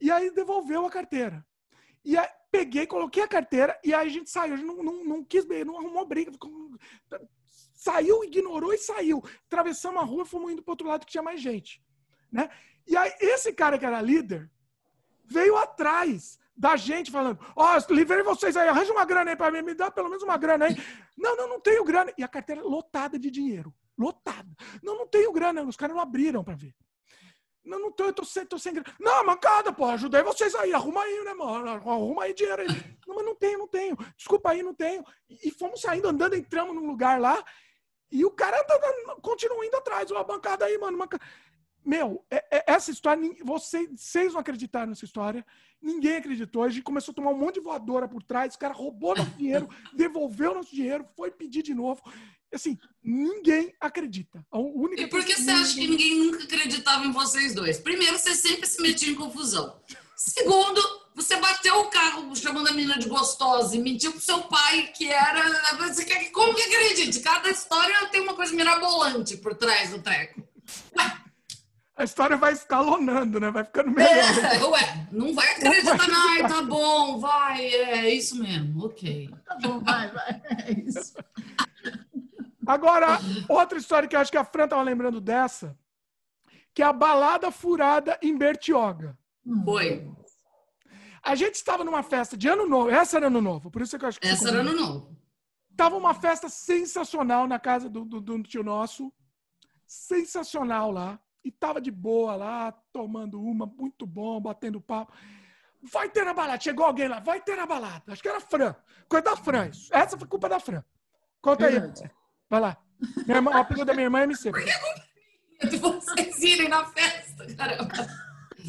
[0.00, 1.44] E aí devolveu a carteira.
[2.04, 4.54] E aí peguei, coloquei a carteira e aí a gente saiu.
[4.54, 6.32] A gente não, não, não quis, não arrumou briga.
[7.74, 9.22] Saiu, ignorou e saiu.
[9.46, 11.82] Atravessamos a rua e fomos indo pro outro lado que tinha mais gente.
[12.30, 12.48] Né?
[12.86, 14.50] E aí esse cara que era líder
[15.24, 19.62] veio atrás da gente falando: Ó, livrei vocês aí, arranja uma grana aí pra mim,
[19.62, 20.76] me dá pelo menos uma grana aí.
[21.16, 22.12] Não, não, não tenho grana.
[22.16, 23.72] E a carteira lotada de dinheiro.
[23.98, 24.48] Lotada.
[24.82, 25.62] Não, não tenho grana.
[25.62, 26.74] Os caras não abriram pra ver.
[27.64, 28.96] Não, não tô, eu tô sem, tô sem grana.
[28.98, 31.68] Não, mancada, pô, ajudei vocês aí, arruma aí, né, mano?
[31.68, 32.68] Arruma aí dinheiro aí.
[33.06, 33.96] Não, mas não tenho, não tenho.
[34.16, 35.04] Desculpa aí, não tenho.
[35.28, 37.44] E, e fomos saindo, andando, entramos num lugar lá,
[38.10, 38.80] e o cara tá-
[39.20, 40.10] continua indo atrás.
[40.10, 40.98] Ó, a bancada aí, mano.
[41.84, 45.44] Meu, é- é- essa história, vocês não acreditaram nessa história.
[45.80, 46.62] Ninguém acreditou.
[46.62, 48.54] A gente começou a tomar um monte de voadora por trás.
[48.54, 52.02] O cara roubou nosso dinheiro, devolveu nosso dinheiro, foi pedir de novo.
[52.52, 54.44] Assim, ninguém acredita.
[54.50, 57.78] A única E por que você acha que ninguém nunca acreditava em vocês dois?
[57.78, 59.80] Primeiro, você sempre se metia em confusão.
[60.16, 60.80] Segundo,
[61.14, 65.08] você bateu o carro chamando a menina de gostosa e mentiu pro seu pai que
[65.08, 65.42] era.
[66.32, 67.20] Como que acredite?
[67.20, 70.42] Cada história tem uma coisa mirabolante por trás do treco.
[71.98, 73.50] A história vai escalonando, né?
[73.50, 74.08] Vai ficando melhor.
[74.08, 76.28] É, ué, não vai acreditar, não.
[76.28, 79.28] Ai, tá bom, vai, é isso mesmo, ok.
[79.44, 80.42] Tá bom, vai, vai.
[80.48, 81.14] É isso.
[82.64, 83.18] Agora,
[83.48, 85.76] outra história que eu acho que a Fran tava lembrando dessa,
[86.72, 89.18] que é a balada furada em Bertioga.
[89.44, 89.64] Hum.
[89.64, 90.08] Foi.
[91.20, 94.04] A gente estava numa festa de ano novo, essa era ano novo, por isso que
[94.04, 95.18] eu acho que Essa era ano novo.
[95.76, 99.12] Tava uma festa sensacional na casa do, do, do tio nosso.
[99.84, 101.20] Sensacional lá.
[101.44, 105.12] E tava de boa lá, tomando uma, muito bom, batendo papo.
[105.82, 106.60] Vai ter na balada.
[106.60, 108.12] Chegou alguém lá, vai ter na balada.
[108.12, 108.74] Acho que era a Fran.
[109.08, 109.68] Coisa da Fran.
[109.68, 109.88] isso.
[109.94, 110.82] Essa foi culpa da Fran.
[111.40, 111.72] Conta aí.
[111.72, 112.10] Verdade.
[112.50, 112.76] Vai lá.
[113.24, 114.50] Minha irmã, o apelido da minha irmã é MC.
[115.70, 117.94] De vocês irem na festa, caramba.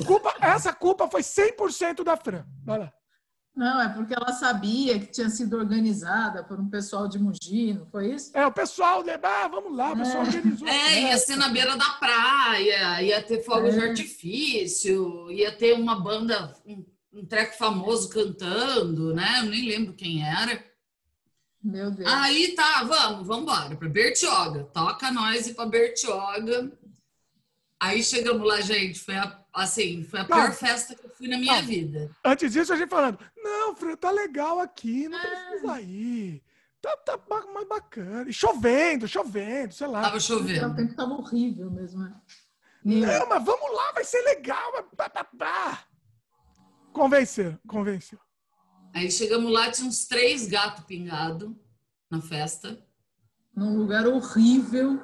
[0.06, 2.46] Culpa, essa culpa foi 100% da Fran.
[2.64, 2.94] Vai lá.
[3.56, 7.86] Não, é porque ela sabia que tinha sido organizada por um pessoal de Mogi, não
[7.88, 8.32] foi isso?
[8.34, 10.68] É, o pessoal, né, ah, vamos lá, o pessoal organizou.
[10.68, 11.26] a É, ia festa.
[11.34, 13.90] ser na beira da praia, ia ter fogos de É.
[13.90, 19.40] artifício, ia ter uma banda, um, um treco famoso cantando, né?
[19.42, 20.64] Eu nem lembro quem era.
[21.62, 22.10] Meu Deus.
[22.10, 24.64] Aí tá, vamos, vamos embora, pra Bertioga.
[24.74, 26.72] Toca nós ir pra Bertioga.
[27.82, 30.30] Aí chegamos lá, gente, foi a, assim, foi a Não.
[30.30, 31.68] pior festa que eu fui na minha Não.
[31.68, 32.12] vida.
[32.26, 35.22] Antes disso, a gente falando, não, Fran, tá legal aqui, não É.
[35.50, 36.44] precisa ir.
[36.82, 37.20] Tá, tá
[37.54, 38.30] mais bacana.
[38.30, 40.02] E chovendo, chovendo, sei lá.
[40.02, 40.76] Tava O chovendo.
[40.76, 42.02] tempo estava horrível mesmo.
[42.04, 42.14] né?
[42.84, 44.72] Não, mas vamos lá, vai ser legal.
[44.96, 45.84] pá, pá.
[46.94, 48.20] Convenceu, convenceu.
[48.94, 51.52] Aí chegamos lá, tinha uns três gatos pingados
[52.10, 52.82] na festa,
[53.56, 55.00] num lugar horrível.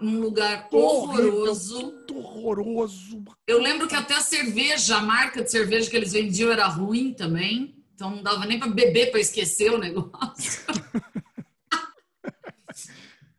[0.00, 1.92] Num lugar Horrível, horroroso.
[2.06, 3.24] Tudo horroroso.
[3.46, 7.12] Eu lembro que até a cerveja, a marca de cerveja que eles vendiam era ruim
[7.14, 7.74] também.
[7.94, 10.62] Então não dava nem para beber para esquecer o negócio.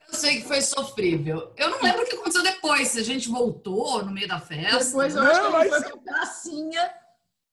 [0.07, 1.53] Eu sei que foi sofrível.
[1.57, 4.85] Eu não lembro o que aconteceu depois, se a gente voltou no meio da festa.
[4.85, 6.91] Depois eu Não, acho que mas- foi pra pracinha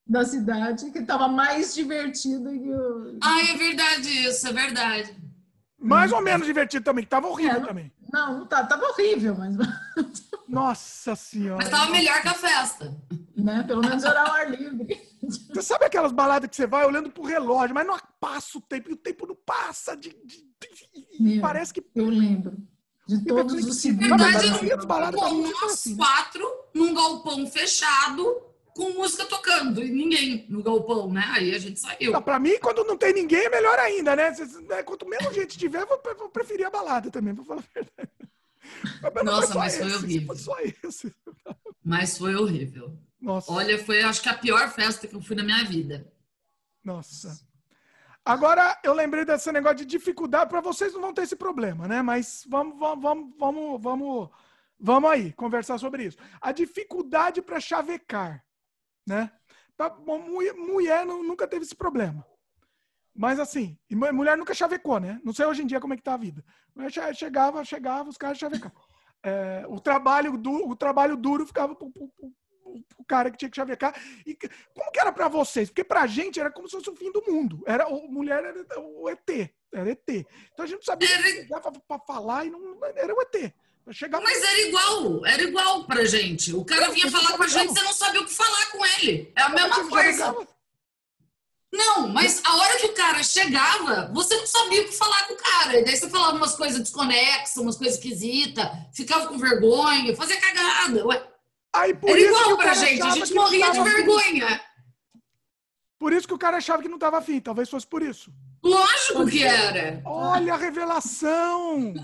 [0.07, 3.19] da cidade, que estava mais divertido que o.
[3.23, 5.15] Ah, é verdade isso, é verdade.
[5.79, 7.93] Mais ou menos divertido também, que tava horrível É, também.
[8.15, 9.57] Não, não tá, tava horrível, mas
[10.49, 11.57] Nossa senhora.
[11.57, 12.97] Mas tava melhor que a festa.
[13.37, 15.03] né, pelo menos era ao ar livre.
[15.53, 18.89] Você sabe aquelas baladas que você vai olhando pro relógio, mas não passa o tempo,
[18.91, 19.97] e o tempo não passa.
[19.97, 21.41] De, de- de- e Meu.
[21.41, 21.85] parece que.
[21.95, 22.57] Eu lembro
[23.09, 24.09] de todos os Na segundos.
[24.11, 25.97] Não, mas verdade, foi nós assim.
[25.97, 28.25] quatro num galpão fechado
[28.75, 31.25] com música tocando e ninguém no galpão, né?
[31.29, 32.13] Aí a gente saiu.
[32.13, 34.31] Não, pra mim, quando não tem ninguém, é melhor ainda, né?
[34.69, 37.81] Né, Quanto menos gente tiver, eu vou, vou preferir a balada também, pra falar a
[37.81, 38.11] verdade.
[39.03, 40.37] Mas Nossa, mas foi esse, horrível.
[40.37, 41.15] Só esse.
[41.85, 42.99] Mas foi horrível.
[43.21, 43.53] Nossa.
[43.53, 46.11] Olha, foi acho que a pior festa que eu fui na minha vida.
[46.83, 47.41] Nossa.
[48.25, 50.51] Agora, eu lembrei desse negócio de dificuldade.
[50.51, 52.03] Para vocês não vão ter esse problema, né?
[52.03, 54.31] Mas vamos, vamos, vamos, vamos, vamos,
[54.81, 56.19] vamos aí conversar sobre isso.
[56.41, 58.43] A dificuldade para chavecar,
[59.07, 59.31] né?
[59.77, 62.25] Pra, mulher, nunca teve esse problema.
[63.15, 65.21] Mas assim, mulher nunca chavecou, né?
[65.25, 66.45] Não sei hoje em dia como é que tá a vida.
[66.75, 68.77] Mas chegava, chegava, os caras chavecavam.
[69.23, 72.33] É, o, trabalho duro, o trabalho duro ficava pro, pro, pro,
[72.99, 73.95] o cara que tinha que chavecar.
[74.27, 74.37] E
[74.75, 75.71] como que era para vocês?
[75.71, 77.63] Porque pra gente era como se fosse o fim do mundo.
[77.67, 80.09] Era o mulher era o ET, era ET.
[80.09, 81.61] Então a gente não sabia era...
[81.61, 83.55] para falar e não era o ET.
[83.93, 84.25] Chegava...
[84.25, 86.55] Mas era igual, era igual pra gente.
[86.55, 89.33] O cara vinha falar com a gente, você não sabia o que falar com ele.
[89.37, 90.35] É a mesma coisa.
[91.73, 95.35] Não, mas a hora que o cara chegava, você não sabia o que falar com
[95.35, 95.81] o cara.
[95.81, 101.05] E daí você falava umas coisas desconexas, umas coisas esquisitas, ficava com vergonha, fazia cagada.
[101.05, 101.35] Ué,
[101.75, 104.61] Aí, Era igual pra gente, a gente morria de vergonha.
[105.99, 108.33] Por isso que o cara achava que não estava afim, talvez fosse por isso.
[108.63, 110.01] Lógico que era.
[110.05, 111.95] Olha a revelação!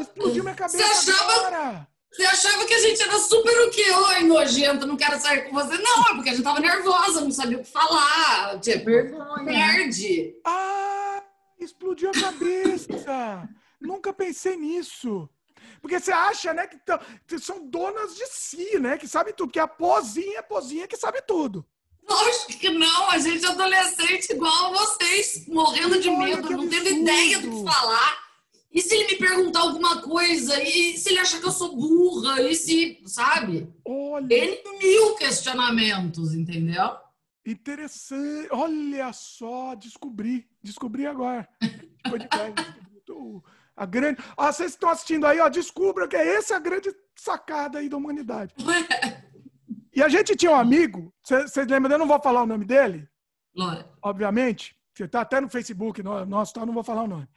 [0.00, 1.88] Explodiu minha cabeça você achava, agora.
[2.10, 3.90] Você achava que a gente era super o quê?
[3.90, 5.76] Oi, nojento, não quero sair com você.
[5.78, 8.60] Não, é porque a gente tava nervosa, não sabia o que falar.
[8.60, 9.44] Tipo, vergonha.
[9.44, 10.34] Perde.
[10.44, 11.22] Ah,
[11.58, 13.48] explodiu a cabeça.
[13.80, 15.28] Nunca pensei nisso.
[15.80, 16.68] Porque você acha, né,
[17.26, 18.96] que são donas de si, né?
[18.96, 19.52] Que sabem tudo.
[19.52, 21.66] Que a pozinha é pozinha que sabe tudo.
[22.08, 26.68] Lógico que não, a gente é adolescente igual a vocês, morrendo de Olha, medo, não
[26.68, 28.23] tendo ideia do que falar.
[28.74, 30.60] E se ele me perguntar alguma coisa?
[30.60, 32.42] E se ele achar que eu sou burra?
[32.42, 33.72] E se, sabe?
[33.84, 34.34] Olha.
[34.34, 36.96] Ele mil questionamentos, entendeu?
[37.46, 38.48] Interessante.
[38.50, 40.48] Olha só, descobri.
[40.60, 41.48] Descobri agora.
[43.76, 44.20] A grande.
[44.36, 47.96] Ah, vocês estão assistindo aí, ó, descubra que é essa a grande sacada aí da
[47.96, 48.54] humanidade.
[49.96, 51.92] E a gente tinha um amigo, vocês lembram?
[51.92, 53.08] Eu não vou falar o nome dele,
[54.02, 54.74] obviamente.
[54.92, 57.28] Você tá até no Facebook, nosso, tá, não vou falar o nome.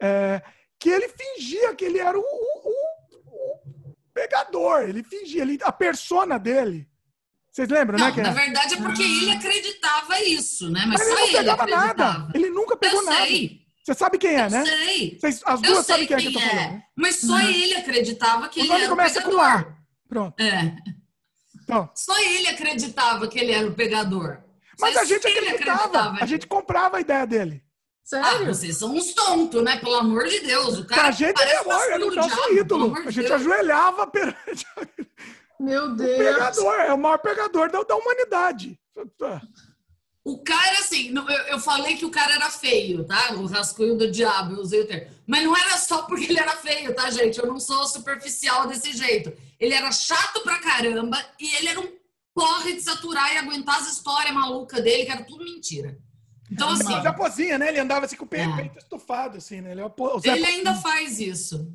[0.00, 0.42] É,
[0.78, 4.82] que ele fingia que ele era o, o, o, pegador.
[4.82, 6.88] Ele fingia, ele, a persona dele.
[7.50, 8.22] Vocês lembram, não, né?
[8.22, 10.84] Na verdade é porque ele acreditava isso, né?
[10.86, 12.28] Mas, Mas ele não pegava nada.
[12.34, 13.26] Ele nunca pegou Eu nada.
[13.84, 14.64] Você sabe quem é, né?
[14.64, 15.18] Sei.
[15.18, 16.50] Vocês, as duas sabem quem, quem é que eu tô é.
[16.50, 16.82] falando.
[16.94, 17.48] Mas só uhum.
[17.48, 19.40] ele acreditava que o ele era começa o pegador.
[19.40, 19.76] com A.
[20.08, 20.40] Pronto.
[20.40, 20.76] É.
[21.62, 21.90] Então.
[21.94, 24.42] Só ele acreditava que ele era o pegador.
[24.78, 25.72] Mas a gente acreditava.
[25.74, 26.18] acreditava.
[26.22, 27.64] A gente comprava a ideia dele.
[28.08, 28.26] Sério?
[28.26, 29.76] Ah, vocês são uns tontos, né?
[29.76, 30.78] Pelo amor de Deus.
[30.78, 32.94] O cara a gente é era o nosso diabo, ídolo.
[32.96, 33.32] A gente Deus.
[33.32, 34.66] ajoelhava perante.
[35.60, 36.14] Meu Deus.
[36.14, 38.80] O pegador, é o maior pegador da, da humanidade.
[40.24, 43.34] O cara, assim, eu, eu falei que o cara era feio, tá?
[43.34, 45.14] O rascunho do diabo, eu usei o termo.
[45.26, 47.38] Mas não era só porque ele era feio, tá, gente?
[47.38, 49.30] Eu não sou superficial desse jeito.
[49.60, 51.92] Ele era chato pra caramba e ele era um
[52.32, 55.98] porre de saturar e aguentar as histórias malucas dele, que era tudo mentira.
[56.50, 56.84] Então, assim.
[56.84, 57.68] Mas a pozinha, né?
[57.68, 58.70] Ele andava assim com o peito, é.
[58.78, 59.72] estufado, assim, né?
[59.72, 61.72] Ele, é ele ainda faz isso.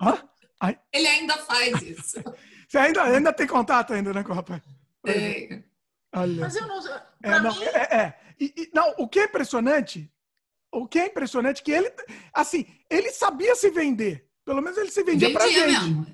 [0.00, 0.18] Hã?
[0.60, 0.78] Ai.
[0.92, 2.22] Ele ainda faz isso.
[2.68, 4.62] Você ainda, ainda tem contato ainda, né, com o rapaz?
[5.06, 5.62] É.
[6.14, 6.40] Olha.
[6.40, 6.80] Mas eu não.
[7.22, 7.64] É, não, mim...
[7.64, 8.18] é, é.
[8.40, 10.10] E, e, não, o que é impressionante,
[10.72, 11.92] o que é impressionante é que ele,
[12.32, 14.26] assim, ele sabia se vender.
[14.44, 15.82] Pelo menos ele se vendia, vendia pra gente.
[15.82, 16.06] Mesmo.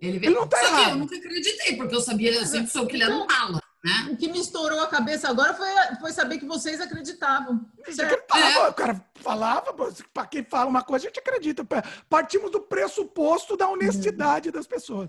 [0.00, 0.90] Ele, ele não tá Só errado.
[0.90, 3.60] eu nunca acreditei, porque eu sabia, sempre soube que ele era um mala.
[3.86, 4.08] Né?
[4.10, 5.68] O que me estourou a cabeça agora foi,
[6.00, 7.64] foi saber que vocês acreditavam.
[7.86, 8.68] Você acreditava, é.
[8.68, 9.72] O cara falava,
[10.12, 11.64] para quem fala uma coisa, a gente acredita.
[12.08, 15.08] Partimos do pressuposto da honestidade das pessoas.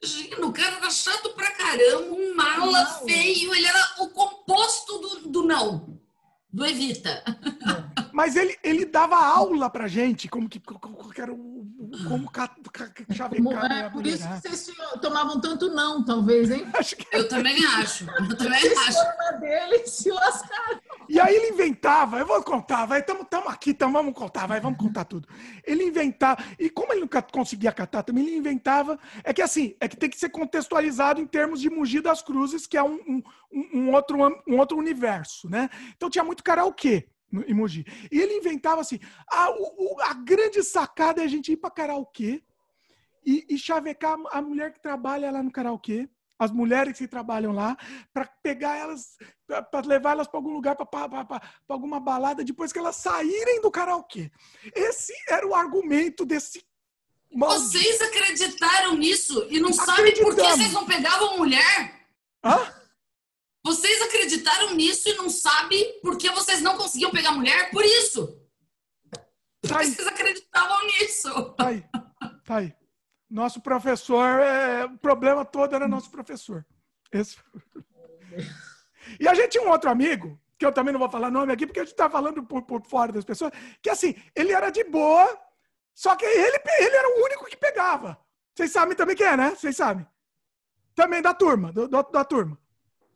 [0.00, 3.06] Imagina, o cara era chato pra caramba, um mala não.
[3.08, 6.00] feio, ele era o composto do, do não,
[6.52, 7.22] do evita.
[8.12, 11.62] Mas ele, ele dava aula pra gente, como que, como que era o
[12.08, 12.30] como
[13.14, 13.72] chavecar.
[13.72, 14.70] É, por isso que vocês
[15.00, 16.66] tomavam tanto não, talvez, hein?
[17.12, 18.04] Eu também acho.
[18.04, 19.40] Eu também acho.
[19.40, 20.80] dele se lascaram.
[21.08, 24.78] E aí ele inventava, eu vou contar, vai, estamos aqui, então vamos contar, vai, vamos
[24.78, 25.28] contar tudo.
[25.64, 29.88] Ele inventava, e como ele nunca conseguia catar também, ele inventava, é que assim, é
[29.88, 33.22] que tem que ser contextualizado em termos de Mogi das Cruzes, que é um, um,
[33.74, 34.16] um outro,
[34.46, 35.68] um outro universo, né?
[35.96, 37.84] Então tinha muito karaokê no emoji.
[38.10, 38.98] E ele inventava assim:
[39.30, 42.42] a, o, a grande sacada é a gente ir para karaokê
[43.24, 46.08] e, e chavecar a mulher que trabalha lá no karaokê,
[46.42, 47.76] as mulheres que trabalham lá,
[48.12, 49.16] para pegar elas,
[49.46, 54.30] para levar elas para algum lugar, para alguma balada, depois que elas saírem do karaokê.
[54.74, 56.64] Esse era o argumento desse.
[57.34, 62.06] Vocês acreditaram nisso e não sabem por que vocês não pegavam mulher?
[62.44, 62.74] Hã?
[63.64, 67.70] Vocês acreditaram nisso e não sabem por que vocês não conseguiam pegar mulher?
[67.70, 68.38] Por isso!
[69.62, 71.54] Tá vocês acreditavam nisso!
[71.54, 71.84] Tá aí.
[72.44, 72.81] Tá aí.
[73.32, 74.84] Nosso professor, é...
[74.84, 76.66] o problema todo era nosso professor.
[77.10, 77.38] Esse...
[79.18, 81.66] E a gente tinha um outro amigo, que eu também não vou falar nome aqui,
[81.66, 83.50] porque a gente tá falando por, por fora das pessoas,
[83.80, 85.26] que assim, ele era de boa,
[85.94, 88.18] só que ele, ele era o único que pegava.
[88.54, 89.54] Vocês sabem também quem é, né?
[89.56, 90.06] Vocês sabem.
[90.94, 92.58] Também da turma, do, do, da turma.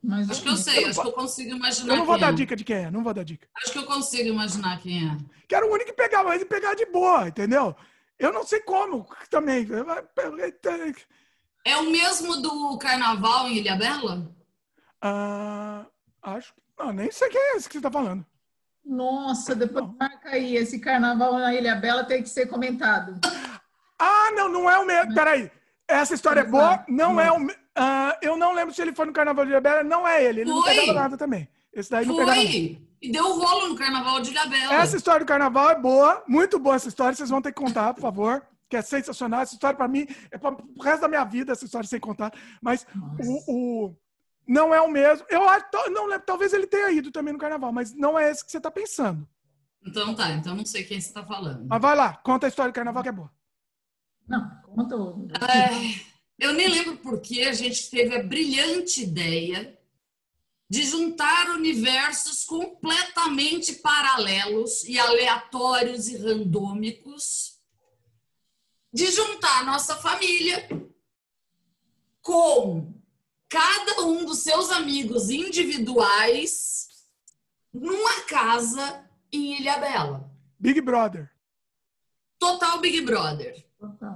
[0.03, 1.93] Mas acho que eu sei, eu acho que eu consigo imaginar.
[1.93, 2.33] Eu não vou dar é.
[2.33, 3.47] dica de quem é, não vou dar dica.
[3.57, 5.17] Acho que eu consigo imaginar quem é.
[5.47, 7.77] Que era o único que pegava, mas ele pegava de boa, entendeu?
[8.19, 9.67] Eu não sei como também.
[11.65, 14.31] É o mesmo do carnaval em Ilhabela?
[15.01, 15.87] Ah,
[16.23, 16.61] acho que.
[16.79, 18.25] Não, nem sei quem é esse que você está falando.
[18.85, 19.97] Nossa, depois não.
[19.99, 20.57] marca aí.
[20.57, 23.19] Esse carnaval na Ilha Bela tem que ser comentado.
[23.99, 25.15] Ah, não, não é o mesmo.
[25.15, 25.51] Peraí.
[25.89, 27.47] Essa história é boa, não é o.
[27.47, 30.43] Uh, eu não lembro se ele foi no Carnaval de Ilhabela, não é ele.
[30.43, 30.59] Ele foi.
[30.59, 31.49] não pegava nada também.
[31.73, 32.27] Esse daí não foi.
[32.27, 32.86] pegava nada.
[33.01, 34.75] E deu rolo no Carnaval de Ilhabela.
[34.75, 37.15] Essa história do Carnaval é boa, muito boa essa história.
[37.15, 38.47] Vocês vão ter que contar, por favor.
[38.69, 39.43] Que é sensacional.
[39.43, 42.33] Essa história, para mim, é para o resto da minha vida, essa história sem contar.
[42.61, 42.87] Mas
[43.21, 43.97] o, o,
[44.47, 45.27] não é o mesmo.
[45.29, 45.41] Eu
[45.91, 48.57] não lembro, talvez ele tenha ido também no Carnaval, mas não é esse que você
[48.57, 49.29] está pensando.
[49.87, 51.67] Então tá, então não sei quem você está falando.
[51.69, 53.31] Mas vai lá, conta a história do Carnaval que é boa.
[54.27, 55.29] Não, conta o.
[55.49, 56.17] É...
[56.39, 59.79] Eu nem lembro porque a gente teve a brilhante ideia
[60.69, 67.61] de juntar universos completamente paralelos e aleatórios e randômicos,
[68.93, 70.69] de juntar nossa família
[72.21, 72.93] com
[73.49, 76.89] cada um dos seus amigos individuais
[77.73, 80.29] numa casa em Ilhabela.
[80.59, 81.31] Big Brother.
[82.39, 83.65] Total Big Brother.
[83.79, 84.16] Total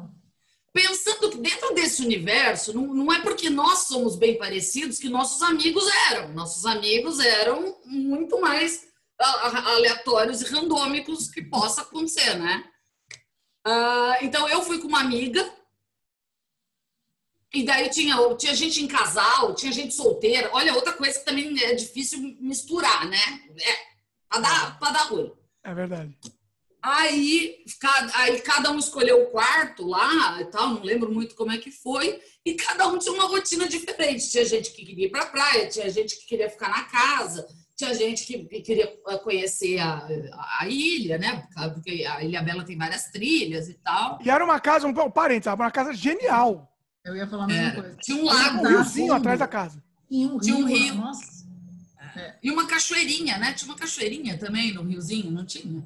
[0.72, 5.42] pensando que dentro desse universo, não, não é porque nós somos bem parecidos que nossos
[5.42, 6.32] amigos eram.
[6.32, 8.88] Nossos amigos eram muito mais
[9.18, 12.64] aleatórios e randômicos que possa acontecer, né?
[13.66, 15.54] Uh, então eu fui com uma amiga
[17.52, 20.50] e daí tinha, tinha gente em casal, tinha gente solteira.
[20.52, 23.18] Olha, outra coisa que também é difícil misturar, né?
[23.60, 23.76] É,
[24.28, 25.32] pra dar, pra dar ruim.
[25.64, 26.16] É verdade.
[26.82, 27.56] Aí,
[28.14, 31.70] aí cada um escolheu o quarto lá e tal, não lembro muito como é que
[31.70, 34.30] foi, e cada um tinha uma rotina diferente.
[34.30, 37.46] Tinha gente que queria ir para a praia, tinha gente que queria ficar na casa,
[37.76, 40.06] tinha gente que queria eh, conhecer a,
[40.58, 41.46] a ilha, né?
[41.74, 44.18] Porque a Ilha Bela tem várias trilhas e tal.
[44.22, 46.70] E era uma casa, um, um parênteses, uma casa genial.
[47.04, 47.96] Eu ia falar a mesma coisa.
[47.96, 48.58] Tinha um lago.
[48.58, 49.82] Um riozinho atrás da casa.
[50.08, 50.40] Tinha um rio.
[50.40, 50.94] Tinha um rio.
[50.94, 51.46] Nossa.
[52.16, 52.34] É.
[52.42, 53.52] E uma cachoeirinha, né?
[53.54, 55.82] Tinha uma cachoeirinha também no riozinho, não tinha?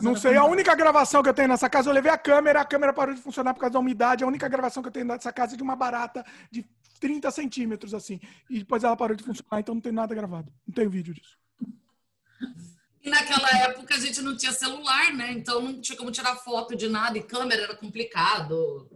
[0.00, 2.64] Não, sei, a única gravação que eu tenho nessa casa, eu levei a câmera, a
[2.64, 4.22] câmera parou de funcionar por causa da umidade.
[4.22, 6.64] A única gravação que eu tenho nessa casa é de uma barata de
[7.00, 8.20] 30 centímetros, assim.
[8.48, 10.52] E depois ela parou de funcionar, então não tem nada gravado.
[10.66, 11.36] Não tem vídeo disso.
[13.02, 15.32] E naquela época a gente não tinha celular, né?
[15.32, 18.88] Então não tinha como tirar foto de nada e câmera era complicado.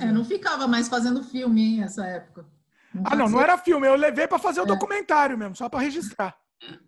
[0.00, 2.46] É, é, não ficava mais fazendo filme, hein, essa época.
[2.92, 3.86] Não ah, não, não era filme.
[3.86, 4.66] Eu levei para fazer o é.
[4.66, 6.36] documentário mesmo, só para registrar.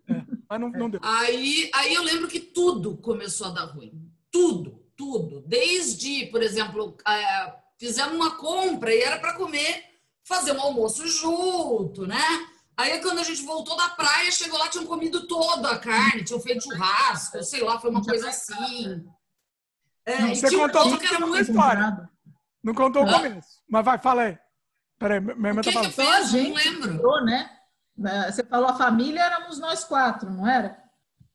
[0.07, 0.32] É.
[0.53, 0.99] Mas não, não deu.
[1.03, 3.91] Aí, aí eu lembro que tudo começou a dar ruim.
[4.31, 5.41] Tudo, tudo.
[5.47, 9.83] Desde, por exemplo, é, fizemos uma compra e era para comer,
[10.23, 12.23] fazer um almoço junto, né?
[12.77, 16.39] Aí quando a gente voltou da praia, chegou lá, tinham comido toda a carne, tinham
[16.39, 19.03] feito churrasco, sei lá, foi uma coisa assim.
[20.05, 22.09] É, não, você contou um que era muito história.
[22.63, 23.59] Não contou o começo.
[23.67, 24.37] Mas vai, fala aí.
[24.99, 25.89] Peraí, minha irmã tá falando.
[25.89, 26.31] Que fez?
[26.33, 27.25] Não lembro.
[27.25, 27.49] né?
[28.05, 30.77] É, você falou a família, éramos nós quatro, não era?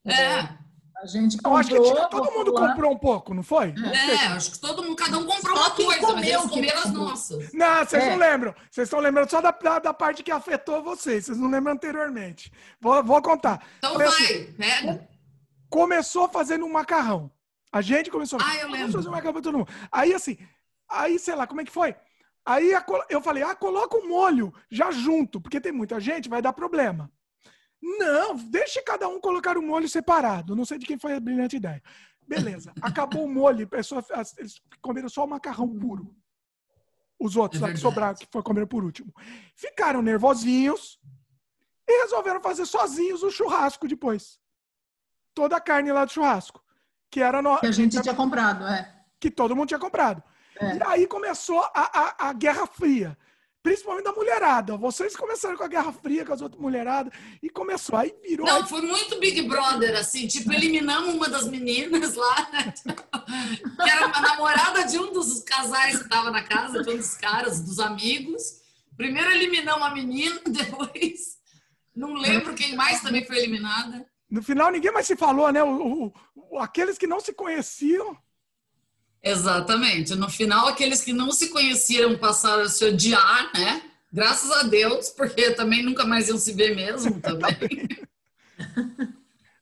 [0.05, 0.59] É.
[1.01, 1.53] A gente comprou.
[1.53, 2.69] Eu acho que todo mundo lá.
[2.69, 3.73] comprou um pouco, não foi?
[3.85, 6.51] É, é acho que todo mundo, cada um comprou só uma coisa, comeu, mas eles
[6.51, 7.53] comeram as nossas.
[7.53, 8.11] Não, vocês é.
[8.11, 8.55] não lembram.
[8.69, 11.27] Vocês estão lembrando só da, da, da, parte que afetou vocês.
[11.27, 12.53] Vocês não lembram anteriormente.
[12.81, 13.65] Vou, vou contar.
[13.79, 15.09] Então Foi vai, assim, pega.
[15.71, 17.31] Começou fazendo um macarrão.
[17.71, 18.93] A gente começou ah, eu lembro.
[18.93, 19.71] fazer um macarrão pra todo mundo.
[19.93, 20.37] Aí, assim,
[20.89, 21.95] aí, sei lá, como é que foi?
[22.45, 22.73] Aí
[23.11, 27.11] eu falei, ah, coloca o molho já junto, porque tem muita gente, vai dar problema.
[27.81, 30.57] Não, deixe cada um colocar o molho separado.
[30.57, 31.83] Não sei de quem foi a brilhante ideia.
[32.27, 34.05] Beleza, acabou o molho, pessoa,
[34.37, 36.15] eles comeram só o macarrão puro.
[37.19, 39.13] Os outros é lá que sobraram, que foi comer por último.
[39.55, 41.01] Ficaram nervosinhos
[41.87, 44.39] e resolveram fazer sozinhos o churrasco depois.
[45.35, 46.63] Toda a carne lá do churrasco.
[47.11, 47.59] Que era no...
[47.59, 49.05] Que a gente tinha comprado, é.
[49.19, 50.23] Que todo mundo tinha comprado.
[50.61, 50.77] É.
[50.77, 53.17] E aí começou a, a, a, Guerra Fria.
[53.63, 54.77] Principalmente da mulherada.
[54.77, 57.13] Vocês começaram com a Guerra Fria com as outras mulheradas
[57.43, 57.99] e começou.
[57.99, 58.47] Aí virou.
[58.47, 60.27] Não, foi muito Big Brother, assim.
[60.27, 62.73] Tipo, eliminamos uma das meninas lá, né?
[63.83, 67.15] que era uma namorada de um dos casais que estava na casa, de um dos
[67.15, 68.61] caras, dos amigos.
[68.97, 71.39] Primeiro eliminamos a menina, depois.
[71.95, 74.07] Não lembro quem mais também foi eliminada.
[74.31, 75.63] No final, ninguém mais se falou, né?
[75.63, 78.17] O, o, aqueles que não se conheciam
[79.31, 80.15] Exatamente.
[80.15, 83.83] No final, aqueles que não se conheciam passaram a se odiar, né?
[84.13, 87.89] Graças a Deus, porque também nunca mais iam se ver mesmo também.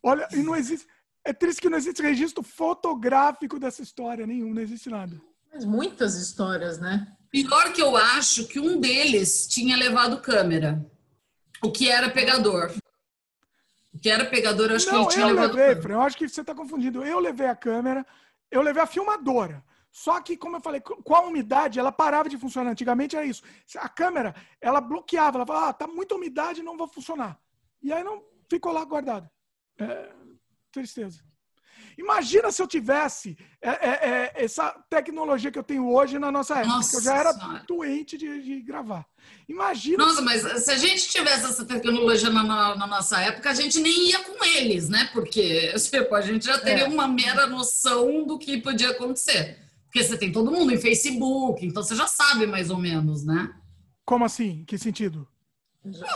[0.03, 0.87] Olha, e não existe.
[1.25, 5.21] É triste que não existe registro fotográfico dessa história nenhum, não existe nada.
[5.53, 7.09] Mas muitas histórias, né?
[7.31, 10.87] Pior que eu acho que um deles tinha levado câmera.
[11.61, 12.73] O que era pegador.
[13.93, 15.83] O que era pegador, eu acho não, que ele tinha eu levado levei, câmera.
[15.83, 17.03] Fran, eu acho que você está confundindo.
[17.05, 18.07] Eu levei a câmera,
[18.51, 19.65] eu levei a filmadora.
[19.91, 22.71] Só que, como eu falei, com a umidade, ela parava de funcionar.
[22.71, 23.43] Antigamente era isso.
[23.79, 25.39] A câmera, ela bloqueava.
[25.39, 27.41] Ela falava, ah, tá muita umidade, não vai funcionar.
[27.83, 29.31] E aí não ficou lá guardado.
[29.79, 30.13] É,
[30.71, 31.26] tristeza.
[31.99, 36.55] Imagina se eu tivesse é, é, é, essa tecnologia que eu tenho hoje na nossa
[36.59, 36.75] época.
[36.75, 37.65] Nossa que eu já era Senhora.
[37.67, 39.07] doente de, de gravar.
[39.49, 40.05] Imagina.
[40.05, 43.81] Nossa, mas se a gente tivesse essa tecnologia na, na- na nossa época, a gente
[43.81, 45.09] nem ia com eles, né?
[45.13, 46.89] Porque tipo, a gente já teria É.
[46.89, 49.59] uma mera noção do que podia acontecer.
[49.87, 53.55] Porque você tem todo mundo em Facebook, então você já sabe mais ou menos, né?
[54.05, 54.65] Como assim?
[54.67, 55.27] Que sentido?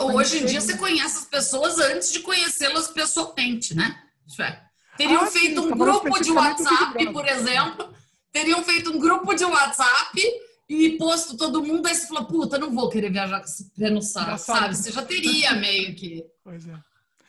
[0.01, 3.99] Hoje em dia você conhece as pessoas antes de conhecê-las pessoalmente, né?
[5.01, 7.95] Teriam Ah, sim, feito você um grupo de WhatsApp, por exemplo.
[8.31, 10.21] Teriam feito um grupo de WhatsApp
[10.69, 13.89] e posto todo mundo, aí você fala, puta, não vou querer viajar com esse pé
[13.89, 14.77] no saco, sabe?
[14.77, 16.23] Você já teria meio que.
[16.45, 16.79] Pois é.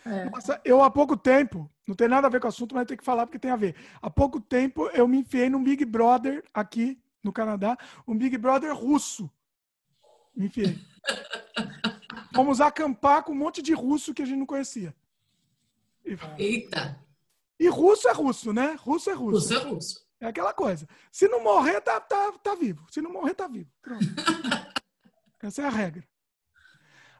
[0.05, 0.29] É.
[0.29, 2.97] Nossa, eu há pouco tempo, não tem nada a ver com o assunto, mas tem
[2.97, 3.73] que falar porque tem a ver.
[4.01, 8.75] Há pouco tempo eu me enfiei num Big Brother aqui no Canadá, um Big Brother
[8.75, 9.31] russo.
[10.35, 10.77] Me enfiei.
[12.35, 14.93] Fomos acampar com um monte de russo que a gente não conhecia.
[16.37, 16.99] Eita,
[17.63, 18.75] e russo é russo, né?
[18.79, 19.39] Russo é russo.
[19.39, 20.05] russo é russo.
[20.19, 20.87] É aquela coisa.
[21.11, 22.85] Se não morrer, tá, tá, tá vivo.
[22.91, 23.69] Se não morrer, tá vivo.
[23.81, 24.05] Pronto.
[25.41, 26.03] Essa é a regra.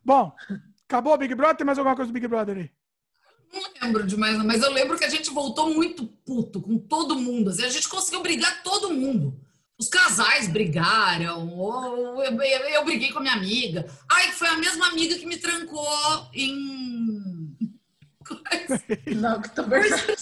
[0.03, 0.31] Bom,
[0.88, 1.57] acabou o Big Brother?
[1.57, 2.72] Tem mais alguma coisa do Big Brother aí?
[3.53, 7.19] Não lembro demais, não, mas eu lembro que a gente voltou muito puto com todo
[7.19, 7.49] mundo.
[7.49, 9.39] assim, a gente conseguiu brigar todo mundo.
[9.77, 13.85] Os casais brigaram, ou eu, eu- eu briguei com a minha amiga.
[14.09, 16.80] Ai, foi a mesma amiga que me trancou em.
[19.15, 20.17] Não, que tô verdade.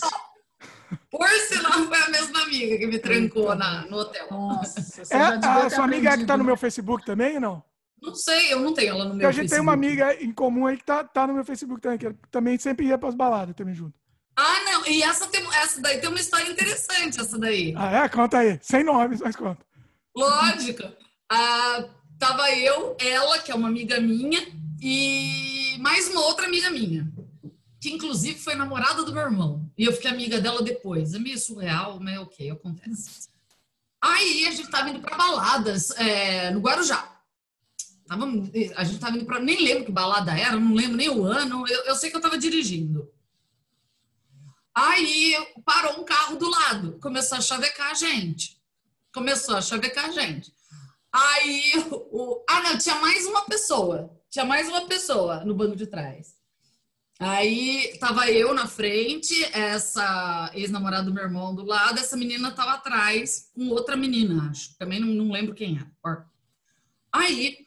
[1.11, 4.27] Por sinal, foi a mesma amiga que me trancou na, no hotel.
[4.31, 7.63] Nossa, você É, a sua amiga é que tá no meu Facebook também, ou não?
[8.01, 10.01] Não sei, eu não tenho ela no meu a gente tem uma Facebook.
[10.01, 12.97] amiga em comum aí que tá, tá no meu Facebook também, que também sempre ia
[12.97, 13.99] pras baladas também junto.
[14.37, 17.73] Ah, não, e essa, tem, essa daí tem uma história interessante, essa daí.
[17.75, 18.09] Ah, é?
[18.09, 18.57] Conta aí.
[18.61, 19.65] Sem nomes, mas conta.
[20.15, 20.83] Lógico.
[21.29, 24.47] Ah, tava eu, ela, que é uma amiga minha,
[24.81, 27.11] e mais uma outra amiga minha,
[27.79, 29.69] que inclusive foi namorada do meu irmão.
[29.77, 31.13] E eu fiquei amiga dela depois.
[31.13, 33.29] É meio surreal, mas ok, acontece.
[34.01, 37.19] Aí a gente tava indo pra baladas é, no Guarujá.
[38.07, 38.25] Tava,
[38.75, 39.39] a gente tava indo pra.
[39.39, 41.67] Nem lembro que balada era, não lembro nem o ano.
[41.67, 43.09] Eu, eu sei que eu tava dirigindo.
[44.73, 45.35] Aí
[45.65, 48.59] parou um carro do lado, começou a chavecar a gente.
[49.13, 50.53] Começou a chavecar a gente.
[51.11, 52.43] Aí, o...
[52.49, 54.15] ah, não, tinha mais uma pessoa.
[54.29, 56.38] Tinha mais uma pessoa no banco de trás.
[57.21, 62.71] Aí, tava eu na frente, essa ex-namorada do meu irmão do lado, essa menina tava
[62.73, 64.73] atrás com outra menina, acho.
[64.77, 65.91] Também não, não lembro quem era.
[66.03, 66.23] Ó.
[67.11, 67.57] Aí,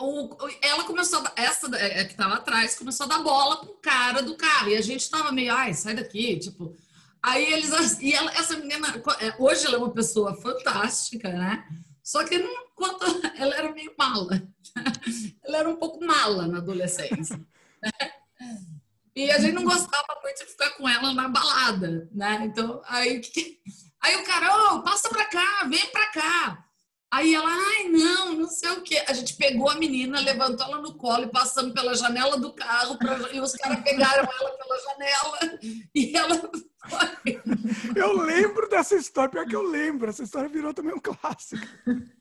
[0.00, 4.22] o- ela começou a essa é, que tava atrás, começou a dar bola pro cara
[4.22, 4.68] do carro.
[4.70, 6.76] E a gente tava meio, ai, sai daqui, tipo.
[7.22, 7.98] Aí eles.
[8.00, 8.86] E ela, essa menina,
[9.20, 11.66] é, hoje ela é uma pessoa fantástica, né?
[12.04, 13.04] Só que não, quanto,
[13.36, 14.42] ela era meio mala.
[15.42, 17.40] Ela era um pouco mala na adolescência.
[19.14, 22.40] E a gente não gostava muito de ficar com ela na balada, né?
[22.44, 23.20] Então, aí,
[24.00, 26.64] aí o cara, ô, passa pra cá, vem pra cá.
[27.10, 29.02] Aí ela, ai, não, não sei o quê.
[29.08, 32.98] A gente pegou a menina, levantou ela no colo e passamos pela janela do carro,
[32.98, 35.58] pra- e os caras pegaram ela pela janela,
[35.94, 36.50] e ela.
[37.96, 40.08] Eu lembro dessa história, pior que eu lembro.
[40.10, 41.66] Essa história virou também um clássico.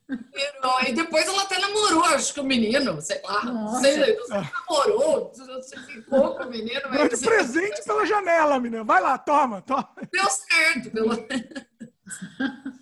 [0.08, 0.82] Virou.
[0.88, 3.44] E depois ela até namorou, acho que o menino, sei lá.
[3.46, 3.82] Nossa.
[3.82, 8.84] Sei, você namorou, você ficou com o menino, Ganhou de mas presente pela janela, menina.
[8.84, 9.90] Vai lá, toma, toma.
[10.12, 10.92] deu certo.
[10.92, 11.16] Pelo...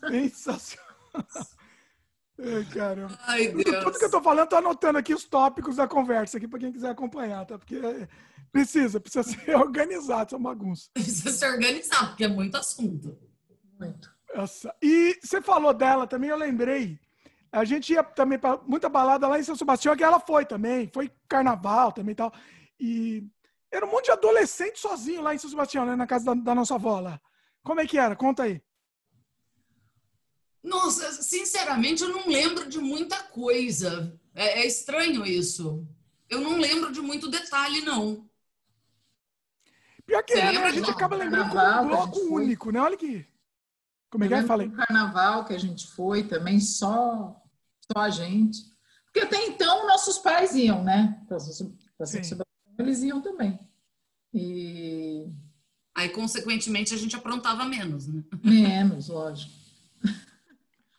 [0.10, 0.86] Sensacional.
[2.38, 3.18] Ai, caramba.
[3.26, 3.84] Ai, Tudo, Deus.
[3.84, 6.72] tudo que eu tô falando, tô anotando aqui os tópicos da conversa aqui para quem
[6.72, 7.58] quiser acompanhar, tá?
[7.58, 8.08] Porque é,
[8.52, 10.90] precisa, precisa ser organizado, essa bagunça.
[10.94, 13.18] Precisa se organizar, porque é muito assunto.
[13.80, 14.14] Muito.
[14.34, 14.76] Essa.
[14.82, 17.00] E você falou dela também, eu lembrei.
[17.56, 20.90] A gente ia também para muita balada lá em São Sebastião, que ela foi também,
[20.94, 22.34] foi carnaval também e tal.
[22.78, 23.28] E
[23.72, 26.56] era um monte de adolescente sozinho lá em São Sebastião, né, na casa da, da
[26.56, 27.20] nossa avó lá.
[27.64, 28.16] Como é que era?
[28.16, 28.62] Conta aí.
[30.62, 34.20] Nossa, sinceramente, eu não lembro de muita coisa.
[34.34, 35.88] É, é estranho isso.
[36.30, 38.28] Eu não lembro de muito detalhe, não.
[40.06, 40.64] Pior que é, né?
[40.64, 42.44] A gente acaba lembrando como carnaval um bloco gente foi?
[42.44, 42.82] único, né?
[42.82, 43.26] Olha que.
[44.10, 44.44] Como é que Eu é?
[44.44, 44.70] Falei.
[44.70, 47.42] carnaval que a gente foi também, só,
[47.92, 48.60] só a gente.
[49.06, 51.22] Porque até então nossos pais iam, né?
[51.28, 51.74] Pra São-.
[52.06, 52.46] Sebastião,
[52.80, 53.60] eles iam também.
[54.34, 55.28] E
[55.98, 58.22] Aí, consequentemente, a gente aprontava menos, né?
[58.44, 59.54] menos, lógico.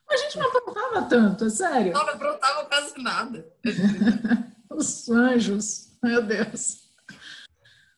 [0.09, 1.93] A gente não aprontava tanto, é sério.
[1.93, 3.45] Não aprontava quase nada.
[4.71, 6.89] Os anjos, meu Deus.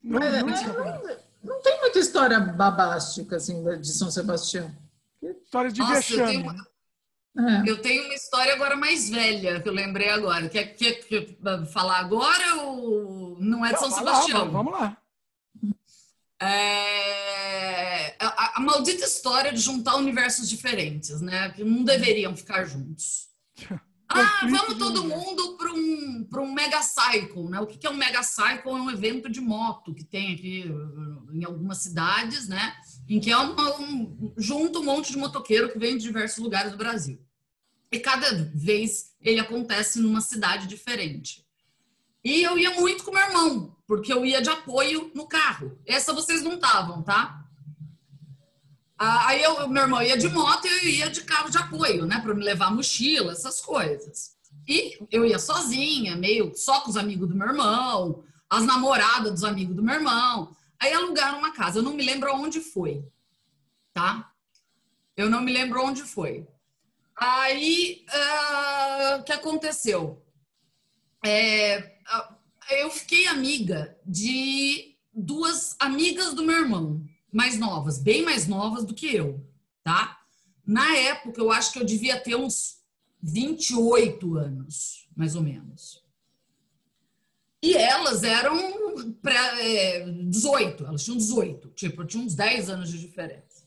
[0.02, 4.74] Não, É, não, é, tinha- não, não tem muita história babástica assim de São Sebastião.
[5.22, 6.32] História de Nossa, eu vexame.
[6.48, 6.66] tenho,
[7.36, 7.70] É.
[7.70, 10.48] eu tenho uma história agora mais velha, que eu lembrei agora.
[10.48, 11.36] Quer, quer, quer
[11.66, 14.50] falar agora ou não é de São Não, vai lá, Sebastião?
[14.50, 14.96] vamos lá.
[16.40, 21.50] É, a, a maldita história de juntar universos diferentes, né?
[21.50, 23.28] Que não deveriam ficar juntos.
[24.10, 27.60] Ah, vamos todo mundo para um, pra um mega cycle, né?
[27.60, 28.70] O que é um mega cycle?
[28.70, 30.64] É um evento de moto que tem aqui
[31.30, 32.74] em algumas cidades, né?
[33.08, 36.78] Em que é um, junta um monte de motoqueiro que vem de diversos lugares do
[36.78, 37.18] Brasil.
[37.90, 41.46] E cada vez ele acontece numa cidade diferente.
[42.22, 45.78] E eu ia muito com meu irmão, porque eu ia de apoio no carro.
[45.86, 47.44] Essa vocês não estavam, tá?
[48.98, 52.04] Ah, Aí eu, meu irmão ia de moto e eu ia de carro de apoio,
[52.04, 52.20] né?
[52.20, 54.36] Para me levar mochila, essas coisas.
[54.66, 59.44] E eu ia sozinha, meio só com os amigos do meu irmão, as namoradas dos
[59.44, 60.54] amigos do meu irmão.
[60.80, 61.78] Aí alugaram uma casa.
[61.78, 63.04] Eu não me lembro onde foi,
[63.92, 64.32] tá?
[65.16, 66.46] Eu não me lembro onde foi.
[67.16, 70.22] Aí, ah, o que aconteceu?
[71.24, 71.98] É,
[72.70, 78.94] eu fiquei amiga de duas amigas do meu irmão, mais novas, bem mais novas do
[78.94, 79.44] que eu,
[79.82, 80.20] tá?
[80.64, 82.78] Na época, eu acho que eu devia ter uns
[83.20, 86.04] 28 anos, mais ou menos.
[87.62, 89.60] E elas eram pré-
[90.00, 93.66] é, 18, elas tinham 18, tipo, eu tinha uns 10 anos de diferença.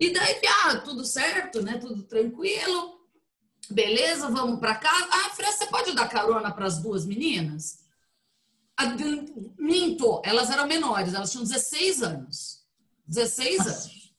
[0.00, 1.78] E daí, ah, tudo certo, né?
[1.78, 2.94] Tudo tranquilo.
[3.70, 5.08] Beleza, vamos para casa.
[5.10, 7.84] Ah, Fran, você pode dar carona para as duas meninas?
[8.76, 8.86] A-
[9.58, 12.64] Minto, elas eram menores, elas tinham 16 anos.
[13.06, 14.12] 16 anos.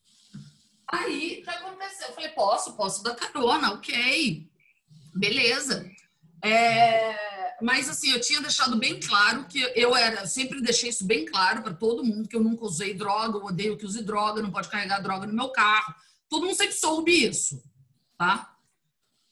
[0.88, 2.08] Aí, o que aconteceu?
[2.08, 4.50] Eu falei, posso, posso dar carona, ok.
[5.14, 5.86] Beleza.
[6.44, 7.16] É,
[7.62, 11.62] mas assim, eu tinha deixado bem claro que eu era, sempre deixei isso bem claro
[11.62, 14.70] para todo mundo que eu nunca usei droga, eu odeio que use droga, não pode
[14.70, 15.94] carregar droga no meu carro.
[16.30, 17.64] Todo mundo sempre soube isso,
[18.18, 18.52] tá?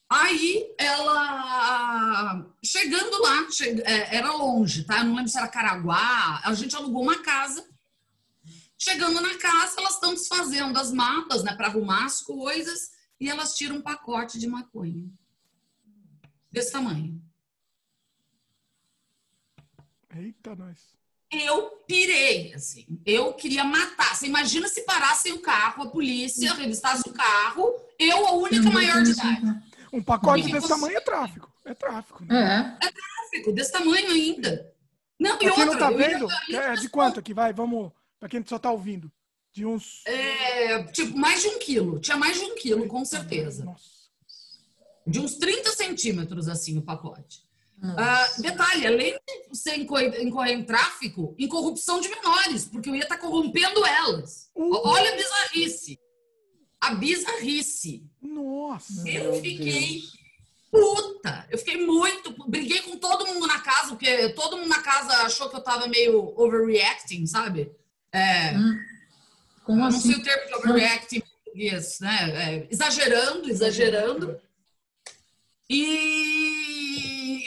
[0.09, 4.99] Aí ela chegando lá, che- é, era longe, tá?
[4.99, 6.39] Eu não lembro se era Caraguá.
[6.43, 7.67] A gente alugou uma casa.
[8.77, 13.55] Chegando na casa, elas estão desfazendo as mapas, né, para arrumar as coisas, e elas
[13.55, 15.09] tiram um pacote de maconha
[16.51, 17.19] desse tamanho.
[20.15, 20.77] Eita, nós.
[21.31, 22.85] Eu pirei, assim.
[23.05, 24.15] Eu queria matar.
[24.15, 29.01] Você imagina se parassem o carro, a polícia revistasse o carro, eu, a única maior
[29.03, 29.41] de idade.
[29.91, 31.51] Um pacote E desse tamanho é tráfico.
[31.65, 32.23] É tráfico.
[32.25, 32.77] Né?
[32.81, 34.71] É, Tráfico desse tamanho ainda.
[35.19, 37.33] Não, e Pra não outra, tá eu ia- vendo, é de quanto aqui?
[37.33, 37.91] Vai, vamos.
[38.19, 39.11] Pra quem só tá ouvindo.
[39.51, 40.01] De uns.
[40.05, 41.99] É, tipo, mais de um quilo.
[41.99, 43.63] Tinha mais de um quilo, com certeza.
[43.63, 43.83] Nossa.
[45.05, 47.42] De uns 30 centímetros, assim, o pacote.
[47.97, 50.15] Ah, detalhe, além de você incorrer,
[50.51, 54.49] em tráfico, em corrupção de menores, porque eu ia estar corrompendo elas.
[54.55, 54.87] Uh.
[54.87, 55.99] Olha a bizarrice.
[56.79, 58.05] A bizarrice.
[58.21, 59.07] Nossa.
[59.09, 60.13] Eu fiquei Deus.
[60.71, 61.45] puta.
[61.51, 62.49] Eu fiquei muito.
[62.49, 65.87] Briguei com todo mundo na casa, porque todo mundo na casa achou que eu tava
[65.87, 67.69] meio overreacting, sabe?
[68.13, 68.53] É,
[69.65, 70.21] como não sei assim?
[70.21, 72.31] o termo de overreacting em português, né?
[72.35, 74.39] É, exagerando, exagerando.
[75.69, 76.82] E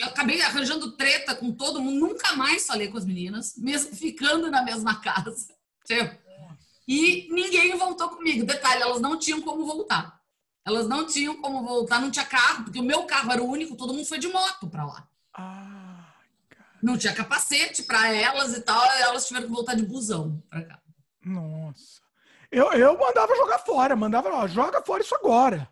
[0.06, 2.08] acabei arranjando treta com todo mundo.
[2.08, 5.54] Nunca mais falei com as meninas, mesmo ficando na mesma casa.
[5.84, 6.16] Tipo,
[6.88, 8.46] E ninguém voltou comigo.
[8.46, 10.20] Detalhe, elas não tinham como voltar.
[10.64, 13.76] Elas não tinham como voltar, não tinha carro, porque o meu carro era o único,
[13.76, 15.08] todo mundo foi de moto pra lá.
[15.32, 16.12] Ah.
[16.82, 20.80] Não tinha capacete pra elas e tal, elas tiveram que voltar de busão pra cá.
[21.24, 22.00] Nossa.
[22.50, 23.94] Eu, eu mandava jogar fora.
[23.96, 25.68] Mandava, ó, joga fora isso agora.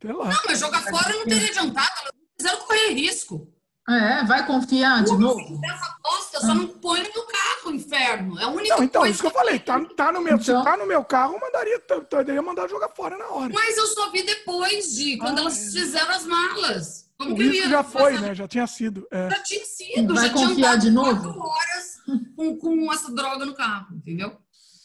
[0.00, 0.28] Sei lá.
[0.28, 3.51] Não, mas jogar fora não teria adiantado, elas não quiseram correr risco.
[3.88, 5.60] É, vai confiar de novo?
[6.02, 8.38] bosta, só não põe no carro, inferno.
[8.38, 9.58] É a única Não, então, coisa isso que eu falei.
[9.58, 12.68] Tá, tá no meu, Então- Se tá no meu carro, eu mandaria, eu poderia mandar
[12.68, 13.52] jogar fora na hora.
[13.52, 15.70] Mas eu só vi depois de quando Ah, elas é.
[15.80, 17.10] fizeram as malas.
[17.18, 18.26] Como O que eu risco ia já foi, fazer?
[18.26, 18.34] né?
[18.34, 19.06] Já tinha sido.
[19.10, 19.30] É.
[19.30, 20.14] Já tinha sido.
[20.14, 21.22] Vai já tinha confiar andado de novo?
[21.34, 22.00] quatro horas
[22.36, 24.36] com, com essa droga no carro, entendeu?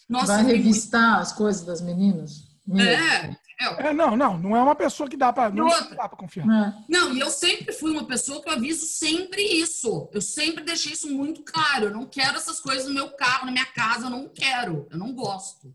[0.10, 2.48] Nossa, Vai fiquei muito- revistar as coisas das meninas?
[2.66, 2.86] Meu.
[2.86, 3.88] É, é.
[3.88, 4.38] É, não, não.
[4.38, 5.50] Não é uma pessoa que dá pra.
[5.50, 5.96] Não outra.
[5.96, 6.46] dá pra confiar.
[6.46, 6.74] É.
[6.88, 10.10] Não, e eu sempre fui uma pessoa que eu aviso sempre isso.
[10.14, 11.86] Eu sempre deixei isso muito claro.
[11.86, 14.06] Eu não quero essas coisas no meu carro, na minha casa.
[14.06, 14.88] Eu não quero.
[14.92, 15.74] Eu não gosto.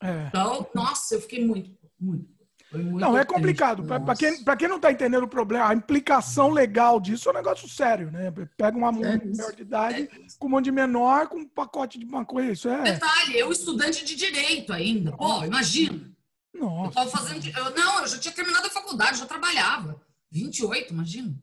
[0.00, 0.26] É.
[0.28, 2.34] Então, nossa, eu fiquei muito, muito.
[2.72, 3.84] Não, é complicado.
[3.84, 7.68] Para quem, quem não está entendendo o problema, a implicação legal disso é um negócio
[7.68, 8.32] sério, né?
[8.56, 12.50] Pega uma mulher de idade com um monte de menor, com um pacote de maconha.
[12.50, 12.82] Isso é.
[12.82, 15.12] Detalhe, eu estudante de direito ainda.
[15.12, 16.13] Pô, imagina.
[16.54, 16.88] Nossa.
[16.88, 17.46] Eu tava fazendo.
[17.46, 20.00] Eu, não, eu já tinha terminado a faculdade, já trabalhava.
[20.30, 21.34] 28, imagina.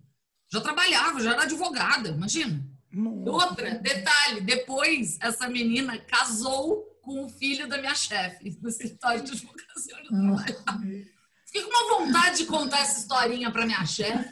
[0.51, 2.65] Já trabalhava, já era advogada, imagina.
[2.91, 3.49] Nossa.
[3.49, 9.31] Outra, detalhe, depois essa menina casou com o filho da minha chefe no escritório de
[9.31, 9.95] advocacia.
[11.45, 14.29] Fiquei com uma vontade de contar essa historinha para minha chefe.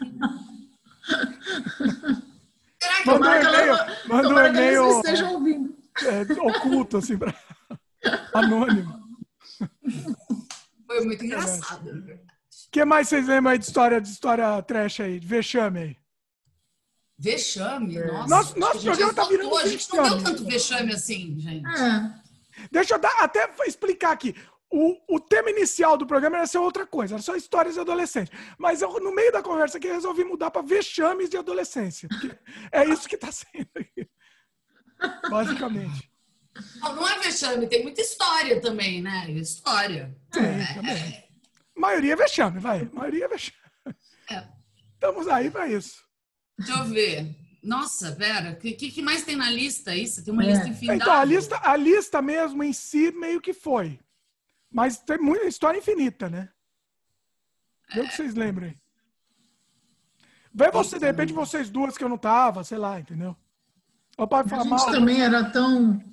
[2.81, 3.75] Será que manda um e-mail,
[4.07, 5.77] manda um e-mail estejam ouvindo.
[6.01, 7.33] É, oculto, assim, pra...
[8.33, 8.99] anônimo.
[10.89, 15.19] Foi muito engraçado, O que mais vocês lembram aí de história, de história trash aí,
[15.19, 15.97] de vexame aí?
[17.15, 17.95] Vexame?
[17.95, 18.07] É.
[18.07, 21.67] Nossa, nosso, nosso programa tá virando A gente não deu tanto vexame assim, gente.
[21.67, 22.67] É.
[22.71, 24.35] Deixa eu dar, até explicar aqui.
[24.71, 28.31] O, o tema inicial do programa era ser outra coisa, era só histórias de adolescente.
[28.57, 32.09] Mas eu, no meio da conversa aqui, resolvi mudar para vexames de adolescência.
[32.71, 34.09] É isso que está sendo aqui.
[35.29, 36.08] Basicamente.
[36.81, 39.29] Não, não, é vexame, tem muita história também, né?
[39.31, 40.15] História.
[40.33, 40.93] Sim, é, também.
[40.93, 41.29] É.
[41.75, 42.89] Maioria é vexame, vai.
[42.93, 43.57] Maioria é vexame.
[44.31, 44.47] É.
[44.93, 46.03] Estamos aí para isso.
[46.57, 47.35] Deixa eu ver.
[47.63, 49.95] Nossa, Vera, o que, que, mais tem na lista?
[49.95, 50.47] Isso, tem uma é.
[50.47, 50.95] lista infinita.
[50.95, 53.99] Então, a lista, a lista mesmo em si meio que foi.
[54.71, 56.49] Mas tem muita história infinita, né?
[57.93, 58.03] Vê é.
[58.03, 58.75] o que vocês lembrem.
[60.53, 63.35] Vê você, de repente, vocês duas que eu não tava, sei lá, entendeu?
[64.17, 66.03] O pai fala a gente mal, também era tão.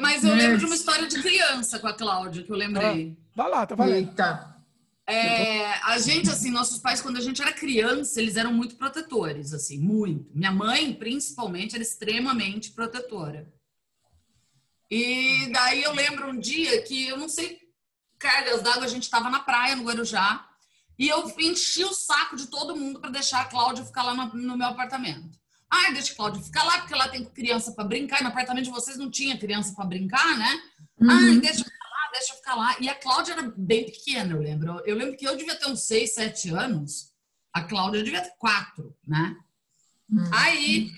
[0.00, 3.16] Mas eu lembro de uma história de criança com a Cláudia, que eu lembrei.
[3.18, 4.08] Ah, vai lá, tá valendo.
[4.08, 4.50] Eita.
[5.06, 9.52] É, a gente, assim, nossos pais, quando a gente era criança, eles eram muito protetores,
[9.52, 10.30] assim, muito.
[10.32, 13.52] Minha mãe, principalmente, era extremamente protetora.
[14.88, 17.58] E daí eu lembro um dia que, eu não sei,
[18.18, 20.46] cargas d'água, a gente estava na praia, no Guarujá,
[20.96, 24.34] e eu enchi o saco de todo mundo para deixar a Cláudia ficar lá no,
[24.34, 25.39] no meu apartamento.
[25.70, 28.64] Ah, deixa a Cláudia ficar lá, porque lá tem criança para brincar, e no apartamento
[28.64, 30.60] de vocês não tinha criança para brincar, né?
[30.98, 31.10] Uhum.
[31.10, 31.64] Ah, deixa
[32.12, 32.76] deixa eu ficar lá.
[32.80, 34.80] E a Cláudia era bem pequena, eu lembro.
[34.84, 37.10] Eu lembro que eu devia ter uns 6, 7 anos.
[37.52, 39.36] A Cláudia devia ter 4, né?
[40.10, 40.30] Hum.
[40.32, 40.92] Aí,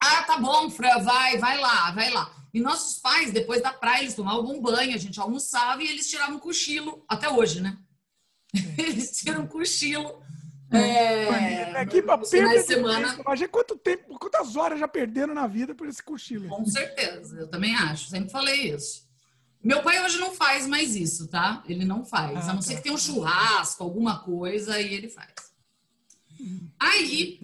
[0.00, 2.34] ah, tá bom, Fran, vai, vai lá, vai lá.
[2.52, 6.08] E nossos pais, depois da praia, eles tomavam um banho, a gente almoçava e eles
[6.08, 7.78] tiravam um cochilo, até hoje, né?
[8.76, 10.22] Eles tiram um cochilo.
[10.72, 13.18] É, aqui pra perder semana.
[13.20, 16.48] Imagina quanto tempo, quantas horas já perderam na vida por esse cochilo.
[16.48, 19.06] Com certeza, eu também acho, sempre falei isso.
[19.62, 21.62] Meu pai hoje não faz mais isso, tá?
[21.68, 22.48] Ele não faz.
[22.48, 22.62] Ah, a não tá.
[22.62, 25.32] ser que tenha um churrasco, alguma coisa, aí ele faz.
[26.80, 27.40] Aí,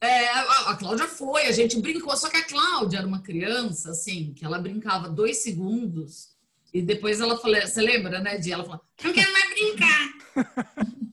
[0.00, 4.32] é, a Cláudia foi, a gente brincou, só que a Cláudia era uma criança, assim,
[4.34, 6.30] que ela brincava dois segundos
[6.72, 10.12] e depois ela falou, você lembra, né, de ela falou, não quero mais brincar.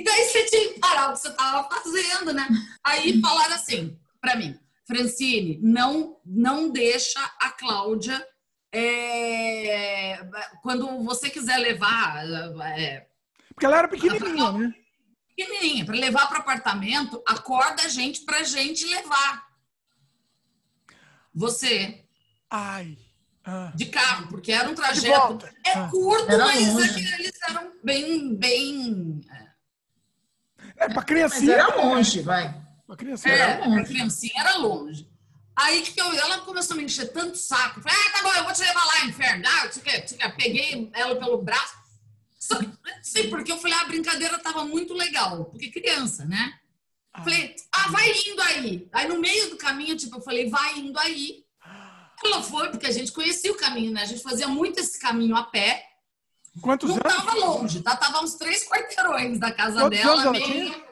[0.00, 2.48] e daí você tinha que parar o que você estava fazendo, né?
[2.82, 8.26] Aí falaram assim para mim, Francine, não, não deixa a Cláudia
[8.72, 10.20] é,
[10.62, 12.24] quando você quiser levar.
[12.78, 13.06] É,
[13.54, 14.74] Porque ela era pequenininha, né?
[15.36, 15.84] Pequenininha.
[15.84, 19.46] Para levar para o apartamento, acorda a gente para a gente levar.
[21.34, 22.04] Você.
[22.48, 22.96] Ai.
[23.44, 23.72] Ah.
[23.74, 25.46] De carro, porque era um trajeto.
[25.64, 25.88] É ah.
[25.90, 28.34] curto, era mas é que eles eram bem.
[28.34, 29.20] bem
[30.80, 31.58] é, para criancinha.
[31.58, 32.54] Mas era longe, vai.
[32.86, 33.84] Para criancinha, é, era longe.
[33.84, 35.10] criancinha era longe.
[35.54, 37.82] Aí que eu, ela começou a me encher tanto saco.
[37.82, 39.44] Falei, ah, tá bom, eu vou te levar lá, inferno.
[39.46, 40.36] Ah, você quer?
[40.36, 41.74] Peguei ela pelo braço.
[42.38, 42.58] Só,
[43.02, 45.44] sei porque eu falei, ah, a brincadeira tava muito legal.
[45.44, 46.54] Porque criança, né?
[47.12, 47.22] Ah.
[47.22, 48.88] Falei, ah, vai indo aí.
[48.90, 51.44] Aí no meio do caminho, tipo, eu falei, vai indo aí.
[52.24, 54.02] Ela foi, porque a gente conhecia o caminho, né?
[54.02, 55.89] A gente fazia muito esse caminho a pé.
[56.60, 57.16] Quantos Não anos?
[57.16, 57.96] Não tava longe, tá?
[57.96, 60.12] Tava uns três quarteirões da casa Quantos dela.
[60.12, 60.44] Anos meio...
[60.44, 60.90] ela tinha?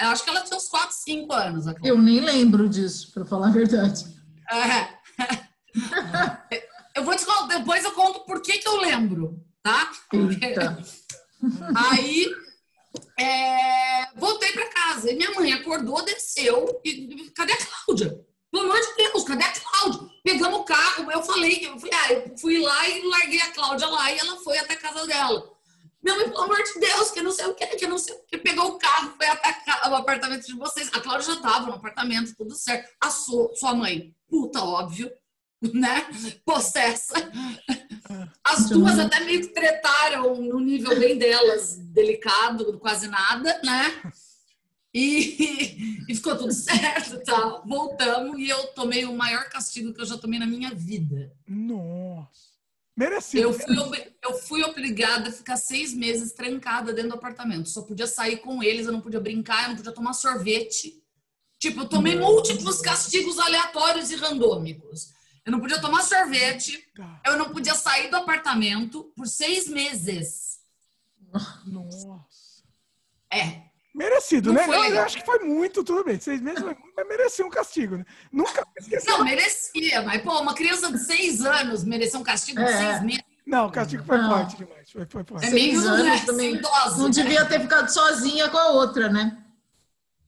[0.00, 1.64] Eu acho que ela tinha uns 4, 5 anos.
[1.82, 4.04] Eu nem lembro disso, para falar a verdade.
[4.50, 4.88] É.
[6.94, 9.90] eu vou te contar, depois eu conto por que, que eu lembro, tá?
[10.12, 10.78] Eita.
[11.90, 12.26] Aí
[13.18, 18.20] é, voltei para casa e minha mãe acordou, desceu e cadê a Cláudia?
[18.58, 20.10] Pelo amor de Deus, cadê a Cláudia?
[20.24, 23.86] Pegamos o carro, eu falei, eu falei, ah, eu fui lá e larguei a Cláudia
[23.86, 25.48] lá e ela foi até a casa dela.
[26.02, 28.18] Meu mãe, pelo amor de Deus, que não sei o que, que não sei o
[28.26, 28.36] que.
[28.36, 29.54] Pegou o carro, foi até
[29.88, 30.90] o apartamento de vocês.
[30.92, 32.90] A Cláudia já estava no apartamento, tudo certo.
[33.00, 35.08] A sua, sua mãe, puta, óbvio,
[35.62, 36.08] né?
[36.44, 37.14] Possessa.
[38.42, 44.02] As duas até meio que tretaram no nível bem delas, delicado, quase nada, né?
[44.98, 47.62] E, e ficou tudo certo, tá?
[47.66, 51.32] Voltamos e eu tomei o maior castigo que eu já tomei na minha vida.
[51.46, 52.48] Nossa.
[52.96, 53.42] Merecido.
[53.44, 57.68] Eu fui, ob- eu fui obrigada a ficar seis meses trancada dentro do apartamento.
[57.68, 61.00] Só podia sair com eles, eu não podia brincar, eu não podia tomar sorvete.
[61.60, 65.12] Tipo, eu tomei múltiplos castigos aleatórios e randômicos.
[65.46, 67.22] Eu não podia tomar sorvete, Tá.
[67.24, 70.58] eu não podia sair do apartamento por seis meses.
[71.66, 72.20] Nossa.
[73.32, 73.67] É,
[73.98, 74.64] Merecido, Não né?
[74.66, 76.20] foi Eu, acho que foi muito, tudo bem.
[76.20, 78.04] Seis meses foi muito, mas merecia um castigo, né?
[78.32, 79.06] Nunca esqueci.
[79.08, 82.76] não, merecia, mas, pô, uma criança de seis anos merecer um castigo de É.
[82.76, 83.22] seis meses.
[83.44, 84.30] Não, o castigo foi Não.
[84.30, 84.90] forte demais.
[84.90, 85.46] Foi, foi forte.
[85.46, 86.60] É Seis meio anos também.
[86.60, 86.98] dose.
[86.98, 87.10] Não né?
[87.10, 89.36] devia ter ficado sozinha com a outra, né?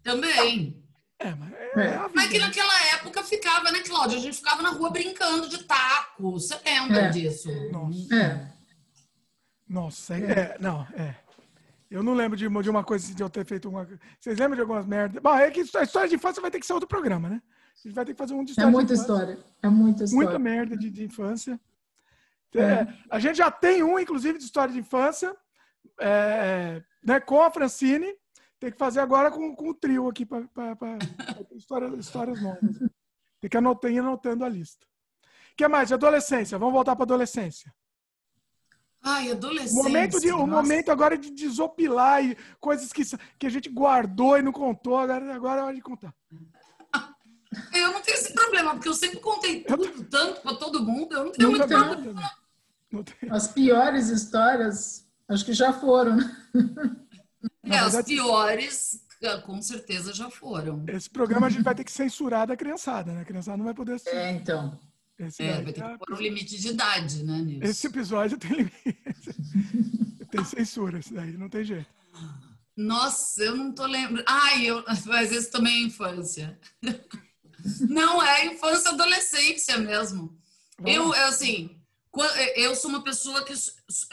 [0.04, 0.82] É, Também.
[1.20, 2.08] mas é, É.
[2.14, 2.46] Mas que né?
[2.46, 4.16] naquela época ficava, né, Cláudia?
[4.18, 6.32] A gente ficava na rua brincando de taco.
[6.32, 7.08] Você lembra É.
[7.10, 7.48] disso?
[7.70, 8.48] Nossa, É.
[9.68, 11.14] nossa, é, é, não, é.
[11.90, 13.84] Eu não lembro de, uma- de uma coisa assim, de eu ter feito uma.
[14.20, 15.20] Vocês lembram de algumas merdas?
[15.20, 17.42] Bom, é que a história de infância vai ter que ser outro programa, né?
[17.44, 18.68] A gente vai ter que fazer um de É história.
[18.70, 19.38] de muita história.
[19.62, 20.24] É muita história.
[20.24, 21.58] Muita merda de, de infância.
[22.54, 22.60] É.
[22.60, 25.34] É, a gente já tem um, inclusive, de história de infância,
[25.98, 28.14] é, né, com a Francine.
[28.58, 30.42] Tem que fazer agora com, com o trio aqui para
[31.56, 32.78] história, histórias novas.
[33.40, 34.86] Tem que anotar, ir anotando a lista.
[35.52, 35.90] O que mais?
[35.90, 36.58] Adolescência.
[36.58, 37.72] Vamos voltar para adolescência.
[39.02, 39.82] Ai, O adolescente.
[39.82, 43.02] momento, de, o momento agora de desopilar e coisas que,
[43.38, 44.98] que a gente guardou e não contou.
[44.98, 46.14] Agora, agora é hora de contar.
[47.74, 51.12] Eu não tenho esse problema, porque eu sempre contei tudo, tanto pra todo mundo.
[51.12, 52.30] Eu não tenho Nunca muito problema.
[53.30, 56.16] As piores histórias, acho que já foram.
[56.16, 56.36] né?
[57.64, 59.04] É, as piores,
[59.46, 60.84] com certeza, já foram.
[60.88, 63.22] Esse programa a gente vai ter que censurar da criançada, né?
[63.22, 64.14] A criançada não vai poder assistir.
[64.14, 64.78] É, então.
[65.20, 67.64] Esse, É, vai ter tá- que pôr um limite de idade, né, Nilson?
[67.66, 68.74] esse episódio tem limite.
[70.30, 71.86] tem censura, esse daí, não tem jeito.
[72.76, 74.24] Nossa, eu não tô lembrando.
[74.26, 74.82] Ai, eu...
[75.06, 76.58] mas esse também é infância.
[77.88, 80.40] Não, é infância e adolescência mesmo.
[80.78, 81.78] Vamos Eu, eu, assim,
[82.10, 83.52] qua- eu sou uma pessoa que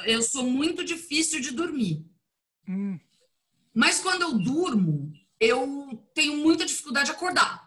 [0.05, 2.05] eu sou muito difícil de dormir.
[2.67, 2.99] Hum,
[3.73, 7.66] Mas quando eu durmo, eu tenho muita dificuldade de acordar.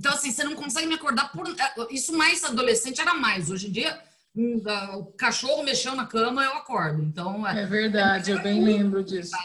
[0.00, 1.46] Então, assim, você não consegue me acordar por.
[1.46, 3.50] é, Isso mais adolescente era mais.
[3.50, 4.02] Hoje em dia,
[4.34, 7.02] hum, ah, o cachorro mexeu na cama, eu acordo.
[7.02, 9.36] Então, é, É verdade, eu bem lembro disso.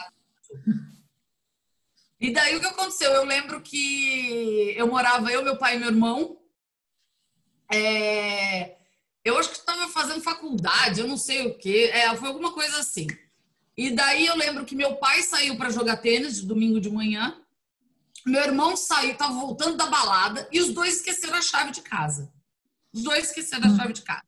[2.18, 3.12] E daí o que aconteceu?
[3.12, 6.38] Eu lembro que eu morava, eu, meu pai e meu irmão.
[7.70, 8.76] É,
[9.22, 11.90] eu acho que estava fazendo faculdade, eu não sei o quê.
[11.92, 13.06] É, foi alguma coisa assim.
[13.76, 17.38] E daí eu lembro que meu pai saiu para jogar tênis de domingo de manhã.
[18.26, 22.32] Meu irmão saiu, estava voltando da balada e os dois esqueceram a chave de casa.
[22.92, 24.24] Os dois esqueceram a chave de casa.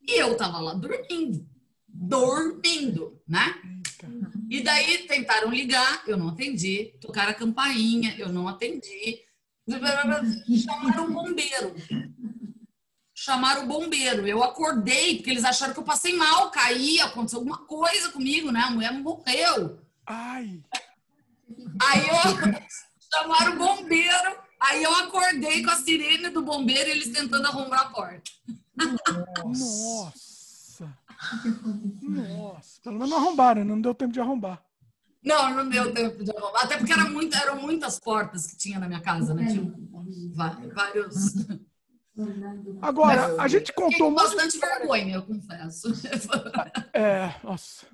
[0.00, 1.46] E eu tava lá dormindo.
[1.86, 3.54] Dormindo, né?
[4.50, 6.96] E daí tentaram ligar, eu não atendi.
[7.00, 9.22] Tocaram a campainha, eu não atendi.
[9.70, 11.76] Chamaram o bombeiro.
[13.14, 14.26] Chamaram o bombeiro.
[14.26, 18.62] Eu acordei, porque eles acharam que eu passei mal, caí, aconteceu alguma coisa comigo, né?
[18.62, 19.80] A mulher morreu.
[20.04, 20.60] Ai,
[21.80, 22.72] Aí eu
[23.12, 27.80] chamaram o bombeiro, aí eu acordei com a sirene do bombeiro e eles tentando arrombar
[27.80, 28.30] a porta.
[29.44, 30.92] nossa.
[32.02, 32.80] Nossa.
[32.82, 34.62] Pelo menos não arrombaram, não deu tempo de arrombar.
[35.22, 36.64] Não, não deu tempo de arrombar.
[36.64, 39.46] Até porque era muito, eram muitas portas que tinha na minha casa, né?
[39.46, 39.72] Tinha
[40.34, 41.36] vários.
[42.82, 45.88] Agora, a gente Fiquei contou de bastante vergonha, eu confesso.
[46.92, 47.86] É, nossa.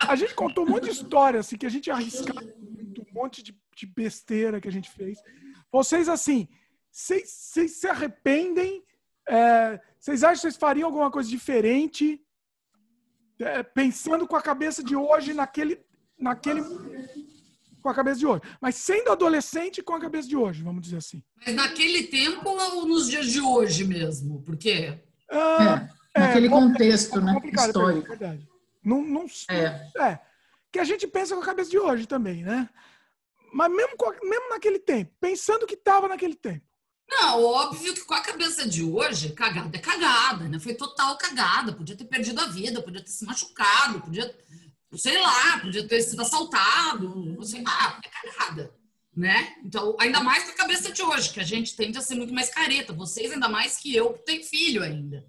[0.00, 3.56] A gente contou um monte de história, assim, que a gente arriscava um monte de,
[3.78, 5.18] de besteira que a gente fez.
[5.70, 6.48] Vocês, assim,
[6.90, 8.82] vocês, vocês se arrependem?
[9.28, 12.20] É, vocês acham que vocês fariam alguma coisa diferente?
[13.40, 15.80] É, pensando com a cabeça de hoje naquele,
[16.18, 16.62] naquele.
[17.80, 18.42] Com a cabeça de hoje.
[18.60, 21.22] Mas sendo adolescente com a cabeça de hoje, vamos dizer assim.
[21.46, 24.42] Mas naquele tempo ou nos dias de hoje mesmo?
[24.42, 24.98] Porque
[25.30, 27.32] Ah, É, naquele bom, contexto, né?
[27.34, 28.08] complicado, Histórico.
[28.08, 28.48] verdade.
[28.84, 29.88] Não, não, É.
[29.98, 30.18] É.
[30.72, 32.68] Que a gente pensa com a cabeça de hoje também, né?
[33.52, 36.66] Mas mesmo, mesmo naquele tempo, pensando que estava naquele tempo.
[37.10, 40.60] Não, óbvio que com a cabeça de hoje, cagada é cagada, né?
[40.60, 41.72] Foi total cagada.
[41.72, 44.34] Podia ter perdido a vida, podia ter se machucado, podia,
[44.94, 48.74] sei lá, podia ter sido assaltado, sei lá, é cagada,
[49.16, 49.56] né?
[49.64, 52.34] Então, ainda mais com a cabeça de hoje, que a gente tende a ser muito
[52.34, 52.92] mais careta.
[52.92, 55.26] Vocês, ainda mais que eu, que tenho filho ainda,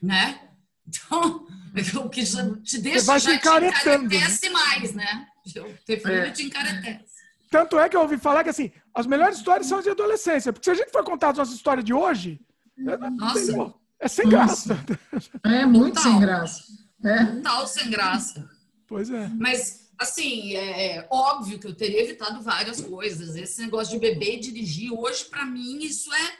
[0.00, 0.48] né?
[0.86, 1.46] Então,
[2.04, 5.26] o que já te deixa vai já se te encaretando, encarece mais, né?
[5.54, 6.30] Eu ter filho É.
[6.30, 7.17] te encaretece.
[7.50, 10.52] Tanto é que eu ouvi falar que assim, as melhores histórias são as de adolescência.
[10.52, 12.40] Porque se a gente for contar as nossas histórias de hoje,
[12.76, 13.74] Nossa, entendeu?
[13.98, 14.74] é sem Nossa.
[14.74, 15.30] graça.
[15.44, 16.12] É muito Total.
[16.12, 16.62] sem graça.
[17.04, 17.24] É.
[17.24, 18.50] total sem graça.
[18.86, 19.28] Pois é.
[19.38, 23.36] Mas, assim, é, é óbvio que eu teria evitado várias coisas.
[23.36, 26.32] Esse negócio de beber e dirigir, hoje, pra mim, isso é.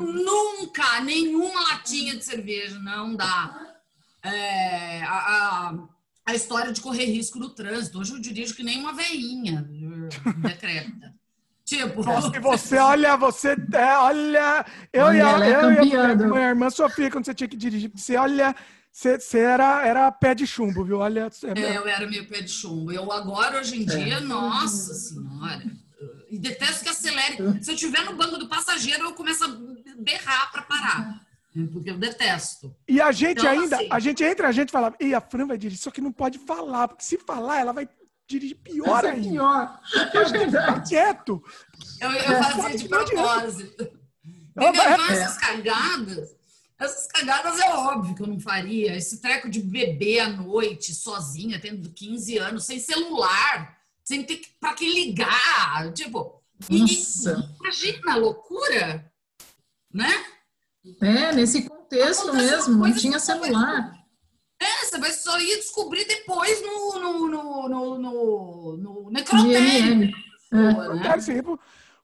[0.00, 3.76] Nunca, nenhuma latinha de cerveja, não dá.
[4.22, 5.74] é, a, a,
[6.30, 7.98] a, história de correr risco no trânsito.
[7.98, 9.68] Hoje eu dirijo que nem uma veinha
[10.42, 11.14] decrépita.
[11.64, 12.00] Tipo.
[12.34, 13.54] E você, olha, você.
[13.74, 14.64] É, olha.
[14.90, 17.90] Eu olha, e a, eu, eu, a minha irmã Sofia, quando você tinha que dirigir,
[17.94, 18.56] você olha.
[18.90, 21.00] Você, você era, era pé de chumbo, viu?
[21.00, 21.28] Olha.
[21.54, 22.90] É, eu era meio pé de chumbo.
[22.90, 24.20] Eu agora, hoje em dia, é.
[24.20, 25.62] nossa senhora.
[26.30, 27.36] E detesto que acelere.
[27.62, 29.48] Se eu estiver no banco do passageiro, eu começo a
[29.98, 31.27] berrar para parar.
[31.66, 32.74] Porque eu detesto.
[32.86, 35.46] E a gente então, ainda, assim, a gente entra, a gente fala, e a Fran
[35.46, 37.88] vai dirigir, só que não pode falar, porque se falar, ela vai
[38.28, 39.28] dirigir pior é ainda.
[39.28, 39.80] Pior.
[39.90, 41.42] Fica quieto.
[42.00, 43.90] Eu, eu fazia de propósito.
[44.56, 44.82] Entendeu?
[44.82, 46.36] É, essas cagadas,
[46.78, 48.96] essas cagadas é óbvio que eu não faria.
[48.96, 54.48] Esse treco de beber à noite, sozinha, tendo 15 anos, sem celular, sem ter que,
[54.60, 55.92] pra quem ligar.
[55.92, 57.54] Tipo, Nossa.
[57.60, 59.10] imagina a loucura,
[59.92, 60.12] né?
[61.02, 63.92] É, nesse contexto mesmo, não tinha celular.
[64.60, 70.10] É, você vai só ir descobrir depois no, no, no, no, no, no necrotério.
[70.52, 70.56] É.
[70.56, 71.42] Né?
[71.46, 71.58] O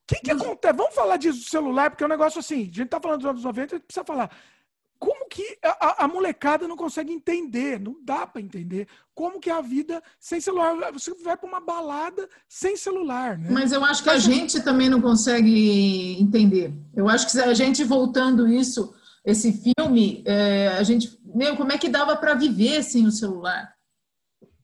[0.06, 0.76] que, que acontece?
[0.76, 3.30] Vamos falar disso do celular, porque é um negócio assim, a gente tá falando dos
[3.30, 4.30] anos 90, a gente precisa falar.
[5.05, 7.78] Como que a, a molecada não consegue entender?
[7.78, 10.90] Não dá para entender como que é a vida sem celular.
[10.93, 13.51] Você vai para uma balada sem celular, né?
[13.51, 16.72] Mas eu acho que a gente também não consegue entender.
[16.97, 21.76] Eu acho que a gente voltando isso, esse filme, é, a gente meu, como é
[21.76, 23.74] que dava para viver sem o celular?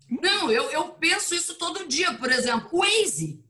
[0.08, 3.44] Não, eu, eu penso isso todo dia, por exemplo, o Waze.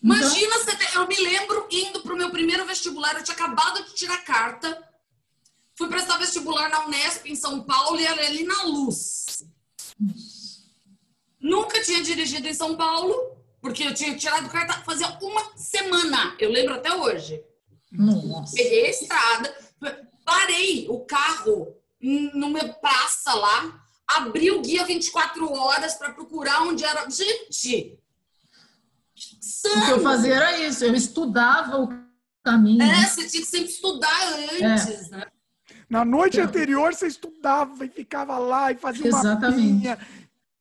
[0.00, 1.02] Imagina, então...
[1.02, 4.87] eu me lembro indo para o meu primeiro vestibular, eu tinha acabado de tirar carta,
[5.78, 9.44] fui prestar vestibular na Unesp em São Paulo e era ali na Luz.
[11.40, 13.14] Nunca tinha dirigido em São Paulo,
[13.60, 17.40] porque eu tinha tirado carta fazia uma semana, eu lembro até hoje.
[17.92, 18.56] Nossa.
[18.56, 19.56] Peguei a estrada,
[20.24, 27.08] parei o carro numa praça lá, abri o guia 24 horas para procurar onde era.
[27.08, 27.96] Gente!
[29.64, 31.88] O que eu fazia era isso, eu estudava o
[32.42, 32.82] caminho.
[32.82, 35.16] É, você tinha que sempre estudar antes, é.
[35.16, 35.26] né?
[35.88, 39.44] Na noite anterior você estudava e ficava lá e fazia Exatamente.
[39.44, 39.98] uma pinha,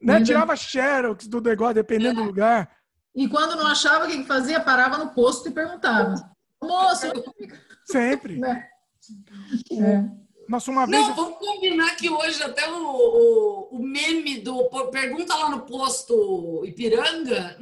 [0.01, 0.23] né?
[0.23, 2.23] Tirava xerox do negócio, dependendo é.
[2.23, 2.71] do lugar.
[3.13, 6.15] E quando não achava o que fazia, parava no posto e perguntava.
[6.61, 7.07] Moço!
[7.85, 8.37] Sempre.
[8.37, 8.67] Né?
[9.71, 10.03] É.
[10.47, 11.07] Nossa, uma vez.
[11.07, 16.63] Não, vamos combinar que hoje até o, o, o meme do pergunta lá no posto
[16.65, 17.57] Ipiranga,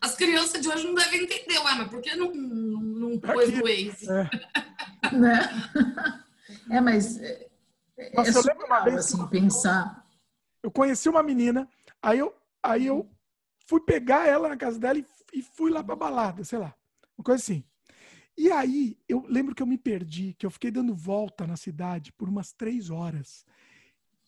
[0.00, 3.48] as crianças de hoje não devem entender, ué, mas por que não, não, não pôs
[3.48, 4.08] o Waze?
[4.08, 5.16] É.
[5.16, 5.50] né?
[6.70, 7.48] é, mas é,
[7.96, 10.04] é Nossa, é eu lembro uma vez assim, pensar.
[10.62, 11.68] Eu conheci uma menina,
[12.02, 13.08] aí eu, aí eu
[13.66, 16.74] fui pegar ela na casa dela e, e fui lá pra balada, sei lá,
[17.16, 17.64] uma coisa assim.
[18.36, 22.12] E aí, eu lembro que eu me perdi, que eu fiquei dando volta na cidade
[22.12, 23.44] por umas três horas.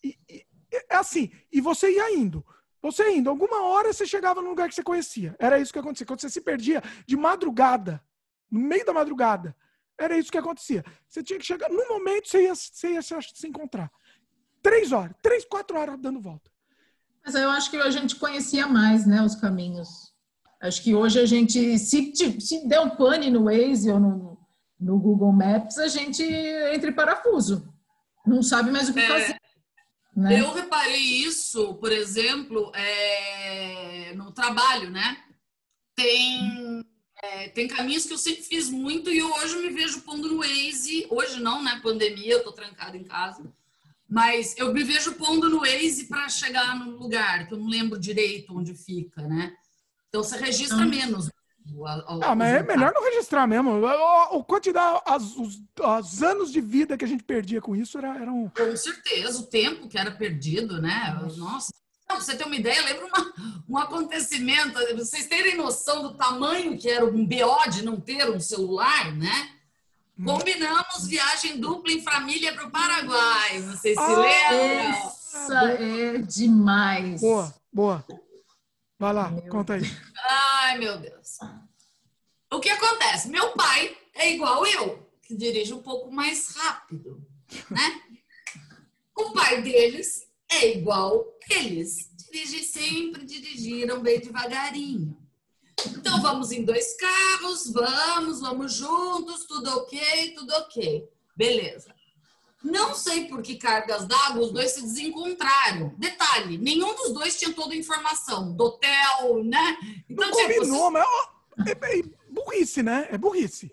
[0.02, 0.44] E, e
[0.90, 2.44] é assim, e você ia indo.
[2.82, 5.36] Você indo, alguma hora você chegava num lugar que você conhecia.
[5.38, 6.06] Era isso que acontecia.
[6.06, 8.02] Quando você se perdia de madrugada,
[8.50, 9.54] no meio da madrugada,
[10.00, 10.84] era isso que acontecia.
[11.06, 13.90] Você tinha que chegar, no momento você ia, você ia se, se encontrar.
[14.62, 16.50] Três horas, três, quatro horas dando volta.
[17.24, 20.10] Mas eu acho que a gente conhecia mais, né, os caminhos.
[20.60, 24.38] Acho que hoje a gente, se, se der um pane no Waze ou no,
[24.78, 27.72] no Google Maps, a gente entra em parafuso.
[28.26, 29.40] Não sabe mais o que é, fazer.
[30.16, 30.40] Né?
[30.40, 35.16] Eu reparei isso, por exemplo, é, no trabalho, né?
[35.94, 36.84] Tem,
[37.22, 40.38] é, tem caminhos que eu sempre fiz muito e hoje eu me vejo pondo no
[40.38, 41.06] Waze.
[41.10, 41.80] Hoje não, né?
[41.82, 43.42] Pandemia, eu tô trancada em casa.
[44.08, 47.98] Mas eu me vejo pondo no Waze para chegar no lugar, que eu não lembro
[47.98, 49.54] direito onde fica, né?
[50.08, 51.30] Então você registra menos.
[52.22, 53.80] ah, mas é melhor não registrar mesmo.
[54.32, 58.16] O, quantidade, as, os, os, anos de vida que a gente perdia com isso era,
[58.16, 58.48] era um.
[58.48, 61.16] Com certeza, o tempo que era perdido, né?
[61.36, 61.70] Nossa.
[62.10, 63.08] Não, pra você ter uma ideia, lembra
[63.68, 68.40] um acontecimento, vocês terem noção do tamanho que era um BO de não ter um
[68.40, 69.52] celular, né?
[70.18, 70.24] Hum.
[70.24, 73.62] Combinamos viagem dupla em família para o Paraguai.
[73.62, 74.90] Vocês se ah, lembram?
[74.90, 77.20] Essa é demais.
[77.20, 78.04] Boa, boa.
[78.98, 79.82] Vai lá, meu conta aí.
[80.28, 81.38] Ai, meu Deus.
[82.52, 83.28] O que acontece?
[83.28, 87.24] Meu pai é igual eu, que dirige um pouco mais rápido,
[87.70, 88.02] né?
[89.14, 92.10] o pai deles é igual eles.
[92.30, 95.16] Dirigem sempre, dirigiram bem devagarinho.
[95.86, 101.08] Então vamos em dois carros, vamos, vamos juntos, tudo ok, tudo ok.
[101.34, 101.94] Beleza.
[102.62, 105.94] Não sei por que cargas d'água os dois se desencontraram.
[105.96, 109.78] Detalhe, nenhum dos dois tinha toda a informação do hotel, né?
[110.08, 111.06] Então, não tipo, combinou, mas
[111.66, 113.08] é, é burrice, né?
[113.10, 113.72] É burrice.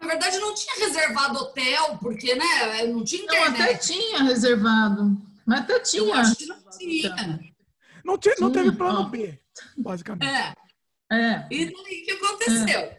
[0.00, 2.86] Na verdade, não tinha reservado hotel, porque, né?
[2.86, 3.58] Não tinha internet.
[3.58, 5.27] Não, até tinha reservado.
[5.48, 6.02] Mas até tinha.
[6.02, 7.40] Eu acho que não tinha.
[8.04, 9.08] Não, tinha, não teve plano.
[9.08, 9.40] B,
[9.78, 10.28] basicamente.
[10.30, 10.54] É.
[11.10, 11.46] É.
[11.50, 12.98] E daí o que aconteceu?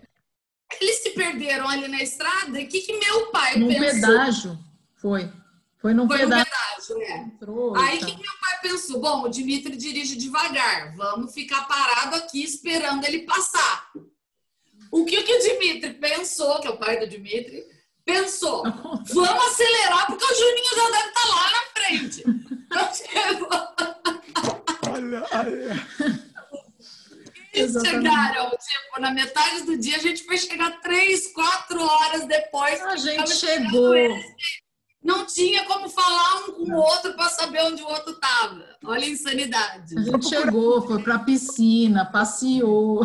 [0.82, 3.92] Eles se perderam ali na estrada o que, que meu pai Num pensou?
[4.10, 4.60] pedágio.
[4.96, 5.32] Foi.
[5.78, 6.46] Foi num Foi no pedágio.
[6.52, 7.18] pedágio, é.
[7.20, 9.00] Entrou e Aí o que, que meu pai pensou?
[9.00, 13.92] Bom, o Dimitri dirige devagar, vamos ficar parado aqui esperando ele passar.
[14.92, 17.64] O que, que o Dimitri pensou, que é o pai do Dimitri,
[18.10, 18.64] pensou?
[19.14, 22.24] Vamos acelerar porque o Juninho já deve estar lá na frente.
[22.66, 23.50] Então chegou.
[24.92, 25.88] Olha, olha.
[27.52, 28.04] Eles Exatamente.
[28.04, 32.82] chegaram, tipo, na metade do dia, a gente foi chegar três, quatro horas depois.
[32.82, 33.96] A gente chegou.
[35.02, 38.64] Não tinha como falar um com o outro para saber onde o outro estava.
[38.84, 39.98] Olha a insanidade.
[39.98, 43.02] A gente chegou, foi pra piscina, passeou.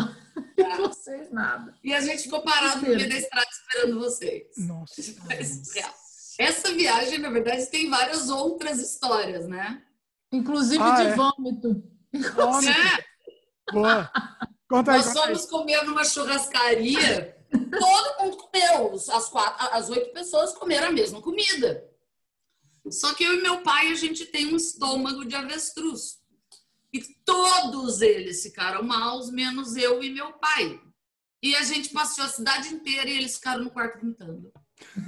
[0.75, 1.73] E vocês nada.
[1.83, 4.47] E a gente ficou parado no meio da estrada esperando vocês.
[4.57, 5.01] Nossa.
[6.37, 9.81] Essa viagem, na verdade, tem várias outras histórias, né?
[10.31, 11.15] Inclusive Ah, de é?
[11.15, 11.83] vômito.
[12.37, 14.11] Homem, É, boa.
[14.69, 15.25] Conta aí, nós conta aí.
[15.27, 18.93] fomos comer numa churrascaria, todo mundo comeu.
[18.93, 21.87] As, quatro, as oito pessoas comeram a mesma comida.
[22.89, 26.19] Só que eu e meu pai, a gente tem um estômago de avestruz.
[27.25, 30.79] Todos eles ficaram maus, menos eu e meu pai.
[31.41, 34.51] E a gente passeou a cidade inteira e eles ficaram no quarto pintando.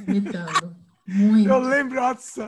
[0.06, 0.76] Vomitando.
[1.08, 1.50] Muito.
[1.50, 2.48] Eu lembro, nossa.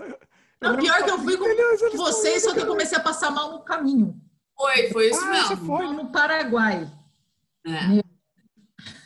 [0.62, 3.64] Não, pior que eu fui com vocês, só que eu comecei a passar mal no
[3.64, 4.20] caminho.
[4.58, 5.66] Foi, foi isso Ah, mesmo.
[5.66, 5.88] foi?
[5.94, 6.92] No Paraguai.
[7.66, 8.04] É.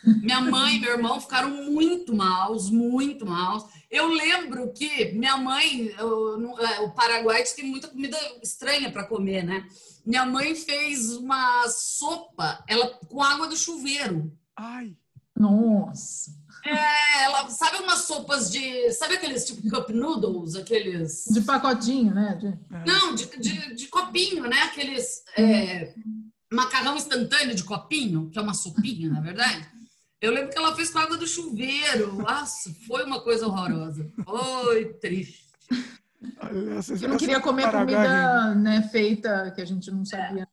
[0.05, 3.63] Minha mãe e meu irmão ficaram muito maus, muito maus.
[3.89, 9.05] Eu lembro que minha mãe, eu- no- é, o Paraguai tem muita comida estranha para
[9.05, 9.65] comer, né?
[10.05, 14.31] Minha mãe fez uma sopa, ela com água do chuveiro.
[14.55, 14.95] Ai,
[15.35, 16.31] Nossa.
[16.65, 22.35] É, ela sabe umas sopas de, sabe aqueles tipo cup noodles, aqueles De pacotinho, né?
[22.39, 22.57] De-
[22.89, 24.61] Não, de, de, de copinho, né?
[24.61, 25.93] Aqueles é,
[26.51, 29.67] macarrão instantâneo de copinho, que é uma sopinha, na verdade.
[30.21, 32.13] Eu lembro que ela fez com água do chuveiro.
[32.13, 34.09] Nossa, foi uma coisa horrorosa.
[34.23, 35.43] Foi triste.
[36.77, 40.47] Essa- Eu não queria comer comida né, feita que a gente não sabia.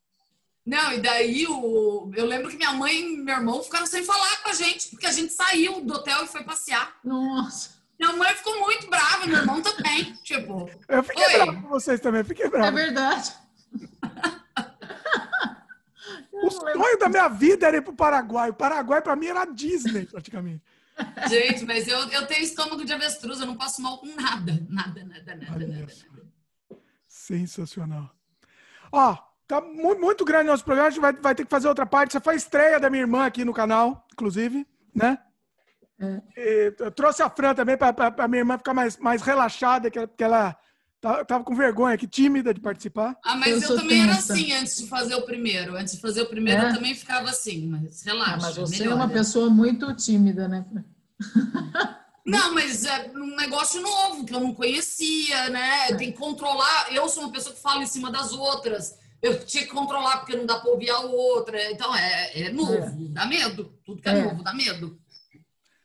[0.67, 4.43] Não, e daí o, eu lembro que minha mãe e meu irmão ficaram sem falar
[4.43, 6.97] com a gente, porque a gente saiu do hotel e foi passear.
[7.03, 7.71] Nossa.
[7.99, 10.13] Minha mãe ficou muito brava, meu irmão também.
[10.23, 11.33] Tipo, Eu fiquei Oi.
[11.35, 12.77] bravo com vocês também, fiquei É bravo.
[12.77, 13.33] verdade.
[16.33, 18.51] Eu O sonho da minha vida era ir pro Paraguai.
[18.51, 20.63] O Paraguai, pra mim, era a Disney, praticamente.
[21.29, 24.59] gente, mas eu, eu tenho estômago de avestruz, eu não passo mal com nada.
[24.69, 25.89] Nada, nada, nada, Olha nada.
[25.89, 26.07] só.
[27.07, 28.11] Sensacional.
[28.93, 29.17] Ó,
[29.47, 30.89] tá mu- muito grande nosso programa.
[30.89, 32.11] A gente vai, vai ter que fazer outra parte.
[32.11, 35.19] Essa foi a estreia da minha irmã aqui no canal, inclusive, né?
[35.99, 36.23] É.
[36.37, 37.95] E eu trouxe a Fran também para
[38.25, 40.57] a minha irmã ficar mais, mais relaxada, que, ela- que ela
[41.01, 43.17] tava com vergonha, que tímida de participar.
[43.25, 44.33] Ah, mas Eu eu, também era tensa.
[44.35, 45.77] assim antes de fazer o primeiro.
[45.77, 46.69] Antes de fazer o primeiro, É?
[46.71, 48.35] eu também ficava assim, mas relaxa.
[48.35, 50.65] Ah, mas você é uma pessoa muito tímida, né?
[52.25, 55.89] Não, mas é um negócio novo que eu não conhecia, né?
[55.97, 56.93] Tem que controlar.
[56.93, 58.95] Eu sou uma pessoa que fala em cima das outras.
[59.23, 61.71] Eu tinha que controlar porque não dá pra ouvir a outra.
[61.73, 62.93] Então é, é novo, É.
[63.11, 63.73] dá medo.
[63.85, 64.23] Tudo que é, É.
[64.25, 64.99] novo dá medo.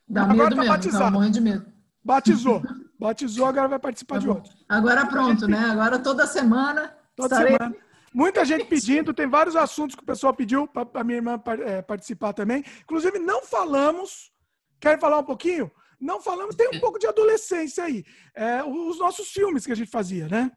[0.08, 1.18] Dá Agora medo tá mesmo, batizado.
[1.18, 1.66] tá de medo.
[2.04, 2.62] Batizou.
[2.98, 4.52] Batizou, agora vai participar Tá de outro.
[4.68, 5.58] Agora pronto, né?
[5.58, 6.96] Agora toda semana.
[7.14, 7.76] Toda estarei- semana.
[8.14, 11.82] Muita gente pedindo, tem vários assuntos que o pessoal pediu para a minha irmã eh,
[11.82, 12.64] participar também.
[12.82, 14.32] Inclusive, não falamos.
[14.80, 15.70] Querem falar um pouquinho?
[16.00, 18.04] Não falamos, tem um pouco de adolescência aí.
[18.34, 20.50] É, os nossos filmes que a gente fazia, né?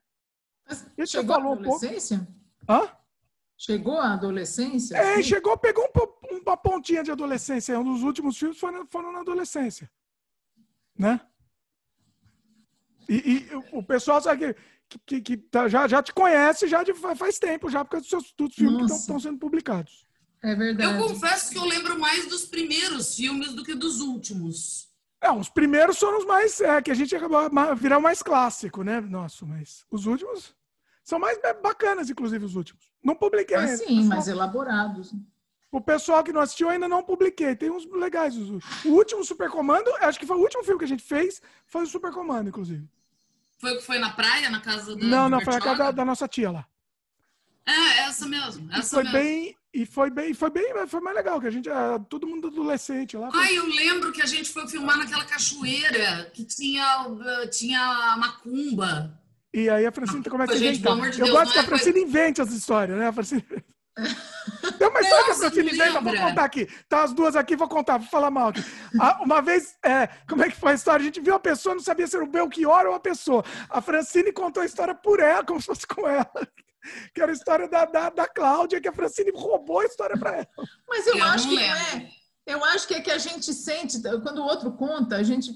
[0.97, 1.77] Mas Chegou a falou um pouco.
[1.77, 2.27] adolescência?
[2.69, 2.89] Hã?
[3.57, 4.95] Chegou a adolescência?
[4.95, 5.23] É, Assim?
[5.23, 7.77] chegou, pegou um uma pontinha de adolescência.
[7.79, 9.89] Um dos últimos filmes foram, foram na adolescência.
[10.97, 11.19] Né?
[13.09, 14.53] E, e o- pessoal sabe
[14.87, 17.97] que, que, que- tá- já, já te conhece já de, fa- faz tempo, já, porque
[17.97, 20.07] dos seus dos filmes que estão sendo publicados.
[20.43, 20.97] É Eu verdade.
[21.03, 24.87] confesso que eu lembro mais dos primeiros filmes do que dos últimos.
[25.21, 26.61] É, os primeiros foram os mais.
[26.61, 29.01] É, que a gente acabou virar o mais clássico, né?
[29.01, 30.55] Nossa, mas os últimos
[31.03, 32.89] são mais bacanas, inclusive, os últimos.
[33.03, 35.13] Não publiquei Ah, sim, mas elaborados.
[35.71, 37.55] O pessoal que não assistiu ainda não publiquei.
[37.55, 38.85] Tem uns legais os últimos.
[38.85, 41.83] O último Super Comando, acho que foi o último filme que a gente fez, foi
[41.83, 42.87] o Super Comando, inclusive.
[43.59, 45.05] Foi que foi na praia, na casa da.
[45.05, 46.65] não, não, foi a casa da, da nossa tia lá.
[47.65, 48.67] É, essa mesmo.
[48.71, 49.19] E Essa foi mesmo.
[49.19, 49.55] bem.
[49.71, 53.15] E foi bem, foi bem, foi mais legal, que a gente, ah, todo mundo adolescente
[53.15, 53.29] lá.
[53.29, 58.15] foi- Ai, eu lembro que a gente foi filmar naquela cachoeira que tinha, uh, tinha
[58.17, 59.15] macumba.
[59.53, 60.93] E aí a Francine começa a Gente, inventar.
[60.93, 63.07] pelo amor de Eu gosto que a é Francine invente as histórias, né?
[63.09, 63.45] A Francine...
[64.77, 66.67] Tem uma história que a Francine lembra, vou contar aqui.
[66.87, 68.63] Tá as duas aqui, vou contar, vou falar mal aqui.
[69.23, 71.01] Uma vez, é, como é que foi a história?
[71.01, 73.43] A gente viu a pessoa, não sabia se era o Belchior ou a pessoa.
[73.69, 76.31] A Francine contou a história por ela, como se fosse com ela.
[77.13, 80.37] Que era a história da, da, da Cláudia, que a Francine roubou a história para
[80.37, 80.47] ela.
[80.87, 82.09] Mas eu, eu acho que é.
[82.45, 85.51] Eu acho que é que a gente sente, quando o outro conta, a gente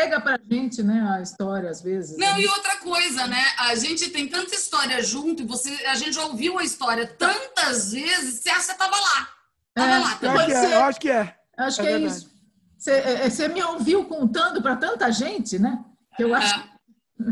[0.00, 2.16] pega pra gente, né, a história às vezes.
[2.16, 2.40] Não, né?
[2.40, 3.44] e outra coisa, né?
[3.58, 7.92] A gente tem tanta história junto e você, a gente já ouviu a história tantas
[7.92, 9.28] vezes, você acha que tava lá.
[9.74, 10.18] Tava é, lá.
[10.22, 11.36] Eu, acho é, eu acho que é.
[11.56, 12.30] Acho é que é, isso.
[12.78, 15.84] Você, é, você, me ouviu contando para tanta gente, né?
[16.16, 16.70] Que eu acho.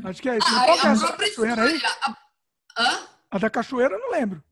[0.05, 0.47] Acho que é isso.
[0.47, 1.83] Ah, qual é a, a cachoeira aí?
[2.03, 2.17] A...
[2.79, 3.01] Hã?
[3.31, 4.45] a da cachoeira eu não lembro.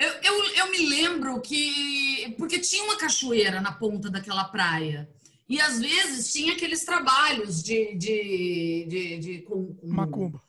[0.00, 2.34] Eu, eu, eu me lembro que.
[2.36, 5.08] Porque tinha uma cachoeira na ponta daquela praia.
[5.48, 7.94] E às vezes tinha aqueles trabalhos de.
[7.96, 9.88] de, de, de com, com...
[9.88, 10.42] Macumba.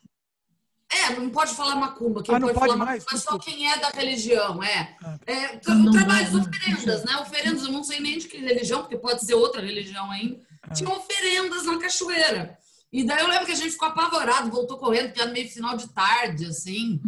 [0.88, 3.04] É, não pode falar macumba, quem ah, pode, pode falar mais?
[3.04, 4.96] macumba é só quem é da religião, é.
[5.02, 7.16] Ah, é não, trabalhos, não, oferendas, né?
[7.16, 10.40] Oferendas, eu não sei nem de que religião, porque pode ser outra religião ainda.
[10.62, 10.72] Ah.
[10.72, 12.56] Tinha oferendas na cachoeira.
[12.92, 15.76] E daí eu lembro que a gente ficou apavorado, voltou correndo, porque era meio final
[15.76, 17.00] de tarde, assim.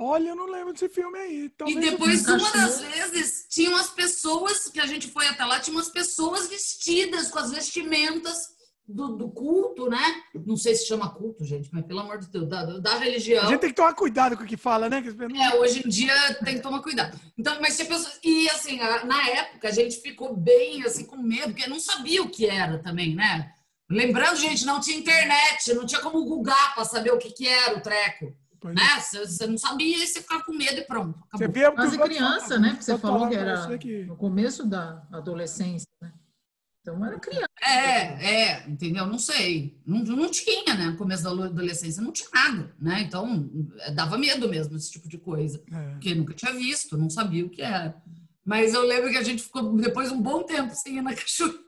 [0.00, 1.48] Olha, eu não lembro desse filme aí.
[1.48, 5.58] Talvez e depois, uma das vezes, tinham as pessoas, que a gente foi até lá,
[5.58, 8.56] tinha umas pessoas vestidas com as vestimentas
[8.86, 10.22] do, do, culto, né?
[10.46, 13.42] Não sei se chama culto, gente, mas pelo amor de Deus, da, da religião.
[13.42, 15.02] A gente tem que tomar cuidado com o que fala, né?
[15.36, 16.14] É, hoje em dia
[16.44, 17.18] tem que tomar cuidado.
[17.36, 18.20] Então, mas tinha pessoas.
[18.22, 22.30] E assim, na época a gente ficou bem assim, com medo, porque não sabia o
[22.30, 23.52] que era também, né?
[23.90, 27.76] Lembrando, gente, não tinha internet, não tinha como googar para saber o que, que era
[27.76, 28.32] o treco.
[28.64, 28.74] Né?
[28.96, 29.00] É.
[29.00, 31.18] Você não sabia e você ficava com medo e pronto.
[31.28, 31.46] Acabou.
[31.46, 32.70] Você via Quase criança, né?
[32.70, 34.04] Porque você falou que era que...
[34.04, 36.12] no começo da adolescência, né?
[36.80, 37.48] Então era criança.
[37.62, 39.06] É, é, entendeu?
[39.06, 39.78] Não sei.
[39.84, 40.86] Não, não tinha, né?
[40.86, 43.02] No começo da adolescência não tinha nada, né?
[43.02, 43.50] Então
[43.94, 45.62] dava medo mesmo esse tipo de coisa.
[45.70, 45.90] É.
[45.90, 48.00] Porque nunca tinha visto, não sabia o que era.
[48.44, 51.58] Mas eu lembro que a gente ficou depois um bom tempo sem ir na cachoeira.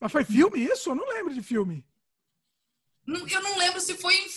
[0.00, 0.90] Mas foi filme isso?
[0.90, 1.84] Eu não lembro de filme.
[3.06, 3.94] Eu não lembro se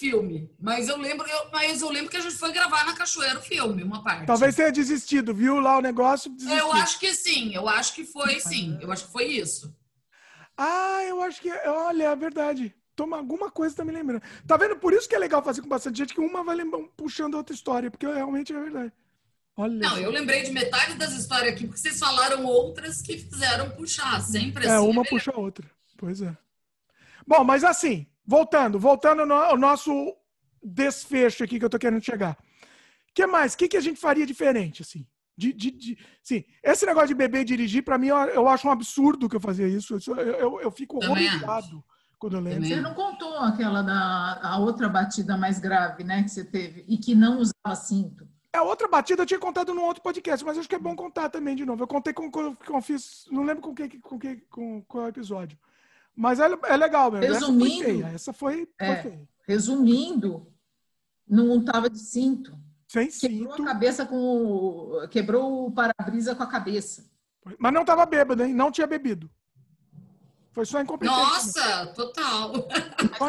[0.10, 3.40] filme, mas eu lembro, eu, mas eu lembro que a gente foi gravar na Cachoeira
[3.40, 4.26] o filme, uma parte.
[4.26, 6.32] Talvez tenha desistido, viu lá o negócio?
[6.32, 6.58] Desistiu.
[6.58, 9.76] Eu acho que sim, eu acho que foi sim, eu acho que foi isso.
[10.58, 12.74] Ah, eu acho que, olha, é verdade.
[12.96, 14.24] Toma alguma coisa tá me lembrando.
[14.48, 14.76] Tá vendo?
[14.78, 17.54] Por isso que é legal fazer com bastante gente, que uma vai lembrando, puxando outra
[17.54, 18.92] história, porque realmente é verdade.
[19.56, 23.70] Olha não, eu lembrei de metade das histórias aqui, porque vocês falaram outras que fizeram
[23.72, 24.86] puxar, sempre é, assim.
[24.86, 25.70] É, uma puxa a outra.
[25.98, 26.36] Pois é.
[27.26, 30.14] Bom, mas assim, voltando, voltando ao nosso
[30.62, 32.34] desfecho aqui que eu tô querendo chegar.
[32.34, 33.54] O que mais?
[33.54, 35.08] O que, que a gente faria diferente, assim?
[35.38, 38.68] De, de, de, sim, esse negócio de beber e dirigir, para mim, eu, eu, acho
[38.68, 39.98] um absurdo que eu fazia isso.
[40.08, 41.84] Eu, eu, eu fico horrorizado
[42.18, 42.68] quando eu lembro.
[42.68, 46.98] Você não contou aquela da a outra batida mais grave, né, que você teve e
[46.98, 48.28] que não usava cinto.
[48.52, 51.30] A outra batida eu tinha contado num outro podcast, mas acho que é bom contar
[51.30, 51.84] também de novo.
[51.84, 55.58] Eu contei com, com, com fiz, não lembro com que, com que, com qual episódio.
[56.18, 57.34] Mas é, é legal mesmo.
[57.34, 58.08] Resumindo, essa foi, feia.
[58.08, 59.30] Essa foi, é, foi feia.
[59.48, 60.52] Resumindo,
[61.28, 62.58] não estava de cinto.
[62.88, 63.64] Sem quebrou cinto.
[63.64, 67.10] A cabeça com o, quebrou o para-brisa com a cabeça.
[67.60, 68.54] Mas não estava bêbado, hein?
[68.54, 69.30] Não tinha bebido.
[70.52, 71.22] Foi só incompetência.
[71.22, 72.68] Nossa, total.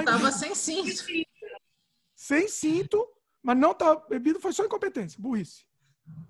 [0.01, 1.05] Estava sem cinto.
[2.15, 3.07] Sem cinto
[3.43, 5.65] mas não tá bebido, foi só incompetência, burrice.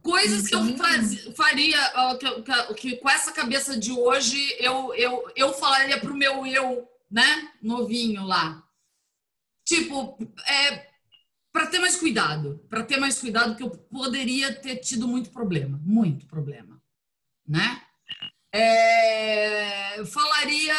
[0.03, 0.77] Coisas que eu uhum.
[0.77, 1.79] faz, faria,
[2.19, 6.89] que, que, que, com essa cabeça de hoje, eu, eu, eu falaria pro meu eu,
[7.11, 8.63] né, novinho lá.
[9.65, 10.89] Tipo, é,
[11.53, 15.79] para ter mais cuidado, para ter mais cuidado, que eu poderia ter tido muito problema,
[15.83, 16.81] muito problema,
[17.47, 17.83] né?
[18.51, 20.75] É, falaria,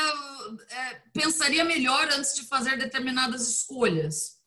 [0.70, 4.39] é, pensaria melhor antes de fazer determinadas escolhas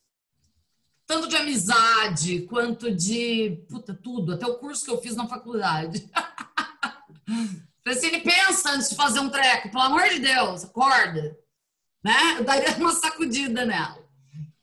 [1.12, 6.10] tanto de amizade quanto de puta, tudo, até o curso que eu fiz na faculdade.
[7.84, 11.38] Francine, pensa antes de fazer um treco, pelo amor de Deus, acorda.
[12.02, 12.38] Né?
[12.38, 14.02] Eu daria uma sacudida nela.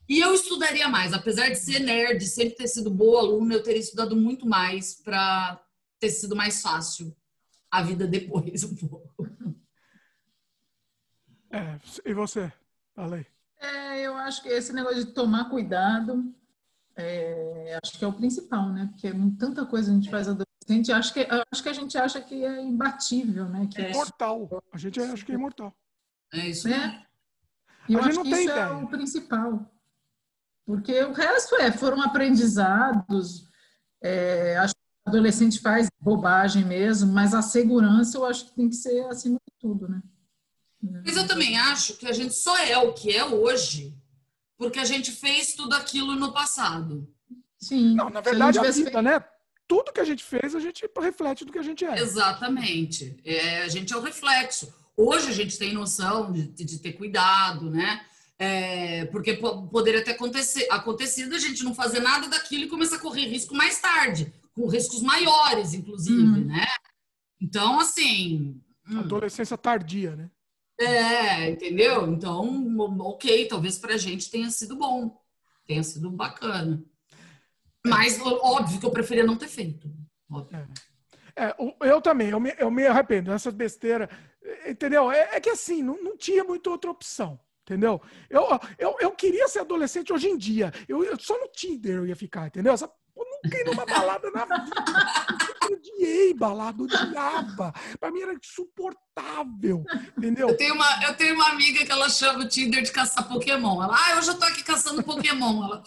[0.08, 3.80] E eu estudaria mais, apesar de ser nerd, sempre ter sido boa aluna, eu teria
[3.80, 5.62] estudado muito mais para
[6.00, 7.16] ter sido mais fácil
[7.70, 9.24] a vida depois um pouco.
[11.52, 12.52] É, e você,
[12.92, 13.24] falei.
[13.60, 16.34] É, eu acho que esse negócio de tomar cuidado
[17.00, 18.88] é, acho que é o principal, né?
[18.92, 22.20] Porque é tanta coisa a gente faz adolescente, acho que, acho que a gente acha
[22.20, 23.68] que é imbatível, né?
[23.72, 24.62] Que é imortal.
[24.72, 25.74] A gente acha que é imortal.
[26.32, 27.04] É isso né?
[27.88, 28.60] E eu a acho que isso é ideia.
[28.60, 29.70] é o principal.
[30.64, 33.48] Porque o resto é, foram aprendizados,
[34.00, 38.68] é, acho que o adolescente faz bobagem mesmo, mas a segurança eu acho que tem
[38.68, 40.00] que ser acima de tudo, né?
[41.04, 43.99] Mas eu também acho que a gente só é o que é hoje
[44.60, 47.08] porque a gente fez tudo aquilo no passado.
[47.58, 47.94] Sim.
[47.94, 49.24] Não, na verdade, a, a vida, né?
[49.66, 51.98] tudo que a gente fez, a gente reflete do que a gente é.
[51.98, 53.16] Exatamente.
[53.24, 54.70] É, a gente é o reflexo.
[54.94, 58.04] Hoje a gente tem noção de, de ter cuidado, né?
[58.38, 63.00] É, porque poderia ter acontecer, acontecido a gente não fazer nada daquilo e começar a
[63.00, 66.44] correr risco mais tarde, com riscos maiores, inclusive, uhum.
[66.44, 66.66] né?
[67.40, 68.60] Então, assim.
[68.86, 68.98] Hum.
[68.98, 70.30] Adolescência tardia, né?
[70.80, 72.10] É, entendeu?
[72.10, 75.14] Então, ok, talvez pra gente tenha sido bom,
[75.66, 76.82] tenha sido bacana.
[77.86, 79.90] Mas, óbvio que eu preferia não ter feito.
[81.36, 81.44] É.
[81.44, 84.08] é eu também, eu me, eu me arrependo dessas besteiras,
[84.66, 85.12] entendeu?
[85.12, 87.38] É, é que assim, não, não tinha muita outra opção.
[87.62, 88.00] Entendeu?
[88.28, 88.48] Eu,
[88.78, 90.72] eu, eu queria ser adolescente hoje em dia.
[90.88, 92.72] Eu, eu só no Tinder eu ia ficar, entendeu?
[92.72, 94.70] Essa, eu nunca ia numa balada na vida.
[95.70, 97.72] Eu odiei balada, odiava.
[97.98, 99.84] Pra mim era insuportável,
[100.16, 100.48] entendeu?
[100.48, 103.82] Eu tenho, uma, eu tenho uma amiga que ela chama o Tinder de caçar Pokémon.
[103.82, 105.64] Ela, ah, hoje eu tô aqui caçando Pokémon.
[105.64, 105.82] Ela...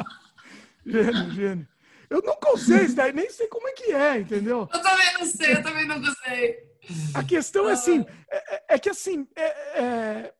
[0.86, 1.68] gênio, gênio.
[2.08, 4.68] Eu nunca usei isso daí, nem sei como é que é, entendeu?
[4.72, 6.68] Eu também não sei, eu também não sei.
[7.12, 10.34] A questão é assim, é, é, é que assim, é, é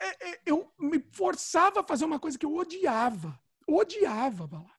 [0.00, 3.38] é, é, eu me forçava a fazer uma coisa que eu odiava.
[3.66, 4.77] Odiava balada.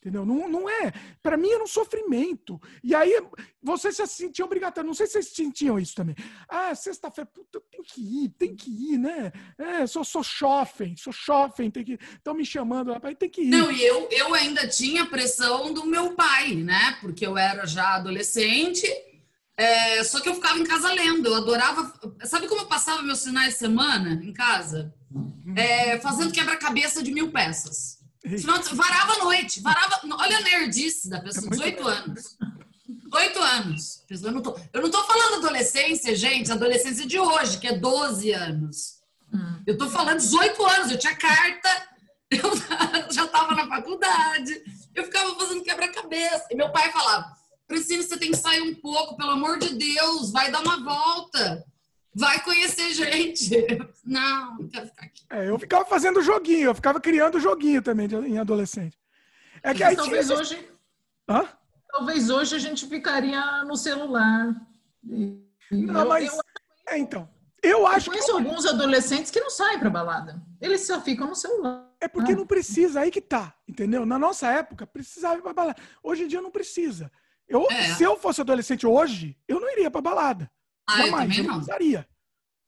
[0.00, 0.24] Entendeu?
[0.24, 0.92] Não, não é.
[1.20, 2.60] Para mim era um sofrimento.
[2.84, 3.20] E aí
[3.60, 4.86] você se sentia obrigatório.
[4.86, 6.14] Não sei se vocês sentiam isso também.
[6.48, 9.32] Ah, sexta-feira, puta, tem que ir, tem que ir, né?
[9.58, 11.98] É, sou, sou chofem, sou chofem, tem que.
[12.14, 13.48] Estão me chamando lá, tem que ir.
[13.48, 16.96] Não, e eu, eu ainda tinha pressão do meu pai, né?
[17.00, 18.86] Porque eu era já adolescente
[19.58, 21.92] é, só que eu ficava em casa lendo, eu adorava.
[22.24, 24.94] Sabe como eu passava meus finais de semana em casa?
[25.56, 27.97] É, fazendo quebra-cabeça de mil peças.
[28.74, 30.00] Varava a noite, varava.
[30.18, 32.36] Olha a nerdice da pessoa, 18 é anos.
[32.88, 34.04] 18 anos.
[34.10, 38.32] Eu não, tô, eu não tô falando adolescência, gente, adolescência de hoje, que é 12
[38.32, 38.98] anos.
[39.32, 39.62] Hum.
[39.66, 41.88] Eu tô falando 18 anos, eu tinha carta,
[42.30, 44.62] eu já tava na faculdade,
[44.94, 46.46] eu ficava fazendo quebra-cabeça.
[46.50, 47.38] E meu pai falava
[47.68, 51.62] Priscila, você tem que sair um pouco, pelo amor de Deus, vai dar uma volta.
[52.18, 53.50] Vai conhecer gente.
[54.04, 55.22] Não, quero ficar aqui.
[55.30, 58.98] É, eu ficava fazendo joguinho, eu ficava criando joguinho também de, em adolescente.
[59.62, 60.38] É que aí talvez tinha...
[60.38, 60.68] hoje.
[61.28, 61.48] Hã?
[61.88, 64.52] Talvez hoje a gente ficaria no celular.
[65.70, 66.26] não, eu, mas.
[66.26, 66.40] Eu...
[66.88, 67.28] É, então.
[67.62, 68.32] Eu acho eu conheço que...
[68.32, 70.42] alguns adolescentes que não saem para balada.
[70.60, 71.88] Eles só ficam no celular.
[72.00, 72.36] É porque ah.
[72.36, 74.04] não precisa, aí que tá, entendeu?
[74.04, 75.80] Na nossa época, precisava ir pra balada.
[76.02, 77.10] Hoje em dia não precisa.
[77.48, 77.94] Eu, é.
[77.94, 80.50] Se eu fosse adolescente hoje, eu não iria pra balada.
[80.88, 82.08] Ah, Jamais, eu, eu não usaria.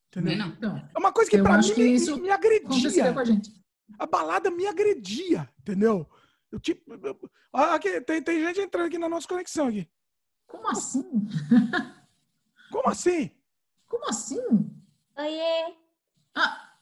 [0.09, 0.36] Entendeu?
[0.36, 0.48] Não.
[0.48, 3.12] Então, é uma coisa que para mim que isso me, agredia.
[3.12, 3.51] Com a, gente.
[3.98, 6.06] a balada me agredia, entendeu?
[6.51, 6.92] Eu tipo.
[6.92, 7.18] Eu,
[7.52, 9.88] aqui, tem, tem gente entrando aqui na nossa conexão aqui.
[10.47, 11.28] Como assim?
[12.70, 13.30] Como assim?
[13.86, 14.70] Como assim?
[15.16, 15.74] Oiê.
[16.34, 16.72] Ah,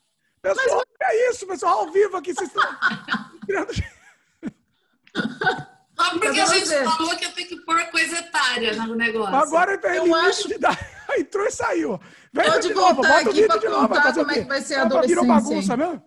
[0.41, 1.11] pessoal, mas...
[1.11, 2.35] é isso, pessoal, ao vivo aqui.
[2.35, 2.65] Vocês estão.
[5.99, 9.35] Só porque a gente falou que eu tenho que pôr coisa etária no negócio.
[9.35, 10.47] Agora tem eu acho...
[10.47, 10.79] de idade.
[11.19, 12.01] Entrou e saiu.
[12.33, 13.89] Vem Pode de novo, bota o vídeo de novo.
[13.89, 15.09] como é que vai ser a adolescência.
[15.09, 16.03] Virou bagunça mesmo?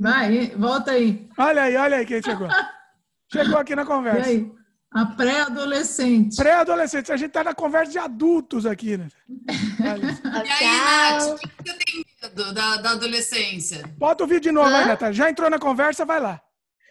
[0.00, 1.28] Vai, volta aí.
[1.38, 2.48] Olha aí, olha aí quem chegou.
[3.32, 4.30] chegou aqui na conversa.
[4.30, 4.52] E aí?
[4.92, 6.34] A pré-adolescente.
[6.36, 7.12] Pré-adolescente.
[7.12, 9.08] A gente tá na conversa de adultos aqui, né?
[9.28, 13.84] e aí, Nath, o que você tem medo da, da adolescência?
[13.96, 14.78] Bota o vídeo de novo Hã?
[14.78, 15.12] aí, Nath.
[15.12, 16.40] Já entrou na conversa, vai lá.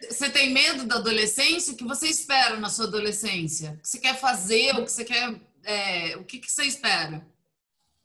[0.08, 1.72] Você tem medo da adolescência?
[1.72, 3.72] O que você espera na sua adolescência?
[3.72, 4.72] O que você quer fazer?
[4.76, 5.40] O que você quer.
[5.62, 7.26] É, o que, que você espera?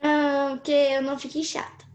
[0.02, 1.86] Ah, que eu não fique chata.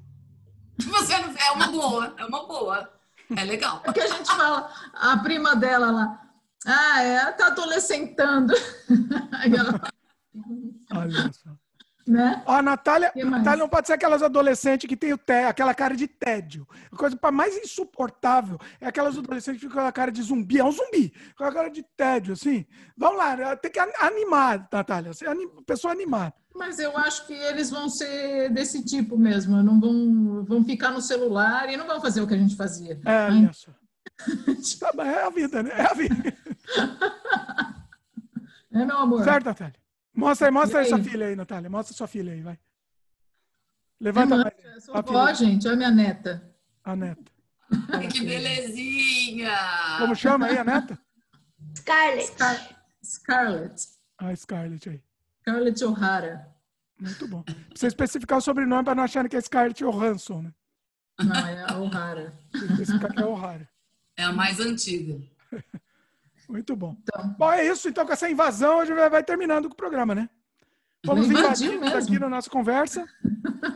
[0.81, 2.90] Você não, é uma boa, é uma boa.
[3.36, 3.82] É legal.
[3.85, 6.31] É que a gente fala, a prima dela lá,
[6.66, 8.55] ah, ela tá adolescentando.
[9.32, 9.81] Aí ela...
[10.93, 11.51] Olha só.
[12.06, 12.43] Né?
[12.47, 15.94] Ó, a Natália, Natália não pode ser aquelas adolescentes que tem o té, aquela cara
[15.94, 16.66] de tédio.
[16.90, 20.59] A coisa mais insuportável é aquelas adolescentes que ficam com a cara de zumbi.
[20.59, 22.66] É um zumbi, com a cara de tédio, assim.
[22.97, 25.12] Vamos lá, tem que animar, Natália.
[25.12, 26.35] Ser anim, pessoa animada.
[26.55, 29.62] Mas eu acho que eles vão ser desse tipo mesmo.
[29.62, 32.98] Não vão, vão ficar no celular e não vão fazer o que a gente fazia.
[33.05, 33.48] É, né?
[33.51, 33.72] isso.
[34.78, 35.70] Tá é a vida, né?
[35.74, 36.36] É a vida.
[38.72, 39.24] É, meu amor.
[39.24, 39.74] Certo, Natália?
[40.15, 41.70] Mostra aí, mostra aí, aí sua filha aí, Natália.
[41.70, 42.59] Mostra sua filha aí, vai.
[44.01, 44.85] Levanta mais.
[44.85, 45.66] Sou avó, gente.
[45.66, 46.55] Olha a minha neta.
[46.82, 47.31] A neta.
[48.11, 49.57] que belezinha!
[49.99, 50.99] Como chama aí a neta?
[51.77, 52.27] Scarlett.
[52.27, 53.89] Scar Scarlett.
[54.19, 55.03] Ah, Scarlett aí.
[55.41, 56.49] Scarlett O'Hara.
[56.99, 57.43] Muito bom.
[57.43, 60.53] Precisa especificar o sobrenome para não acharem que é Scarlett Johansson, né?
[61.19, 62.32] Não, é a O'Hara.
[62.55, 63.69] Especificar que é O'Hara.
[64.16, 65.19] É a mais antiga.
[66.51, 66.97] Muito bom.
[67.02, 67.89] Então, bom, é isso.
[67.89, 70.28] Então, com essa invasão, a gente vai terminando com o programa, né?
[71.06, 73.06] Fomos invadidos aqui na nossa conversa.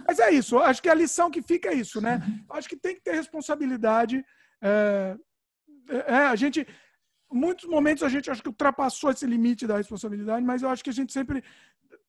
[0.07, 0.59] Mas é isso.
[0.59, 2.21] Acho que a lição que fica é isso, né?
[2.51, 4.25] Acho que tem que ter responsabilidade.
[4.61, 5.17] É,
[5.89, 6.67] é, a gente.
[7.33, 10.91] muitos momentos a gente acho que ultrapassou esse limite da responsabilidade, mas eu acho que
[10.91, 11.43] a gente sempre,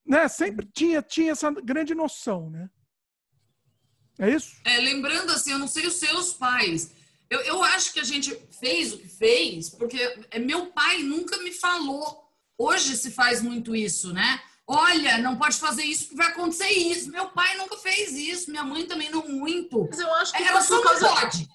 [0.05, 2.69] né, sempre tinha, tinha essa grande noção, né?
[4.19, 4.55] É isso?
[4.65, 6.93] É, lembrando assim, eu não sei os seus pais.
[7.29, 9.97] Eu, eu acho que a gente fez o que fez, porque
[10.31, 12.23] é, meu pai nunca me falou.
[12.57, 14.39] Hoje se faz muito isso, né?
[14.67, 17.11] Olha, não pode fazer isso porque vai acontecer isso.
[17.11, 19.87] Meu pai nunca fez isso, minha mãe também não muito.
[19.89, 21.47] Mas eu acho que Era só por não causa- pode.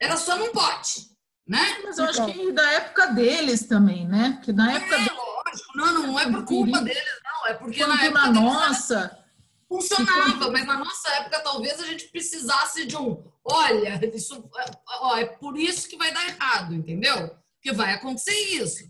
[0.00, 1.08] Era só não pode,
[1.46, 1.78] né?
[1.84, 4.40] Mas eu acho que da época deles também, né?
[4.44, 5.76] Que na época É, deles, lógico.
[5.76, 7.46] Não, não, não é por culpa deles, não.
[7.48, 9.23] É porque na quanto época na deles nossa,
[9.68, 13.22] funcionava, mas na nossa época talvez a gente precisasse de um.
[13.44, 14.48] Olha, isso,
[15.00, 17.30] ó, é por isso que vai dar errado, entendeu?
[17.56, 18.84] Porque vai acontecer isso.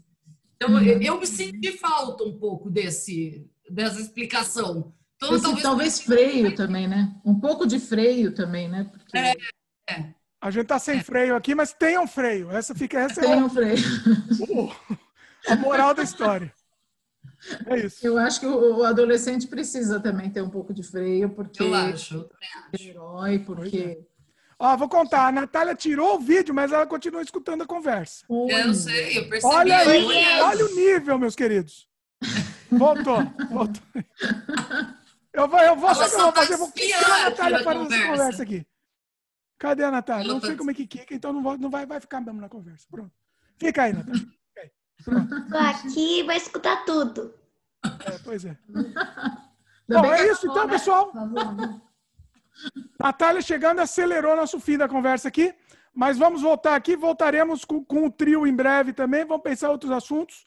[0.57, 0.83] Então Uhum.
[0.83, 4.95] eu, eu me senti falta um pouco desse dessa explicação.
[5.17, 7.15] Então esse talvez, talvez freio também, né?
[7.25, 8.85] Um pouco de freio também, né?
[8.93, 9.17] Porque
[9.89, 10.15] É.
[10.41, 12.51] A gente tá sem freio aqui, mas tem um freio.
[12.51, 13.77] Essa fica essa é tem um freio.
[14.51, 14.71] o-
[15.49, 16.53] a moral da história.
[17.67, 18.07] É isso.
[18.07, 22.15] Eu acho que o adolescente precisa também ter um pouco de freio, porque eu acho.
[22.15, 22.89] eu é acho.
[22.89, 23.99] herói, porque.
[24.59, 25.29] Ó, vou contar.
[25.29, 28.25] A Natália tirou o vídeo, mas ela continua escutando a conversa.
[28.49, 29.55] É, eu sei, eu percebi.
[29.55, 30.65] Olha aí, olha.
[30.65, 31.89] o nível, meus queridos.
[32.71, 33.19] Voltou,
[33.51, 33.83] voltou.
[35.33, 36.57] Eu vou, eu vou, que eu só vou tá fazer?
[36.57, 38.43] Vou quicar a Natália na para essa conversa.
[38.43, 38.67] aqui.
[39.59, 40.33] Cadê a Natália?
[40.33, 42.41] Não tá sei como é que quica, então não, vou, não vai, vai ficar mesmo
[42.41, 42.87] na conversa.
[42.91, 43.13] Pronto.
[43.59, 44.27] Fica aí, Natália.
[45.05, 47.35] Tô aqui vai escutar tudo.
[47.85, 48.57] É, pois é.
[49.89, 50.73] Bom, é a isso então, né?
[50.73, 51.07] pessoal.
[51.07, 51.81] Por favor.
[52.99, 55.55] Natália chegando acelerou nosso fim da conversa aqui,
[55.93, 59.93] mas vamos voltar aqui, voltaremos com, com o trio em breve também, vamos pensar outros
[59.93, 60.47] assuntos.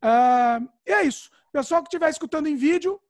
[0.00, 1.30] Ah, e é isso.
[1.52, 3.00] Pessoal que estiver escutando em vídeo,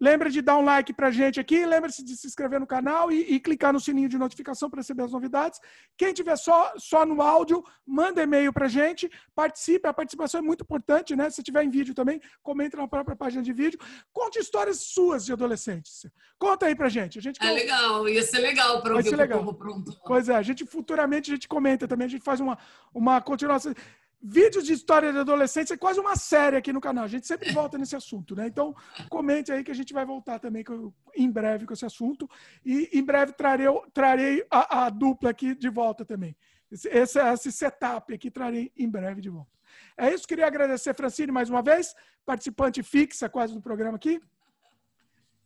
[0.00, 3.34] lembra de dar um like pra gente aqui, lembre-se de se inscrever no canal e,
[3.34, 5.60] e clicar no sininho de notificação para receber as novidades.
[5.96, 10.62] Quem tiver só, só no áudio, manda e-mail pra gente, participe, a participação é muito
[10.62, 11.28] importante, né?
[11.28, 13.78] Se tiver em vídeo também, comente na própria página de vídeo.
[14.12, 16.06] Conte histórias suas de adolescentes.
[16.38, 17.18] Conta aí pra gente.
[17.18, 19.38] A gente É legal, ia ser legal para ouvir ser o legal.
[19.40, 19.92] povo pronto.
[20.06, 22.56] Pois é, a gente futuramente a gente comenta também, a gente faz uma,
[22.94, 23.74] uma continuação.
[24.22, 27.04] Vídeos de história de adolescentes é quase uma série aqui no canal.
[27.04, 28.46] A gente sempre volta nesse assunto, né?
[28.46, 28.74] Então,
[29.08, 32.28] comente aí que a gente vai voltar também com- em breve com esse assunto.
[32.64, 36.36] E em breve trarei, trarei a, a dupla aqui de volta também.
[36.70, 39.50] Esse, esse, esse setup aqui trarei em breve de volta.
[39.96, 41.94] É isso, queria agradecer Francine mais uma vez,
[42.26, 44.20] participante fixa quase do programa aqui.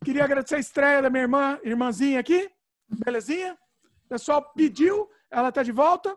[0.03, 2.49] Queria agradecer a estreia da minha irmã, irmãzinha aqui.
[2.89, 3.57] Belezinha?
[4.05, 6.15] O pessoal pediu, ela está de volta.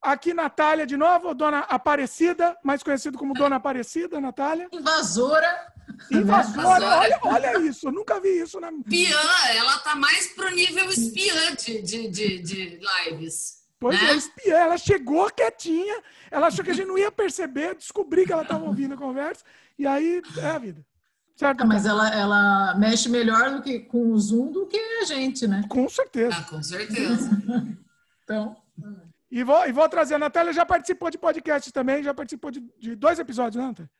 [0.00, 4.68] Aqui, Natália, de novo, Dona Aparecida, mais conhecido como Dona Aparecida, Natália.
[4.72, 5.72] Invasora.
[6.10, 8.70] Invasora, olha, olha isso, eu nunca vi isso na.
[8.70, 9.18] Espiã,
[9.56, 13.58] ela tá mais pro nível espiã de, de, de, de lives.
[13.80, 14.10] Pois né?
[14.10, 18.32] é, espiã, ela chegou quietinha, ela achou que a gente não ia perceber, descobri que
[18.32, 19.44] ela estava ouvindo a conversa,
[19.78, 20.84] e aí é a vida.
[21.36, 21.60] Certo?
[21.62, 25.46] Ah, Mas ela, ela mexe melhor do que com o Zoom do que a gente,
[25.46, 25.64] né?
[25.68, 26.36] Com certeza.
[26.36, 27.30] Ah, com certeza.
[28.24, 28.54] Então,
[29.30, 32.60] E vou, e vou trazer, a Natália já participou de podcast também, já participou de,
[32.78, 33.90] de dois episódios, né, Natália?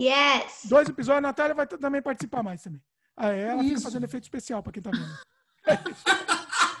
[0.00, 0.66] Yes.
[0.66, 2.82] Dois episódios, a Natália vai também participar mais também.
[3.16, 3.82] Ah, é, ela fica Isso.
[3.84, 5.18] fazendo efeito especial para quem tá vendo.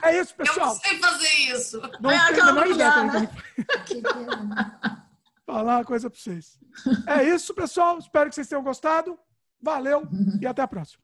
[0.02, 0.74] É isso, Eu não pessoal.
[0.76, 1.80] sei fazer isso.
[2.00, 3.28] Não É tenho a menor ideia também.
[5.46, 6.58] Falar uma coisa para vocês.
[7.06, 7.98] É isso, pessoal.
[7.98, 9.18] Espero que vocês tenham gostado.
[9.60, 10.06] Valeu
[10.40, 11.02] e até a próxima.